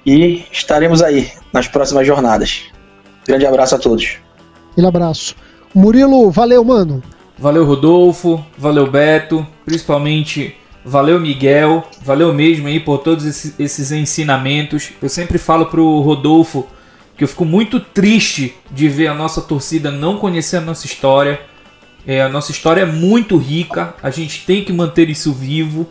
e 0.04 0.44
estaremos 0.50 1.02
aí 1.02 1.30
nas 1.52 1.68
próximas 1.68 2.06
jornadas. 2.06 2.72
Grande 3.26 3.46
abraço 3.46 3.74
a 3.74 3.78
todos. 3.78 4.16
Aquele 4.72 4.86
abraço. 4.86 5.34
Murilo, 5.74 6.30
valeu, 6.30 6.64
mano. 6.64 7.02
Valeu, 7.38 7.64
Rodolfo. 7.64 8.44
Valeu, 8.56 8.90
Beto. 8.90 9.46
Principalmente, 9.64 10.56
valeu, 10.84 11.20
Miguel. 11.20 11.84
Valeu 12.04 12.32
mesmo 12.32 12.68
aí 12.68 12.80
por 12.80 12.98
todos 12.98 13.24
esses, 13.24 13.58
esses 13.58 13.92
ensinamentos. 13.92 14.90
Eu 15.00 15.08
sempre 15.08 15.38
falo 15.38 15.66
pro 15.66 16.00
Rodolfo 16.00 16.66
que 17.16 17.24
eu 17.24 17.28
fico 17.28 17.44
muito 17.44 17.78
triste 17.78 18.54
de 18.70 18.88
ver 18.88 19.06
a 19.06 19.14
nossa 19.14 19.40
torcida 19.40 19.90
não 19.90 20.16
conhecer 20.16 20.56
a 20.56 20.60
nossa 20.60 20.86
história. 20.86 21.40
É, 22.06 22.22
a 22.22 22.28
nossa 22.28 22.50
história 22.50 22.82
é 22.82 22.86
muito 22.86 23.36
rica, 23.36 23.94
a 24.02 24.10
gente 24.10 24.44
tem 24.44 24.64
que 24.64 24.72
manter 24.72 25.08
isso 25.08 25.32
vivo. 25.32 25.86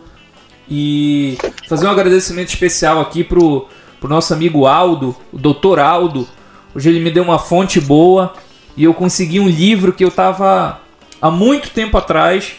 E 0.70 1.38
fazer 1.68 1.88
um 1.88 1.92
agradecimento 1.92 2.50
especial 2.50 3.00
aqui 3.00 3.24
pro, 3.24 3.68
pro 4.00 4.10
nosso 4.10 4.34
amigo 4.34 4.66
Aldo, 4.66 5.16
o 5.32 5.38
doutor 5.38 5.80
Aldo, 5.80 6.28
Hoje 6.76 6.90
ele 6.90 7.00
me 7.00 7.12
deu 7.12 7.24
uma 7.24 7.40
fonte 7.40 7.80
boa 7.80 8.34
e 8.78 8.84
eu 8.84 8.94
consegui 8.94 9.40
um 9.40 9.48
livro 9.48 9.94
que 9.94 10.04
eu 10.04 10.08
estava 10.08 10.80
há 11.22 11.30
muito 11.30 11.70
tempo 11.72 11.98
atrás, 11.98 12.54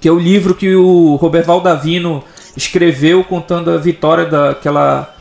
que 0.00 0.08
é 0.08 0.12
o 0.12 0.18
livro 0.18 0.54
que 0.54 0.74
o 0.74 1.16
Roberval 1.16 1.60
Davino 1.60 2.22
escreveu 2.56 3.24
contando 3.24 3.70
a 3.70 3.76
vitória 3.76 4.24
daquela 4.24 5.12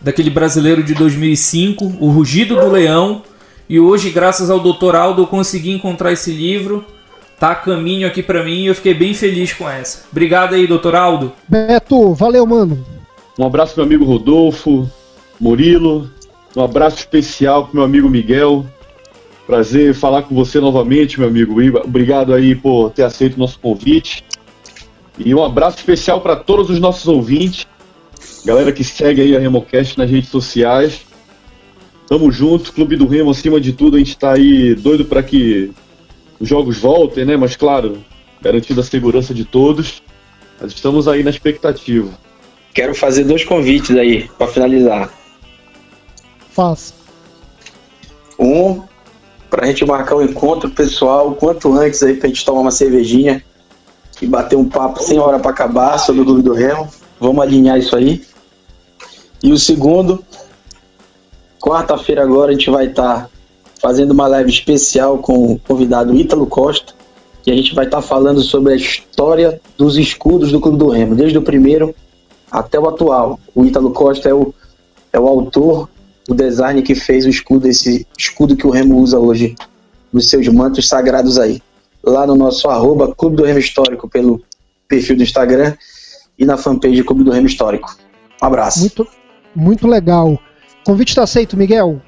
daquele 0.00 0.28
brasileiro 0.28 0.82
de 0.82 0.92
2005, 0.94 1.96
O 1.98 2.10
Rugido 2.10 2.56
do 2.56 2.68
Leão. 2.68 3.22
E 3.66 3.80
hoje, 3.80 4.10
graças 4.10 4.50
ao 4.50 4.60
Dr. 4.60 4.94
Aldo, 4.94 5.22
eu 5.22 5.26
consegui 5.26 5.70
encontrar 5.70 6.12
esse 6.12 6.30
livro. 6.30 6.84
Tá 7.40 7.52
a 7.52 7.54
caminho 7.54 8.06
aqui 8.06 8.22
para 8.22 8.44
mim 8.44 8.64
e 8.64 8.66
eu 8.66 8.74
fiquei 8.74 8.92
bem 8.92 9.14
feliz 9.14 9.54
com 9.54 9.68
essa. 9.68 10.04
Obrigado 10.12 10.54
aí, 10.54 10.66
Dr. 10.66 10.94
Aldo. 10.94 11.32
Beto, 11.48 12.12
valeu, 12.12 12.46
mano. 12.46 12.84
Um 13.38 13.46
abraço 13.46 13.74
meu 13.76 13.86
amigo 13.86 14.04
Rodolfo, 14.04 14.88
Murilo, 15.40 16.10
um 16.56 16.62
abraço 16.62 16.98
especial 16.98 17.66
pro 17.66 17.76
meu 17.76 17.84
amigo 17.84 18.08
Miguel. 18.08 18.64
Prazer 19.46 19.94
falar 19.94 20.22
com 20.22 20.34
você 20.34 20.60
novamente, 20.60 21.18
meu 21.18 21.28
amigo. 21.28 21.54
Obrigado 21.84 22.32
aí 22.32 22.54
por 22.54 22.90
ter 22.90 23.02
aceito 23.02 23.34
o 23.34 23.38
nosso 23.38 23.58
convite. 23.58 24.24
E 25.18 25.34
um 25.34 25.44
abraço 25.44 25.78
especial 25.78 26.20
para 26.20 26.36
todos 26.36 26.70
os 26.70 26.80
nossos 26.80 27.06
ouvintes, 27.06 27.66
galera 28.44 28.72
que 28.72 28.82
segue 28.82 29.20
aí 29.20 29.36
a 29.36 29.38
RemoCast 29.38 29.96
nas 29.98 30.10
redes 30.10 30.30
sociais. 30.30 31.02
Tamo 32.08 32.32
junto, 32.32 32.72
Clube 32.72 32.96
do 32.96 33.06
Remo 33.06 33.30
acima 33.30 33.60
de 33.60 33.72
tudo, 33.72 33.96
a 33.96 33.98
gente 33.98 34.16
tá 34.16 34.32
aí 34.32 34.74
doido 34.74 35.04
para 35.04 35.22
que 35.22 35.72
os 36.40 36.48
jogos 36.48 36.78
voltem, 36.78 37.24
né? 37.24 37.36
Mas 37.36 37.54
claro, 37.54 37.98
garantindo 38.42 38.80
a 38.80 38.84
segurança 38.84 39.32
de 39.32 39.44
todos. 39.44 40.02
Mas 40.60 40.72
estamos 40.72 41.06
aí 41.06 41.22
na 41.22 41.30
expectativa. 41.30 42.10
Quero 42.72 42.94
fazer 42.94 43.24
dois 43.24 43.44
convites 43.44 43.96
aí 43.96 44.28
para 44.36 44.48
finalizar. 44.48 45.23
Faça. 46.54 46.94
Um, 48.38 48.82
pra 49.50 49.66
gente 49.66 49.84
marcar 49.84 50.16
um 50.16 50.22
encontro 50.22 50.70
pessoal 50.70 51.34
quanto 51.34 51.72
antes 51.72 52.02
aí 52.02 52.14
pra 52.14 52.28
gente 52.28 52.44
tomar 52.44 52.60
uma 52.60 52.70
cervejinha 52.70 53.44
e 54.22 54.26
bater 54.26 54.56
um 54.56 54.68
papo 54.68 55.02
sem 55.02 55.18
hora 55.18 55.40
para 55.40 55.50
acabar 55.50 55.98
sobre 55.98 56.22
o 56.22 56.24
Clube 56.24 56.42
do 56.42 56.52
Remo. 56.52 56.88
Vamos 57.20 57.42
alinhar 57.42 57.78
isso 57.78 57.96
aí. 57.96 58.24
E 59.42 59.52
o 59.52 59.58
segundo, 59.58 60.24
quarta-feira 61.60 62.22
agora 62.22 62.50
a 62.50 62.54
gente 62.54 62.70
vai 62.70 62.86
estar 62.86 63.22
tá 63.22 63.30
fazendo 63.82 64.12
uma 64.12 64.28
live 64.28 64.50
especial 64.50 65.18
com 65.18 65.52
o 65.52 65.58
convidado 65.58 66.14
Ítalo 66.14 66.46
Costa, 66.46 66.94
e 67.44 67.50
a 67.50 67.54
gente 67.54 67.74
vai 67.74 67.84
estar 67.84 68.00
tá 68.00 68.02
falando 68.02 68.40
sobre 68.40 68.72
a 68.72 68.76
história 68.76 69.60
dos 69.76 69.98
escudos 69.98 70.52
do 70.52 70.60
Clube 70.60 70.78
do 70.78 70.88
Remo, 70.88 71.14
desde 71.14 71.36
o 71.36 71.42
primeiro 71.42 71.94
até 72.50 72.78
o 72.78 72.88
atual. 72.88 73.40
O 73.54 73.64
Ítalo 73.64 73.90
Costa 73.90 74.28
é 74.28 74.32
o, 74.32 74.54
é 75.12 75.18
o 75.18 75.26
autor 75.26 75.90
o 76.28 76.34
design 76.34 76.82
que 76.82 76.94
fez 76.94 77.26
o 77.26 77.28
escudo, 77.28 77.68
esse 77.68 78.06
escudo 78.18 78.56
que 78.56 78.66
o 78.66 78.70
Remo 78.70 78.98
usa 78.98 79.18
hoje 79.18 79.54
nos 80.12 80.28
seus 80.28 80.46
mantos 80.48 80.88
sagrados 80.88 81.38
aí. 81.38 81.60
Lá 82.02 82.26
no 82.26 82.34
nosso 82.34 82.68
arroba 82.68 83.14
Clube 83.14 83.36
do 83.36 83.44
Remo 83.44 83.58
Histórico, 83.58 84.08
pelo 84.08 84.42
perfil 84.88 85.16
do 85.16 85.22
Instagram 85.22 85.74
e 86.38 86.44
na 86.44 86.56
fanpage 86.56 87.02
Clube 87.02 87.24
do 87.24 87.30
Remo 87.30 87.46
Histórico. 87.46 87.96
Um 88.42 88.46
abraço. 88.46 88.80
Muito, 88.80 89.06
muito 89.54 89.86
legal. 89.86 90.38
Convite 90.84 91.10
está 91.10 91.22
aceito, 91.22 91.56
Miguel. 91.56 92.00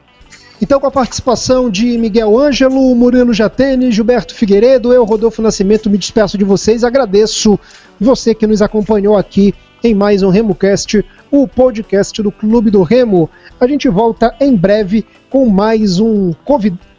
Então, 0.61 0.81
com 0.81 0.87
a 0.87 0.91
participação 0.91 1.69
de 1.69 1.99
Miguel 1.99 2.39
Ângelo, 2.39 2.95
Murilo 2.95 3.35
Jatene, 3.35 3.93
Gilberto 3.93 4.35
Figueiredo, 4.35 4.93
eu, 4.93 5.05
Rodolfo 5.05 5.43
Nascimento, 5.43 5.91
me 5.91 5.99
despeço 5.99 6.39
de 6.39 6.45
vocês. 6.45 6.83
Agradeço 6.83 7.59
você 8.01 8.35
que 8.35 8.47
nos 8.47 8.63
acompanhou 8.63 9.17
aqui 9.17 9.55
em 9.85 9.95
mais 9.95 10.23
um 10.23 10.31
RemoCast, 10.31 11.05
o 11.31 11.47
podcast 11.47 12.23
do 12.23 12.33
Clube 12.33 12.71
do 12.71 12.83
Remo. 12.83 13.29
A 13.61 13.67
gente 13.67 13.89
volta 13.89 14.35
em 14.41 14.55
breve 14.55 15.05
com 15.31 15.49
mais 15.49 15.99
um 15.99 16.33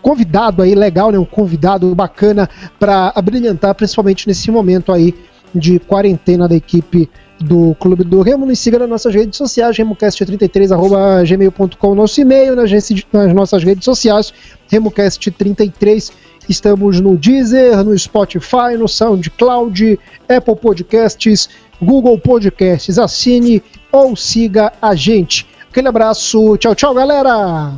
convidado 0.02 0.62
aí 0.62 0.76
legal, 0.76 1.12
né? 1.12 1.20
Um 1.20 1.26
convidado 1.26 1.94
bacana 1.96 2.50
para 2.80 3.12
abrilhantar, 3.16 3.76
principalmente 3.76 4.28
nesse 4.28 4.52
momento 4.52 4.92
aí 4.92 5.14
de 5.54 5.80
quarentena 5.80 6.48
da 6.48 6.56
equipe 6.56 7.10
do 7.40 7.76
Clube 7.80 8.04
do 8.04 8.22
Remo. 8.22 8.46
Nos 8.46 8.60
siga 8.60 8.78
nas 8.80 8.90
nossas 8.90 9.14
redes 9.14 9.38
sociais, 9.38 9.78
remocast33.gmail.com, 9.78 11.96
nosso 11.96 12.22
e-mail, 12.22 12.56
nas, 12.56 12.72
nas 13.12 13.34
nossas 13.34 13.64
redes 13.64 13.86
sociais, 13.86 14.34
remocast33. 14.72 16.12
Estamos 16.50 17.02
no 17.02 17.18
Deezer, 17.18 17.84
no 17.84 17.98
Spotify, 17.98 18.78
no 18.78 18.88
SoundCloud, 18.88 20.00
Apple 20.30 20.56
Podcasts, 20.56 21.50
Google 21.82 22.18
Podcasts. 22.18 22.98
Assine 22.98 23.62
ou 23.92 24.16
siga 24.16 24.72
a 24.82 24.96
gente. 24.96 25.48
Aquele 25.70 25.88
abraço, 25.88 26.58
tchau, 26.58 26.76
tchau, 26.76 26.94
galera! 26.94 27.74